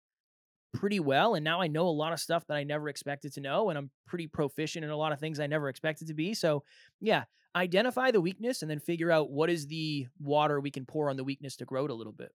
pretty 0.74 1.00
well. 1.00 1.34
And 1.34 1.44
now 1.44 1.60
I 1.60 1.66
know 1.66 1.86
a 1.86 1.90
lot 1.90 2.12
of 2.12 2.20
stuff 2.20 2.46
that 2.48 2.56
I 2.56 2.64
never 2.64 2.88
expected 2.88 3.32
to 3.34 3.40
know. 3.40 3.70
And 3.70 3.78
I'm 3.78 3.90
pretty 4.06 4.26
proficient 4.26 4.84
in 4.84 4.90
a 4.90 4.96
lot 4.96 5.12
of 5.12 5.20
things 5.20 5.40
I 5.40 5.46
never 5.46 5.68
expected 5.68 6.08
to 6.08 6.14
be. 6.14 6.34
So, 6.34 6.64
yeah, 7.00 7.24
identify 7.54 8.10
the 8.10 8.20
weakness 8.20 8.62
and 8.62 8.70
then 8.70 8.78
figure 8.78 9.10
out 9.10 9.30
what 9.30 9.50
is 9.50 9.66
the 9.66 10.06
water 10.20 10.60
we 10.60 10.70
can 10.70 10.84
pour 10.84 11.10
on 11.10 11.16
the 11.16 11.24
weakness 11.24 11.56
to 11.56 11.64
grow 11.64 11.84
it 11.84 11.90
a 11.90 11.94
little 11.94 12.12
bit. 12.12 12.32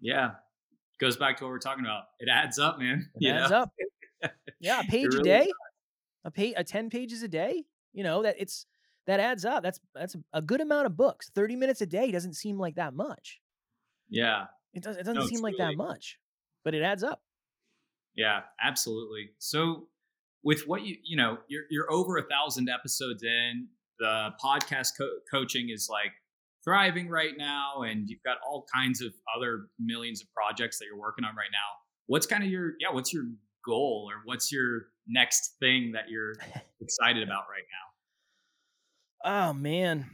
Yeah. 0.00 0.32
Goes 1.00 1.16
back 1.16 1.36
to 1.38 1.44
what 1.44 1.50
we're 1.50 1.58
talking 1.58 1.84
about. 1.84 2.04
It 2.20 2.28
adds 2.28 2.58
up, 2.58 2.78
man. 2.78 3.10
It 3.20 3.30
adds 3.30 3.50
know? 3.50 3.62
up. 3.62 3.70
Yeah, 4.60 4.80
a 4.80 4.84
page 4.90 5.08
really 5.14 5.20
a 5.20 5.22
day, 5.22 5.48
a 6.24 6.30
page, 6.30 6.54
a 6.56 6.64
10 6.64 6.90
pages 6.90 7.22
a 7.22 7.28
day. 7.28 7.64
You 7.92 8.04
know, 8.04 8.22
that 8.22 8.36
it's, 8.38 8.66
that 9.06 9.20
adds 9.20 9.44
up. 9.44 9.62
That's 9.62 9.80
that's 9.94 10.16
a 10.32 10.42
good 10.42 10.60
amount 10.60 10.86
of 10.86 10.96
books. 10.96 11.30
30 11.34 11.56
minutes 11.56 11.80
a 11.80 11.86
day 11.86 12.10
doesn't 12.10 12.34
seem 12.34 12.58
like 12.58 12.76
that 12.76 12.94
much. 12.94 13.40
Yeah. 14.08 14.44
It, 14.74 14.82
does, 14.82 14.96
it 14.96 15.04
doesn't 15.04 15.14
no, 15.14 15.26
seem 15.26 15.40
like 15.40 15.58
really... 15.58 15.72
that 15.72 15.76
much, 15.76 16.18
but 16.64 16.74
it 16.74 16.82
adds 16.82 17.02
up. 17.02 17.22
Yeah, 18.14 18.40
absolutely. 18.62 19.30
So 19.38 19.88
with 20.44 20.66
what 20.66 20.82
you, 20.82 20.96
you 21.02 21.16
know, 21.16 21.38
you're, 21.48 21.64
you're 21.70 21.90
over 21.90 22.16
a 22.18 22.22
thousand 22.22 22.68
episodes 22.68 23.22
in 23.22 23.68
the 23.98 24.30
podcast 24.42 24.90
co- 24.98 25.18
coaching 25.30 25.68
is 25.70 25.88
like 25.90 26.12
thriving 26.64 27.08
right 27.08 27.32
now. 27.36 27.82
And 27.82 28.08
you've 28.08 28.22
got 28.22 28.38
all 28.46 28.66
kinds 28.72 29.00
of 29.02 29.12
other 29.36 29.66
millions 29.78 30.22
of 30.22 30.28
projects 30.32 30.78
that 30.78 30.86
you're 30.86 30.98
working 30.98 31.24
on 31.24 31.34
right 31.34 31.50
now. 31.52 31.58
What's 32.06 32.26
kind 32.26 32.42
of 32.42 32.50
your, 32.50 32.72
yeah, 32.80 32.92
what's 32.92 33.12
your 33.12 33.24
goal 33.64 34.08
or 34.10 34.22
what's 34.24 34.52
your 34.52 34.86
next 35.06 35.54
thing 35.60 35.92
that 35.92 36.08
you're 36.08 36.34
excited 36.80 37.22
about 37.22 37.44
right 37.50 37.64
now? 37.70 37.91
Oh 39.24 39.52
man. 39.52 40.06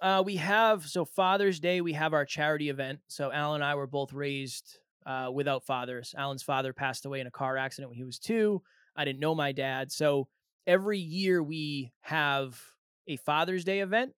Uh, 0.00 0.22
we 0.24 0.36
have 0.36 0.86
so 0.86 1.04
Father's 1.04 1.60
Day. 1.60 1.80
We 1.80 1.92
have 1.92 2.12
our 2.12 2.24
charity 2.24 2.68
event. 2.68 3.00
So 3.08 3.30
Alan 3.30 3.62
and 3.62 3.64
I 3.64 3.76
were 3.76 3.86
both 3.86 4.12
raised 4.12 4.78
uh, 5.06 5.30
without 5.32 5.64
fathers. 5.64 6.14
Alan's 6.16 6.42
father 6.42 6.72
passed 6.72 7.06
away 7.06 7.20
in 7.20 7.26
a 7.26 7.30
car 7.30 7.56
accident 7.56 7.90
when 7.90 7.96
he 7.96 8.04
was 8.04 8.18
two. 8.18 8.62
I 8.96 9.04
didn't 9.04 9.20
know 9.20 9.34
my 9.34 9.52
dad. 9.52 9.92
So 9.92 10.28
every 10.66 10.98
year 10.98 11.42
we 11.42 11.92
have 12.00 12.60
a 13.06 13.16
Father's 13.16 13.64
Day 13.64 13.80
event 13.80 14.12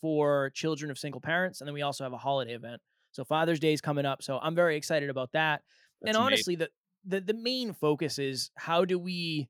for 0.00 0.50
children 0.54 0.90
of 0.90 0.98
single 0.98 1.20
parents, 1.20 1.60
and 1.60 1.68
then 1.68 1.74
we 1.74 1.82
also 1.82 2.04
have 2.04 2.12
a 2.12 2.18
holiday 2.18 2.54
event. 2.54 2.80
So 3.12 3.24
Father's 3.24 3.60
Day 3.60 3.72
is 3.72 3.80
coming 3.80 4.04
up. 4.06 4.22
So 4.22 4.38
I'm 4.42 4.54
very 4.54 4.76
excited 4.76 5.10
about 5.10 5.32
that. 5.32 5.62
That's 6.02 6.16
and 6.16 6.24
honestly, 6.24 6.56
the, 6.56 6.68
the 7.04 7.20
the 7.20 7.34
main 7.34 7.72
focus 7.72 8.18
is 8.18 8.50
how 8.56 8.84
do 8.84 8.98
we, 8.98 9.48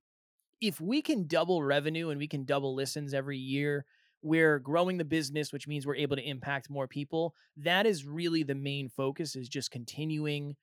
if 0.60 0.80
we 0.80 1.02
can 1.02 1.26
double 1.26 1.62
revenue 1.62 2.10
and 2.10 2.18
we 2.18 2.28
can 2.28 2.44
double 2.44 2.74
listens 2.74 3.14
every 3.14 3.38
year, 3.38 3.84
we're 4.26 4.58
growing 4.58 4.96
the 4.96 5.04
business 5.04 5.52
which 5.52 5.68
means 5.68 5.86
we're 5.86 5.94
able 5.94 6.16
to 6.16 6.28
impact 6.28 6.68
more 6.68 6.88
people 6.88 7.34
that 7.56 7.86
is 7.86 8.04
really 8.04 8.42
the 8.42 8.54
main 8.54 8.88
focus 8.88 9.36
is 9.36 9.48
just 9.48 9.70
continuing 9.70 10.56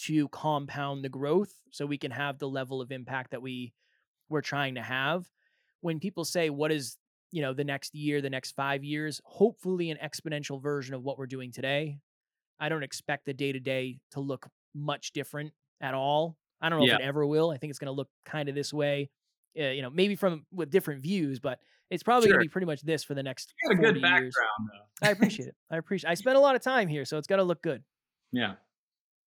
to 0.00 0.28
compound 0.28 1.04
the 1.04 1.08
growth 1.08 1.52
so 1.70 1.84
we 1.84 1.98
can 1.98 2.10
have 2.10 2.38
the 2.38 2.48
level 2.48 2.80
of 2.80 2.90
impact 2.90 3.32
that 3.32 3.42
we 3.42 3.72
we're 4.30 4.40
trying 4.40 4.76
to 4.76 4.82
have. 4.82 5.28
When 5.82 6.00
people 6.00 6.24
say 6.24 6.48
what 6.48 6.72
is 6.72 6.96
you 7.32 7.42
know 7.42 7.52
the 7.52 7.64
next 7.64 7.94
year 7.94 8.20
the 8.22 8.30
next 8.30 8.52
5 8.52 8.82
years? 8.82 9.20
Hopefully 9.24 9.90
an 9.90 9.98
exponential 10.02 10.60
version 10.60 10.94
of 10.94 11.02
what 11.02 11.18
we're 11.18 11.26
doing 11.26 11.52
today. 11.52 11.98
I 12.58 12.68
don't 12.68 12.82
expect 12.82 13.26
the 13.26 13.34
day 13.34 13.52
to 13.52 13.60
day 13.60 13.98
to 14.12 14.20
look 14.20 14.48
much 14.74 15.12
different 15.12 15.52
at 15.80 15.94
all. 15.94 16.36
I 16.60 16.68
don't 16.68 16.80
know 16.80 16.86
yeah. 16.86 16.94
if 16.94 17.00
it 17.00 17.04
ever 17.04 17.26
will. 17.26 17.50
I 17.50 17.58
think 17.58 17.70
it's 17.70 17.78
going 17.78 17.86
to 17.86 17.92
look 17.92 18.08
kind 18.24 18.48
of 18.48 18.54
this 18.54 18.72
way 18.72 19.10
uh, 19.58 19.64
you 19.64 19.82
know 19.82 19.90
maybe 19.90 20.14
from 20.14 20.44
with 20.52 20.70
different 20.70 21.02
views 21.02 21.40
but 21.40 21.58
it's 21.90 22.02
probably 22.02 22.28
sure. 22.28 22.36
gonna 22.36 22.44
be 22.44 22.48
pretty 22.48 22.66
much 22.66 22.82
this 22.82 23.02
for 23.02 23.14
the 23.14 23.22
next. 23.22 23.52
You 23.62 23.70
got 23.70 23.78
a 23.78 23.92
good 23.92 24.02
background, 24.02 24.22
years. 24.22 24.34
though. 24.38 25.08
I 25.08 25.10
appreciate 25.10 25.48
it. 25.48 25.54
I 25.70 25.76
appreciate. 25.76 26.10
I 26.10 26.14
spent 26.14 26.36
a 26.36 26.40
lot 26.40 26.54
of 26.54 26.62
time 26.62 26.88
here, 26.88 27.04
so 27.04 27.18
it's 27.18 27.26
got 27.26 27.36
to 27.36 27.42
look 27.42 27.62
good. 27.62 27.82
Yeah. 28.32 28.54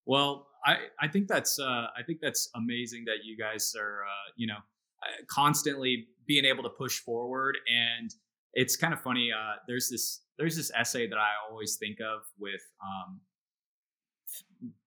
Well, 0.06 0.48
I 0.66 0.78
I 1.00 1.08
think 1.08 1.28
that's 1.28 1.60
uh, 1.60 1.88
I 1.98 2.04
think 2.06 2.20
that's 2.22 2.50
amazing 2.56 3.06
that 3.06 3.26
you 3.26 3.38
guys 3.38 3.74
are 3.78 4.04
uh, 4.04 4.32
you 4.36 4.48
know 4.48 4.56
uh, 4.56 5.24
constantly 5.30 6.08
being 6.26 6.46
able 6.46 6.64
to 6.64 6.70
push 6.70 7.00
forward, 7.00 7.58
and 7.68 8.14
it's 8.54 8.76
kind 8.78 8.94
of 8.94 9.02
funny. 9.02 9.30
Uh, 9.32 9.56
there's 9.68 9.90
this 9.90 10.22
there's 10.38 10.56
this 10.56 10.72
essay 10.76 11.08
that 11.08 11.18
I 11.18 11.32
always 11.50 11.76
think 11.78 11.98
of 12.00 12.22
with 12.40 12.62
um, 12.82 13.20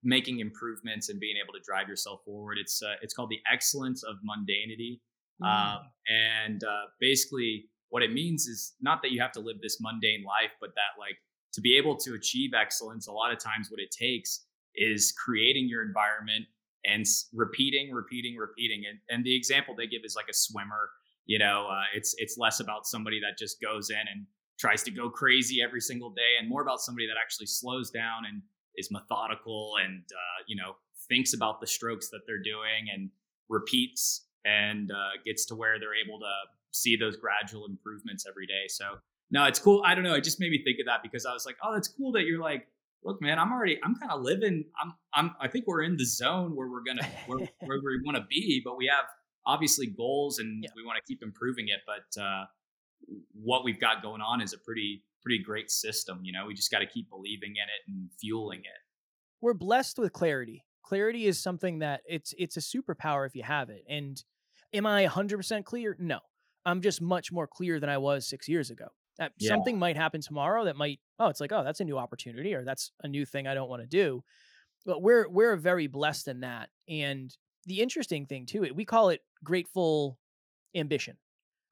making 0.03 0.41
improvements 0.41 1.09
and 1.09 1.21
being 1.21 1.37
able 1.43 1.53
to 1.53 1.61
drive 1.65 1.89
yourself 1.89 2.21
forward. 2.25 2.59
It's 2.59 2.83
uh, 2.83 2.95
it's 3.03 3.13
called 3.13 3.31
the 3.31 3.41
excellence 3.53 4.03
of 4.03 4.17
mundanity 4.17 5.01
Mm. 5.43 5.47
Um, 5.47 5.81
and 6.09 6.65
uh, 6.65 6.87
basically, 7.01 7.67
what 7.89 8.03
it 8.03 8.13
means 8.13 8.47
is 8.47 8.75
not 8.81 9.03
that 9.03 9.13
you 9.13 9.21
have 9.21 9.33
to 9.33 9.41
live 9.41 9.61
this 9.63 9.79
mundane 9.81 10.25
life, 10.25 10.53
but 10.61 10.71
that 10.75 10.99
like 10.99 11.17
to 11.53 11.61
be 11.61 11.77
able 11.77 11.97
to 11.97 12.15
achieve 12.15 12.51
excellence, 12.55 13.07
a 13.07 13.13
lot 13.13 13.33
of 13.33 13.39
times 13.39 13.71
what 13.71 13.81
it 13.81 13.91
takes 13.91 14.45
is 14.75 15.13
creating 15.13 15.69
your 15.69 15.83
environment 15.83 16.45
and 16.85 17.05
repeating, 17.33 17.93
repeating, 17.93 18.37
repeating. 18.37 18.85
And, 18.89 18.99
and 19.09 19.25
the 19.25 19.35
example 19.35 19.75
they 19.75 19.87
give 19.87 20.03
is 20.05 20.15
like 20.15 20.29
a 20.31 20.35
swimmer. 20.35 20.91
You 21.25 21.39
know, 21.39 21.67
uh, 21.71 21.83
it's 21.95 22.15
it's 22.19 22.39
less 22.39 22.61
about 22.61 22.87
somebody 22.87 23.21
that 23.21 23.37
just 23.39 23.61
goes 23.61 23.91
in 23.91 23.97
and 23.97 24.27
tries 24.59 24.83
to 24.85 24.91
go 24.91 25.11
crazy 25.11 25.61
every 25.61 25.81
single 25.81 26.11
day, 26.11 26.39
and 26.39 26.49
more 26.49 26.63
about 26.63 26.81
somebody 26.81 27.07
that 27.09 27.17
actually 27.21 27.47
slows 27.47 27.91
down 27.91 28.25
and 28.29 28.43
is 28.77 28.91
methodical 28.91 29.75
and 29.83 30.03
uh, 30.13 30.43
you 30.47 30.55
know 30.55 30.77
thinks 31.09 31.35
about 31.35 31.61
the 31.61 31.67
strokes 31.67 32.11
that 32.11 32.21
they're 32.27 32.43
doing 32.43 32.87
and 32.93 33.11
repeats 33.49 34.26
and 34.47 34.91
uh, 34.91 35.19
gets 35.25 35.45
to 35.47 35.55
where 35.55 35.79
they're 35.79 35.95
able 35.95 36.19
to 36.21 36.33
see 36.71 36.97
those 36.97 37.17
gradual 37.17 37.67
improvements 37.67 38.25
every 38.29 38.47
day. 38.47 38.69
So 38.69 38.85
no, 39.31 39.45
it's 39.45 39.59
cool. 39.59 39.83
I 39.85 39.95
don't 39.95 40.05
know. 40.05 40.15
It 40.15 40.25
just 40.25 40.41
made 40.41 40.51
me 40.51 40.63
think 40.63 40.79
of 40.81 40.87
that 40.87 41.03
because 41.03 41.27
I 41.27 41.33
was 41.33 41.45
like, 41.45 41.57
oh, 41.63 41.75
that's 41.75 41.89
cool 41.89 42.13
that 42.13 42.23
you're 42.23 42.41
like, 42.41 42.69
look, 43.03 43.21
man, 43.21 43.39
I'm 43.39 43.53
already, 43.53 43.79
I'm 43.83 43.97
kind 43.97 44.13
of 44.13 44.23
living. 44.23 44.65
I'm, 44.81 44.95
I'm, 45.15 45.35
I 45.41 45.49
think 45.49 45.67
we're 45.67 45.83
in 45.83 45.97
the 45.97 46.05
zone 46.05 46.55
where 46.55 46.69
we're 46.69 46.85
gonna, 46.87 47.07
where, 47.27 47.39
where 47.61 47.79
we 47.83 48.03
want 48.05 48.17
to 48.17 48.25
be, 48.29 48.63
but 48.65 48.77
we 48.77 48.87
have 48.87 49.07
obviously 49.45 49.87
goals 49.87 50.39
and 50.39 50.63
yeah. 50.63 50.71
we 50.77 50.85
want 50.85 50.97
to 50.97 51.03
keep 51.07 51.23
improving 51.23 51.67
it. 51.69 51.81
But 51.87 52.21
uh, 52.21 52.45
what 53.33 53.65
we've 53.65 53.81
got 53.81 54.03
going 54.03 54.21
on 54.21 54.41
is 54.41 54.53
a 54.53 54.59
pretty, 54.59 55.03
pretty 55.23 55.43
great 55.43 55.71
system. 55.71 56.21
You 56.23 56.33
know, 56.33 56.47
we 56.47 56.55
just 56.55 56.71
got 56.71 56.81
to 56.81 56.87
keep 56.87 57.11
believing 57.11 57.51
in 57.51 57.63
it 57.63 57.93
and 57.93 58.11
fueling 58.21 58.61
it. 58.61 58.81
We're 59.41 59.55
blessed 59.55 59.99
with 59.99 60.13
clarity. 60.13 60.65
Clarity 60.83 61.27
is 61.27 61.39
something 61.41 61.81
that 61.81 62.03
it's 62.07 62.33
it's 62.39 62.57
a 62.57 62.61
superpower 62.61 63.27
if 63.27 63.35
you 63.35 63.43
have 63.43 63.71
it, 63.71 63.85
and 63.89 64.23
Am 64.73 64.87
I 64.87 65.03
100% 65.05 65.65
clear? 65.65 65.97
No. 65.99 66.21
I'm 66.65 66.81
just 66.83 67.01
much 67.01 67.31
more 67.31 67.47
clear 67.47 67.79
than 67.79 67.89
I 67.89 67.99
was 67.99 68.27
six 68.27 68.49
years 68.49 68.71
ago. 68.71 68.89
That 69.19 69.33
Yeah. 69.39 69.53
something 69.53 69.79
might 69.79 69.97
happen 69.97 70.21
tomorrow 70.21 70.65
that 70.65 70.77
might, 70.77 71.01
oh, 71.19 71.29
it's 71.29 71.41
like, 71.41 71.53
oh, 71.53 71.65
that's 71.65 71.81
a 71.81 71.85
new 71.85 71.97
opportunity 71.97 72.55
or 72.55 72.65
that's 72.65 72.93
a 73.03 73.09
new 73.09 73.25
thing 73.25 73.47
I 73.47 73.55
don't 73.55 73.69
want 73.69 73.83
to 73.83 73.87
do. 73.87 74.23
But 74.87 75.03
we're 75.03 75.29
we're 75.29 75.57
very 75.57 75.87
blessed 75.89 76.29
in 76.29 76.41
that. 76.41 76.71
And 76.89 77.37
the 77.67 77.83
interesting 77.83 78.27
thing 78.27 78.47
too, 78.47 78.63
we 78.75 78.85
call 78.85 79.11
it 79.11 79.23
grateful 79.45 80.19
ambition. 80.75 81.19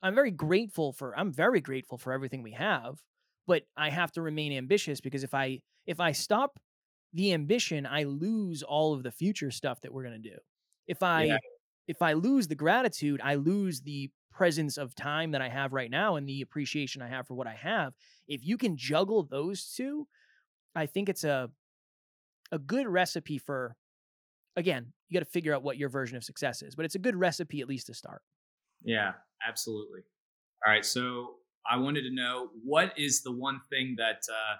I'm 0.02 0.14
very 0.14 0.30
grateful 0.32 0.92
for 0.92 1.18
I'm 1.18 1.32
very 1.32 1.60
grateful 1.60 1.98
for 1.98 2.12
everything 2.12 2.42
we 2.42 2.52
have, 2.52 3.02
but 3.46 3.64
I 3.76 3.90
have 3.90 4.12
to 4.12 4.22
remain 4.22 4.52
ambitious 4.52 5.00
because 5.00 5.24
if 5.24 5.34
I 5.34 5.60
if 5.86 6.00
I 6.00 6.12
stop 6.12 6.58
the 7.12 7.32
ambition, 7.32 7.86
I 7.86 8.04
lose 8.04 8.62
all 8.62 8.94
of 8.94 9.02
the 9.04 9.12
future 9.12 9.50
stuff 9.50 9.80
that 9.82 9.92
we're 9.92 10.04
going 10.04 10.22
to 10.22 10.30
do. 10.30 10.38
If 10.86 11.02
I 11.02 11.24
Yeah. 11.24 11.38
If 11.86 12.02
I 12.02 12.14
lose 12.14 12.48
the 12.48 12.54
gratitude, 12.54 13.20
I 13.22 13.34
lose 13.34 13.80
the 13.80 14.10
presence 14.30 14.76
of 14.76 14.94
time 14.94 15.30
that 15.30 15.40
I 15.40 15.48
have 15.48 15.72
right 15.72 15.90
now 15.90 16.16
and 16.16 16.28
the 16.28 16.42
appreciation 16.42 17.02
I 17.02 17.08
have 17.08 17.26
for 17.26 17.34
what 17.34 17.46
I 17.46 17.54
have. 17.54 17.94
If 18.26 18.44
you 18.44 18.56
can 18.56 18.76
juggle 18.76 19.22
those 19.22 19.72
two, 19.74 20.08
I 20.74 20.86
think 20.86 21.08
it's 21.08 21.24
a 21.24 21.50
a 22.52 22.58
good 22.58 22.86
recipe 22.86 23.38
for 23.38 23.76
again, 24.56 24.92
you 25.08 25.18
got 25.18 25.24
to 25.24 25.30
figure 25.30 25.54
out 25.54 25.62
what 25.62 25.76
your 25.76 25.88
version 25.88 26.16
of 26.16 26.24
success 26.24 26.62
is, 26.62 26.74
but 26.74 26.84
it's 26.84 26.94
a 26.94 27.00
good 27.00 27.16
recipe 27.16 27.60
at 27.60 27.68
least 27.68 27.86
to 27.86 27.94
start. 27.94 28.22
Yeah, 28.82 29.12
absolutely. 29.46 30.00
All 30.66 30.72
right, 30.72 30.84
so 30.84 31.34
I 31.70 31.76
wanted 31.76 32.02
to 32.02 32.14
know 32.14 32.48
what 32.62 32.92
is 32.96 33.22
the 33.22 33.32
one 33.32 33.60
thing 33.70 33.94
that 33.98 34.22
uh, 34.30 34.56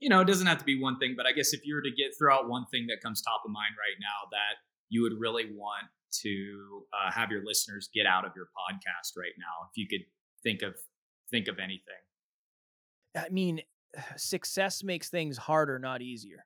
you 0.00 0.08
know 0.08 0.20
it 0.20 0.26
doesn't 0.26 0.46
have 0.46 0.58
to 0.58 0.64
be 0.64 0.80
one 0.80 0.98
thing, 0.98 1.14
but 1.16 1.26
I 1.26 1.32
guess 1.32 1.52
if 1.52 1.60
you 1.64 1.74
were 1.74 1.82
to 1.82 1.90
get 1.90 2.12
throw 2.18 2.34
out 2.34 2.48
one 2.48 2.66
thing 2.70 2.86
that 2.88 3.02
comes 3.02 3.22
top 3.22 3.42
of 3.44 3.50
mind 3.50 3.74
right 3.78 3.98
now 4.00 4.28
that 4.30 4.56
you 4.88 5.02
would 5.02 5.14
really 5.18 5.46
want 5.52 5.86
to 6.22 6.86
uh, 6.92 7.10
have 7.10 7.30
your 7.30 7.44
listeners 7.44 7.88
get 7.94 8.06
out 8.06 8.24
of 8.24 8.32
your 8.36 8.46
podcast 8.46 9.16
right 9.16 9.32
now, 9.38 9.68
if 9.70 9.76
you 9.76 9.86
could 9.88 10.06
think 10.42 10.62
of 10.62 10.74
think 11.30 11.48
of 11.48 11.58
anything. 11.58 12.02
I 13.16 13.28
mean, 13.30 13.62
success 14.16 14.82
makes 14.84 15.08
things 15.10 15.36
harder, 15.36 15.78
not 15.78 16.02
easier. 16.02 16.44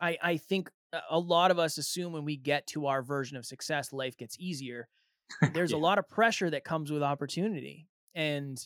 I 0.00 0.18
I 0.22 0.36
think 0.36 0.70
a- 1.10 1.18
lot 1.18 1.50
of 1.50 1.58
us 1.58 1.78
assume 1.78 2.12
when 2.12 2.24
we 2.24 2.36
get 2.36 2.66
to 2.68 2.86
our 2.86 3.02
version 3.02 3.36
of 3.36 3.44
success, 3.46 3.92
life 3.92 4.16
gets 4.16 4.36
easier. 4.38 4.88
There's 5.52 5.72
Yeah. 5.72 5.78
a 5.78 5.78
lot 5.78 5.98
of 5.98 6.08
pressure 6.08 6.50
that 6.50 6.64
comes 6.64 6.90
with 6.92 7.02
opportunity, 7.02 7.88
and 8.14 8.58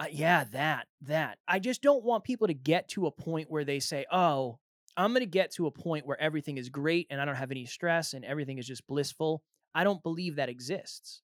uh, 0.00 0.06
yeah, 0.10 0.44
that 0.52 0.86
that 1.02 1.38
I 1.46 1.58
just 1.58 1.82
don't 1.82 2.04
want 2.04 2.24
people 2.24 2.46
to 2.46 2.54
get 2.54 2.88
to 2.90 3.06
a 3.06 3.10
point 3.12 3.50
where 3.50 3.64
they 3.64 3.78
say, 3.80 4.06
"Oh, 4.10 4.58
I'm 4.96 5.10
going 5.10 5.20
to 5.20 5.26
get 5.26 5.52
to 5.52 5.66
a 5.66 5.70
point 5.70 6.06
where 6.06 6.20
everything 6.20 6.58
is 6.58 6.68
great 6.68 7.06
and 7.10 7.20
I 7.20 7.24
don't 7.24 7.36
have 7.36 7.50
any 7.50 7.64
stress 7.66 8.12
and 8.12 8.24
everything 8.24 8.58
is 8.58 8.66
just 8.66 8.86
blissful." 8.86 9.42
I 9.74 9.84
don't 9.84 10.02
believe 10.02 10.36
that 10.36 10.48
exists. 10.48 11.22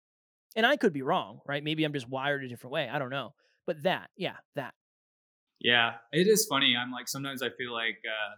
And 0.56 0.64
I 0.64 0.76
could 0.76 0.92
be 0.92 1.02
wrong, 1.02 1.40
right? 1.46 1.62
Maybe 1.62 1.84
I'm 1.84 1.92
just 1.92 2.08
wired 2.08 2.42
a 2.44 2.48
different 2.48 2.72
way. 2.72 2.88
I 2.88 2.98
don't 2.98 3.10
know. 3.10 3.34
But 3.66 3.82
that, 3.82 4.08
yeah, 4.16 4.36
that. 4.54 4.74
Yeah, 5.60 5.94
it 6.12 6.26
is 6.26 6.46
funny. 6.48 6.74
I'm 6.76 6.90
like 6.90 7.08
sometimes 7.08 7.42
I 7.42 7.50
feel 7.58 7.72
like 7.72 7.98
uh, 8.06 8.36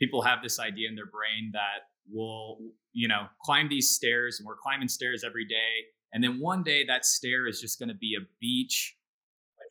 people 0.00 0.22
have 0.22 0.42
this 0.42 0.58
idea 0.58 0.88
in 0.88 0.94
their 0.94 1.06
brain 1.06 1.50
that 1.52 1.90
we'll, 2.08 2.58
you 2.92 3.08
know, 3.08 3.26
climb 3.44 3.68
these 3.68 3.90
stairs 3.90 4.38
and 4.38 4.46
we're 4.46 4.56
climbing 4.56 4.88
stairs 4.88 5.22
every 5.24 5.44
day, 5.44 5.84
and 6.12 6.24
then 6.24 6.40
one 6.40 6.62
day 6.62 6.84
that 6.86 7.04
stair 7.04 7.46
is 7.46 7.60
just 7.60 7.78
going 7.78 7.88
to 7.88 7.94
be 7.94 8.14
a 8.18 8.24
beach, 8.40 8.96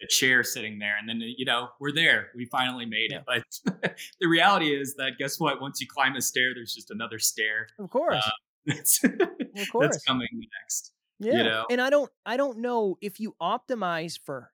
a 0.02 0.08
chair 0.08 0.43
sitting 0.43 0.80
there, 0.80 0.95
and 1.00 1.08
then 1.08 1.22
you 1.22 1.45
know 1.45 1.70
we're 1.80 1.91
there. 1.91 2.30
We 2.36 2.45
finally 2.45 2.86
made 2.86 3.12
it. 3.12 3.24
But 3.26 3.95
the 4.22 4.28
reality 4.28 4.74
is 4.74 4.95
that 4.95 5.14
guess 5.18 5.39
what? 5.39 5.62
Once 5.62 5.82
you 5.82 5.88
climb 5.88 6.16
a 6.16 6.22
stair, 6.22 6.54
there's 6.54 6.74
just 6.74 6.91
another 6.91 7.20
stair 7.20 7.68
Of 7.78 7.89
course. 7.89 8.24
Uh, 8.26 8.30
that's, 8.66 9.04
of 9.04 9.70
course. 9.72 9.88
that's 9.91 10.04
coming 10.04 10.28
next. 10.62 10.93
yeah. 11.20 11.41
know? 11.41 11.66
And 11.70 11.82
I 11.82 11.89
don't 11.89 12.12
I 12.26 12.38
don't 12.38 12.60
know 12.60 12.97
if 13.02 13.20
you 13.20 13.36
optimize 13.41 14.20
for 14.24 14.52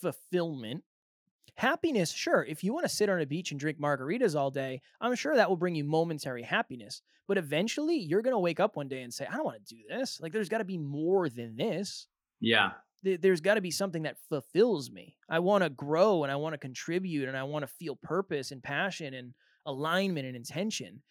fulfillment. 0.00 0.84
Happiness, 1.54 2.12
sure. 2.12 2.44
If 2.44 2.62
you 2.62 2.72
want 2.72 2.84
to 2.84 2.88
sit 2.88 3.08
on 3.08 3.20
a 3.20 3.26
beach 3.26 3.50
and 3.50 3.58
drink 3.58 3.80
margaritas 3.80 4.38
all 4.38 4.52
day, 4.52 4.80
I'm 5.00 5.16
sure 5.16 5.34
that 5.34 5.48
will 5.48 5.56
bring 5.56 5.74
you 5.74 5.82
momentary 5.82 6.44
happiness. 6.44 7.02
But 7.26 7.36
eventually, 7.36 7.96
you're 7.96 8.22
going 8.22 8.34
to 8.34 8.38
wake 8.38 8.60
up 8.60 8.76
one 8.76 8.86
day 8.86 9.02
and 9.02 9.12
say, 9.12 9.26
I 9.26 9.34
don't 9.34 9.44
want 9.44 9.66
to 9.66 9.74
do 9.74 9.80
this. 9.88 10.20
Like, 10.20 10.32
there's 10.32 10.48
got 10.48 10.58
to 10.58 10.64
be 10.64 10.78
more 10.78 11.28
than 11.28 11.56
this. 11.56 12.06
Yeah, 12.40 12.70
Th- 13.04 13.20
There's 13.20 13.40
got 13.40 13.54
to 13.54 13.60
be 13.60 13.70
something 13.70 14.02
that 14.02 14.16
fulfills 14.28 14.90
me. 14.90 15.16
I 15.28 15.38
want 15.38 15.64
to 15.64 15.70
grow 15.70 16.22
and 16.24 16.32
I 16.32 16.36
want 16.36 16.54
to 16.54 16.58
contribute 16.58 17.28
and 17.28 17.36
I 17.36 17.44
want 17.44 17.62
to 17.62 17.72
feel 17.78 17.96
purpose 17.96 18.50
and 18.50 18.62
passion 18.62 19.14
and 19.14 19.34
alignment 19.66 20.26
and 20.26 20.36
intention. 20.36 21.02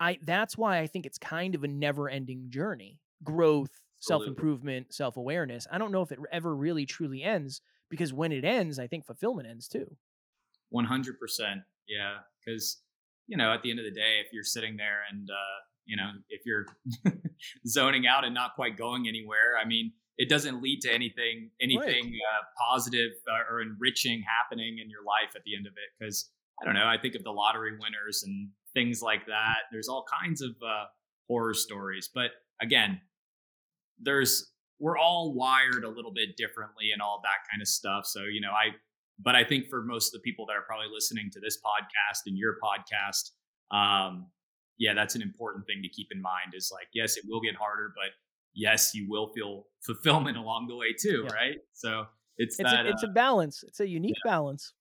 I 0.00 0.18
that's 0.22 0.56
why 0.58 0.78
I 0.78 0.86
think 0.86 1.06
it's 1.06 1.18
kind 1.18 1.54
of 1.54 1.62
a 1.64 1.68
never-ending 1.68 2.46
journey. 2.48 2.98
Growth, 3.22 3.70
Absolutely. 3.98 4.26
self-improvement, 4.26 4.94
self-awareness. 4.94 5.66
I 5.70 5.78
don't 5.78 5.92
know 5.92 6.02
if 6.02 6.10
it 6.10 6.18
ever 6.32 6.54
really 6.56 6.86
truly 6.86 7.22
ends 7.22 7.60
because 7.88 8.12
when 8.12 8.32
it 8.32 8.44
ends, 8.44 8.78
I 8.78 8.86
think 8.88 9.06
fulfillment 9.06 9.48
ends 9.48 9.68
too. 9.68 9.96
One 10.70 10.86
hundred 10.86 11.20
percent. 11.20 11.60
Yeah, 11.86 12.16
because 12.44 12.80
you 13.28 13.36
know, 13.36 13.52
at 13.52 13.62
the 13.62 13.70
end 13.70 13.78
of 13.78 13.84
the 13.84 13.92
day, 13.92 14.20
if 14.24 14.32
you're 14.32 14.42
sitting 14.44 14.76
there 14.76 15.02
and 15.10 15.28
uh, 15.30 15.58
you 15.84 15.96
know, 15.96 16.10
if 16.30 16.42
you're 16.46 16.66
zoning 17.66 18.06
out 18.06 18.24
and 18.24 18.34
not 18.34 18.54
quite 18.54 18.76
going 18.76 19.06
anywhere, 19.06 19.56
I 19.62 19.66
mean, 19.66 19.92
it 20.18 20.28
doesn't 20.28 20.62
lead 20.62 20.80
to 20.82 20.92
anything 20.92 21.50
anything 21.60 22.12
uh, 22.32 22.44
positive 22.68 23.12
uh, 23.28 23.52
or 23.52 23.60
enriching 23.60 24.22
happening 24.22 24.78
in 24.82 24.90
your 24.90 25.04
life 25.04 25.34
at 25.34 25.42
the 25.44 25.56
end 25.56 25.66
of 25.66 25.72
it. 25.72 25.90
Because 25.98 26.30
I 26.60 26.64
don't 26.64 26.74
know, 26.74 26.86
I 26.86 26.98
think 26.98 27.14
of 27.14 27.24
the 27.24 27.32
lottery 27.32 27.72
winners 27.72 28.22
and 28.26 28.50
things 28.74 29.02
like 29.02 29.26
that. 29.26 29.68
There's 29.70 29.88
all 29.88 30.04
kinds 30.22 30.42
of 30.42 30.50
uh, 30.64 30.84
horror 31.28 31.54
stories, 31.54 32.10
but 32.14 32.30
again, 32.60 33.00
there's 33.98 34.52
we're 34.82 34.98
all 34.98 35.32
wired 35.32 35.84
a 35.84 35.88
little 35.88 36.12
bit 36.12 36.36
differently 36.36 36.90
and 36.92 37.00
all 37.00 37.20
that 37.22 37.48
kind 37.48 37.62
of 37.62 37.68
stuff. 37.68 38.04
So, 38.04 38.24
you 38.24 38.40
know, 38.40 38.50
I, 38.50 38.74
but 39.20 39.36
I 39.36 39.44
think 39.44 39.68
for 39.68 39.84
most 39.84 40.08
of 40.08 40.20
the 40.20 40.24
people 40.28 40.44
that 40.46 40.54
are 40.54 40.66
probably 40.66 40.88
listening 40.92 41.30
to 41.32 41.40
this 41.40 41.56
podcast 41.58 42.26
and 42.26 42.36
your 42.36 42.56
podcast, 42.58 43.30
um, 43.70 44.26
yeah, 44.78 44.92
that's 44.92 45.14
an 45.14 45.22
important 45.22 45.66
thing 45.66 45.82
to 45.82 45.88
keep 45.88 46.08
in 46.10 46.20
mind 46.20 46.54
is 46.56 46.70
like, 46.72 46.88
yes, 46.92 47.16
it 47.16 47.22
will 47.28 47.40
get 47.40 47.54
harder, 47.54 47.92
but 47.94 48.10
yes, 48.54 48.94
you 48.94 49.06
will 49.08 49.28
feel 49.34 49.66
fulfillment 49.80 50.36
along 50.44 50.66
the 50.68 50.76
way 50.76 50.92
too, 50.98 51.24
Yeah. 51.28 51.34
right? 51.34 51.56
So 51.72 52.06
it's, 52.38 52.58
It's 52.58 52.70
that, 52.70 52.86
a, 52.86 52.90
it's 52.90 53.04
uh, 53.04 53.08
a 53.08 53.12
balance. 53.12 53.62
It's 53.66 53.80
a 53.80 53.88
unique 53.88 54.16
balance. 54.24 54.72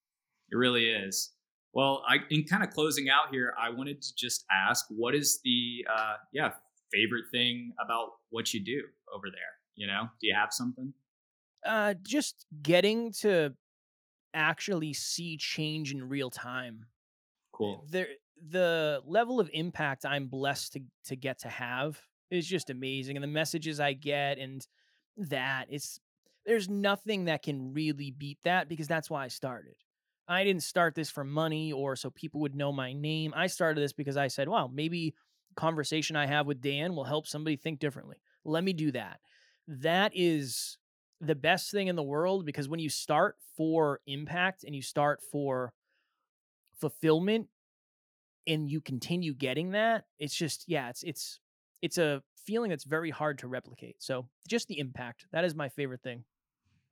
it 0.52 0.56
really 0.56 0.90
is. 0.90 1.32
Well, 1.74 2.04
I, 2.08 2.18
in 2.30 2.44
kind 2.44 2.64
of 2.64 2.70
closing 2.72 3.10
out 3.10 3.32
here, 3.32 3.54
I 3.60 3.70
wanted 3.70 4.02
to 4.02 4.16
just 4.16 4.46
ask, 4.52 4.86
what 4.90 5.16
is 5.16 5.40
the, 5.44 5.86
uh, 5.90 6.16
yeah, 6.34 6.52
favorite 6.92 7.26
thing 7.32 7.72
about 7.84 8.10
what 8.30 8.54
you 8.54 8.60
do 8.60 8.82
over 9.16 9.28
there? 9.32 9.54
You 9.76 9.88
know, 9.88 10.10
do 10.20 10.28
you 10.28 10.36
have 10.36 10.50
something? 10.52 10.94
Uh, 11.66 11.94
just 12.04 12.46
getting 12.62 13.12
to 13.22 13.54
actually 14.34 14.92
see 14.94 15.38
change 15.38 15.94
in 15.94 16.08
real 16.10 16.30
time. 16.30 16.86
Cool. 17.54 17.86
there 17.90 18.08
the 18.50 19.02
level 19.06 19.40
of 19.40 19.50
impact 19.54 20.04
I'm 20.06 20.28
blessed 20.28 20.74
to 20.74 20.82
to 21.06 21.16
get 21.16 21.40
to 21.40 21.48
have 21.50 22.02
is 22.32 22.48
just 22.48 22.70
amazing 22.70 23.18
and 23.18 23.24
the 23.24 23.28
messages 23.28 23.80
I 23.80 23.94
get 23.94 24.40
and 24.40 24.66
that 25.18 25.68
it's 25.70 26.00
there's 26.46 26.70
nothing 26.70 27.26
that 27.26 27.44
can 27.44 27.74
really 27.74 28.12
beat 28.12 28.40
that 28.46 28.68
because 28.68 28.88
that's 28.88 29.10
why 29.10 29.26
I 29.26 29.28
started. 29.28 29.76
I 30.28 30.44
didn't 30.44 30.64
start 30.64 30.96
this 30.96 31.12
for 31.12 31.24
money 31.24 31.72
or 31.72 31.96
so 31.96 32.10
people 32.10 32.42
would 32.42 32.56
know 32.56 32.72
my 32.72 32.94
name. 32.94 33.34
I 33.36 33.48
started 33.48 33.82
this 33.82 33.94
because 33.94 34.18
I 34.18 34.28
said, 34.28 34.48
"Wow, 34.48 34.68
maybe 34.74 35.14
conversation 35.56 36.16
I 36.16 36.26
have 36.26 36.48
with 36.48 36.62
Dan 36.62 36.96
will 36.96 37.04
help 37.04 37.28
somebody 37.28 37.58
think 37.58 37.80
differently. 37.80 38.18
Let 38.44 38.64
me 38.64 38.74
do 38.74 38.92
that." 38.94 39.20
That 39.68 40.12
is 40.16 40.78
the 41.20 41.36
best 41.36 41.70
thing 41.70 41.88
in 41.88 41.96
the 41.96 42.04
world 42.04 42.46
because 42.46 42.68
when 42.68 42.80
you 42.80 42.90
start 42.90 43.38
for 43.56 44.00
impact 44.08 44.64
and 44.64 44.76
you 44.76 44.82
start 44.82 45.22
for 45.32 45.74
fulfillment 46.80 47.48
and 48.48 48.70
you 48.70 48.82
continue 48.82 49.34
getting 49.36 49.72
that 49.72 50.06
it's 50.18 50.34
just 50.34 50.66
yeah 50.68 50.90
it's 50.90 51.04
it's 51.04 51.40
it's 51.82 51.98
a 51.98 52.22
feeling 52.46 52.70
that's 52.70 52.84
very 52.84 53.10
hard 53.10 53.38
to 53.38 53.48
replicate 53.48 53.96
so 54.00 54.28
just 54.48 54.68
the 54.68 54.80
impact 54.80 55.26
that 55.32 55.44
is 55.44 55.56
my 55.56 55.70
favorite 55.70 56.02
thing 56.02 56.24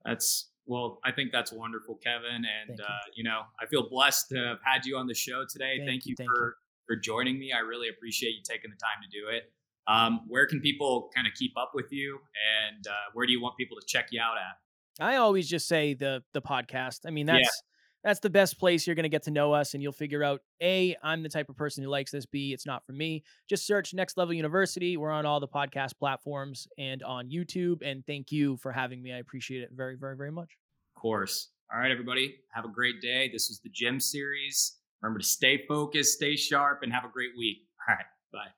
That's 0.04 0.48
well, 0.66 1.00
I 1.04 1.10
think 1.10 1.32
that's 1.32 1.52
wonderful, 1.52 1.96
Kevin. 1.96 2.44
And 2.46 2.78
you. 2.78 2.84
uh, 2.84 2.98
you 3.16 3.24
know, 3.24 3.40
I 3.60 3.66
feel 3.66 3.88
blessed 3.88 4.28
to 4.28 4.36
have 4.36 4.58
had 4.64 4.86
you 4.86 4.96
on 4.96 5.08
the 5.08 5.14
show 5.14 5.44
today. 5.48 5.78
Thank 5.78 5.88
Thank, 5.88 6.06
you, 6.06 6.10
you, 6.10 6.16
thank 6.16 6.30
for 6.30 6.56
for 6.86 6.94
joining 6.96 7.40
me. 7.40 7.52
I 7.52 7.58
really 7.58 7.88
appreciate 7.88 8.30
you 8.30 8.42
taking 8.44 8.70
the 8.70 8.76
time 8.76 9.02
to 9.02 9.08
do 9.08 9.36
it. 9.36 9.50
Um, 9.88 10.20
where 10.28 10.46
can 10.46 10.60
people 10.60 11.10
kind 11.12 11.26
of 11.26 11.34
keep 11.34 11.52
up 11.58 11.72
with 11.74 11.92
you, 11.92 12.20
and 12.64 12.86
uh, 12.86 13.10
where 13.14 13.26
do 13.26 13.32
you 13.32 13.42
want 13.42 13.56
people 13.56 13.76
to 13.80 13.86
check 13.86 14.08
you 14.12 14.20
out 14.20 14.36
at? 14.36 14.56
i 15.00 15.16
always 15.16 15.48
just 15.48 15.66
say 15.66 15.94
the 15.94 16.22
the 16.34 16.42
podcast 16.42 17.00
i 17.06 17.10
mean 17.10 17.26
that's 17.26 17.62
that's 18.02 18.20
the 18.20 18.30
best 18.30 18.58
place 18.58 18.86
you're 18.86 18.96
going 18.96 19.04
to 19.04 19.08
get 19.08 19.22
to 19.24 19.30
know 19.30 19.52
us 19.52 19.74
and 19.74 19.82
you'll 19.82 19.92
figure 19.92 20.24
out 20.24 20.40
a 20.62 20.96
i'm 21.02 21.22
the 21.22 21.28
type 21.28 21.48
of 21.48 21.56
person 21.56 21.82
who 21.84 21.90
likes 21.90 22.10
this 22.10 22.26
b 22.26 22.52
it's 22.52 22.66
not 22.66 22.84
for 22.86 22.92
me 22.92 23.22
just 23.48 23.66
search 23.66 23.92
next 23.94 24.16
level 24.16 24.34
university 24.34 24.96
we're 24.96 25.10
on 25.10 25.26
all 25.26 25.40
the 25.40 25.48
podcast 25.48 25.96
platforms 25.98 26.66
and 26.78 27.02
on 27.02 27.28
youtube 27.28 27.82
and 27.84 28.04
thank 28.06 28.30
you 28.32 28.56
for 28.58 28.72
having 28.72 29.02
me 29.02 29.12
i 29.12 29.18
appreciate 29.18 29.62
it 29.62 29.70
very 29.72 29.96
very 29.96 30.16
very 30.16 30.32
much 30.32 30.56
Of 30.96 31.02
course. 31.02 31.50
All 31.72 31.78
right, 31.78 31.92
everybody, 31.92 32.34
have 32.52 32.64
a 32.64 32.68
great 32.68 33.00
day. 33.00 33.30
This 33.32 33.48
was 33.48 33.60
the 33.60 33.70
Gem 33.70 34.00
Series. 34.00 34.76
Remember 35.00 35.20
to 35.20 35.24
stay 35.24 35.64
focused, 35.68 36.14
stay 36.14 36.34
sharp, 36.34 36.80
and 36.82 36.92
have 36.92 37.04
a 37.04 37.08
great 37.08 37.30
week. 37.38 37.58
All 37.88 37.94
right, 37.94 38.06
bye. 38.32 38.50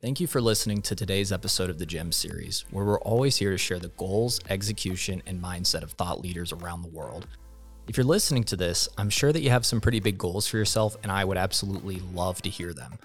Thank 0.00 0.20
you 0.20 0.28
for 0.28 0.40
listening 0.40 0.80
to 0.82 0.94
today's 0.94 1.32
episode 1.32 1.70
of 1.70 1.80
the 1.80 1.84
GEM 1.84 2.12
series, 2.12 2.64
where 2.70 2.84
we're 2.84 3.00
always 3.00 3.36
here 3.36 3.50
to 3.50 3.58
share 3.58 3.80
the 3.80 3.88
goals, 3.88 4.38
execution, 4.48 5.20
and 5.26 5.42
mindset 5.42 5.82
of 5.82 5.90
thought 5.90 6.20
leaders 6.20 6.52
around 6.52 6.82
the 6.82 6.88
world. 6.88 7.26
If 7.88 7.96
you're 7.96 8.06
listening 8.06 8.44
to 8.44 8.56
this, 8.56 8.88
I'm 8.96 9.10
sure 9.10 9.32
that 9.32 9.40
you 9.40 9.50
have 9.50 9.66
some 9.66 9.80
pretty 9.80 9.98
big 9.98 10.16
goals 10.16 10.46
for 10.46 10.56
yourself, 10.56 10.96
and 11.02 11.10
I 11.10 11.24
would 11.24 11.36
absolutely 11.36 12.00
love 12.14 12.40
to 12.42 12.48
hear 12.48 12.72
them. 12.72 12.96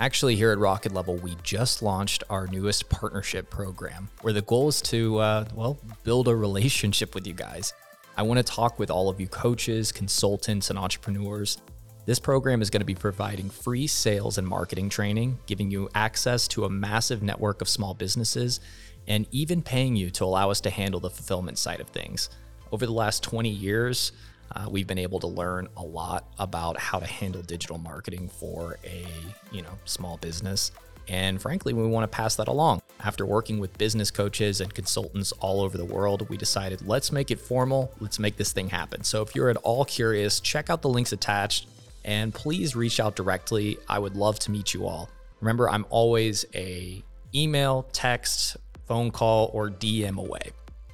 Actually, 0.00 0.34
here 0.34 0.50
at 0.50 0.58
Rocket 0.58 0.90
Level, 0.90 1.14
we 1.14 1.36
just 1.44 1.80
launched 1.80 2.24
our 2.28 2.48
newest 2.48 2.88
partnership 2.88 3.48
program, 3.48 4.08
where 4.22 4.32
the 4.32 4.42
goal 4.42 4.66
is 4.66 4.82
to, 4.82 5.18
uh, 5.18 5.44
well, 5.54 5.78
build 6.02 6.26
a 6.26 6.34
relationship 6.34 7.14
with 7.14 7.24
you 7.24 7.34
guys. 7.34 7.72
I 8.16 8.22
want 8.22 8.38
to 8.38 8.42
talk 8.42 8.80
with 8.80 8.90
all 8.90 9.08
of 9.08 9.20
you 9.20 9.28
coaches, 9.28 9.92
consultants, 9.92 10.70
and 10.70 10.78
entrepreneurs 10.78 11.58
this 12.04 12.18
program 12.18 12.62
is 12.62 12.70
going 12.70 12.80
to 12.80 12.86
be 12.86 12.94
providing 12.94 13.48
free 13.48 13.86
sales 13.86 14.36
and 14.36 14.46
marketing 14.46 14.88
training, 14.88 15.38
giving 15.46 15.70
you 15.70 15.88
access 15.94 16.48
to 16.48 16.64
a 16.64 16.68
massive 16.70 17.22
network 17.22 17.60
of 17.62 17.68
small 17.68 17.94
businesses, 17.94 18.58
and 19.06 19.26
even 19.30 19.62
paying 19.62 19.94
you 19.94 20.10
to 20.10 20.24
allow 20.24 20.50
us 20.50 20.60
to 20.62 20.70
handle 20.70 21.00
the 21.00 21.10
fulfillment 21.10 21.58
side 21.58 21.80
of 21.80 21.88
things. 21.88 22.28
Over 22.72 22.86
the 22.86 22.92
last 22.92 23.22
20 23.22 23.48
years, 23.48 24.12
uh, 24.54 24.66
we've 24.68 24.86
been 24.86 24.98
able 24.98 25.20
to 25.20 25.26
learn 25.26 25.68
a 25.76 25.82
lot 25.82 26.26
about 26.38 26.78
how 26.78 26.98
to 26.98 27.06
handle 27.06 27.42
digital 27.42 27.78
marketing 27.78 28.28
for 28.28 28.78
a 28.84 29.06
you 29.50 29.62
know 29.62 29.78
small 29.84 30.16
business. 30.18 30.72
And 31.08 31.40
frankly 31.40 31.72
we 31.72 31.86
want 31.86 32.10
to 32.10 32.16
pass 32.16 32.36
that 32.36 32.48
along. 32.48 32.82
After 33.00 33.26
working 33.26 33.58
with 33.58 33.76
business 33.78 34.10
coaches 34.10 34.60
and 34.60 34.72
consultants 34.72 35.32
all 35.40 35.60
over 35.60 35.76
the 35.76 35.84
world 35.84 36.28
we 36.28 36.36
decided 36.36 36.86
let's 36.86 37.10
make 37.10 37.30
it 37.30 37.40
formal. 37.40 37.92
Let's 37.98 38.18
make 38.18 38.36
this 38.36 38.52
thing 38.52 38.68
happen. 38.68 39.04
So 39.04 39.22
if 39.22 39.34
you're 39.34 39.50
at 39.50 39.56
all 39.58 39.84
curious 39.84 40.38
check 40.38 40.68
out 40.68 40.82
the 40.82 40.88
links 40.88 41.12
attached 41.12 41.66
and 42.04 42.34
please 42.34 42.74
reach 42.76 43.00
out 43.00 43.16
directly. 43.16 43.78
I 43.88 43.98
would 43.98 44.16
love 44.16 44.38
to 44.40 44.50
meet 44.50 44.74
you 44.74 44.86
all. 44.86 45.10
Remember, 45.40 45.68
I'm 45.68 45.86
always 45.90 46.44
a 46.54 47.02
email, 47.34 47.86
text, 47.92 48.56
phone 48.86 49.10
call, 49.10 49.50
or 49.52 49.70
DM 49.70 50.18
away. 50.18 50.50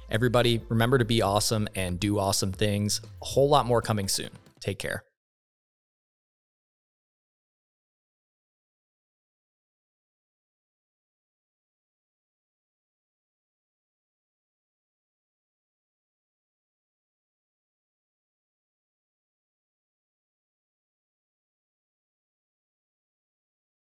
Everybody, 0.09 0.61
remember 0.69 0.97
to 0.97 1.05
be 1.05 1.21
awesome 1.21 1.67
and 1.75 1.99
do 1.99 2.17
awesome 2.17 2.51
things. 2.51 3.01
A 3.21 3.25
whole 3.25 3.49
lot 3.49 3.65
more 3.65 3.81
coming 3.81 4.07
soon. 4.07 4.29
Take 4.59 4.79
care. 4.79 5.03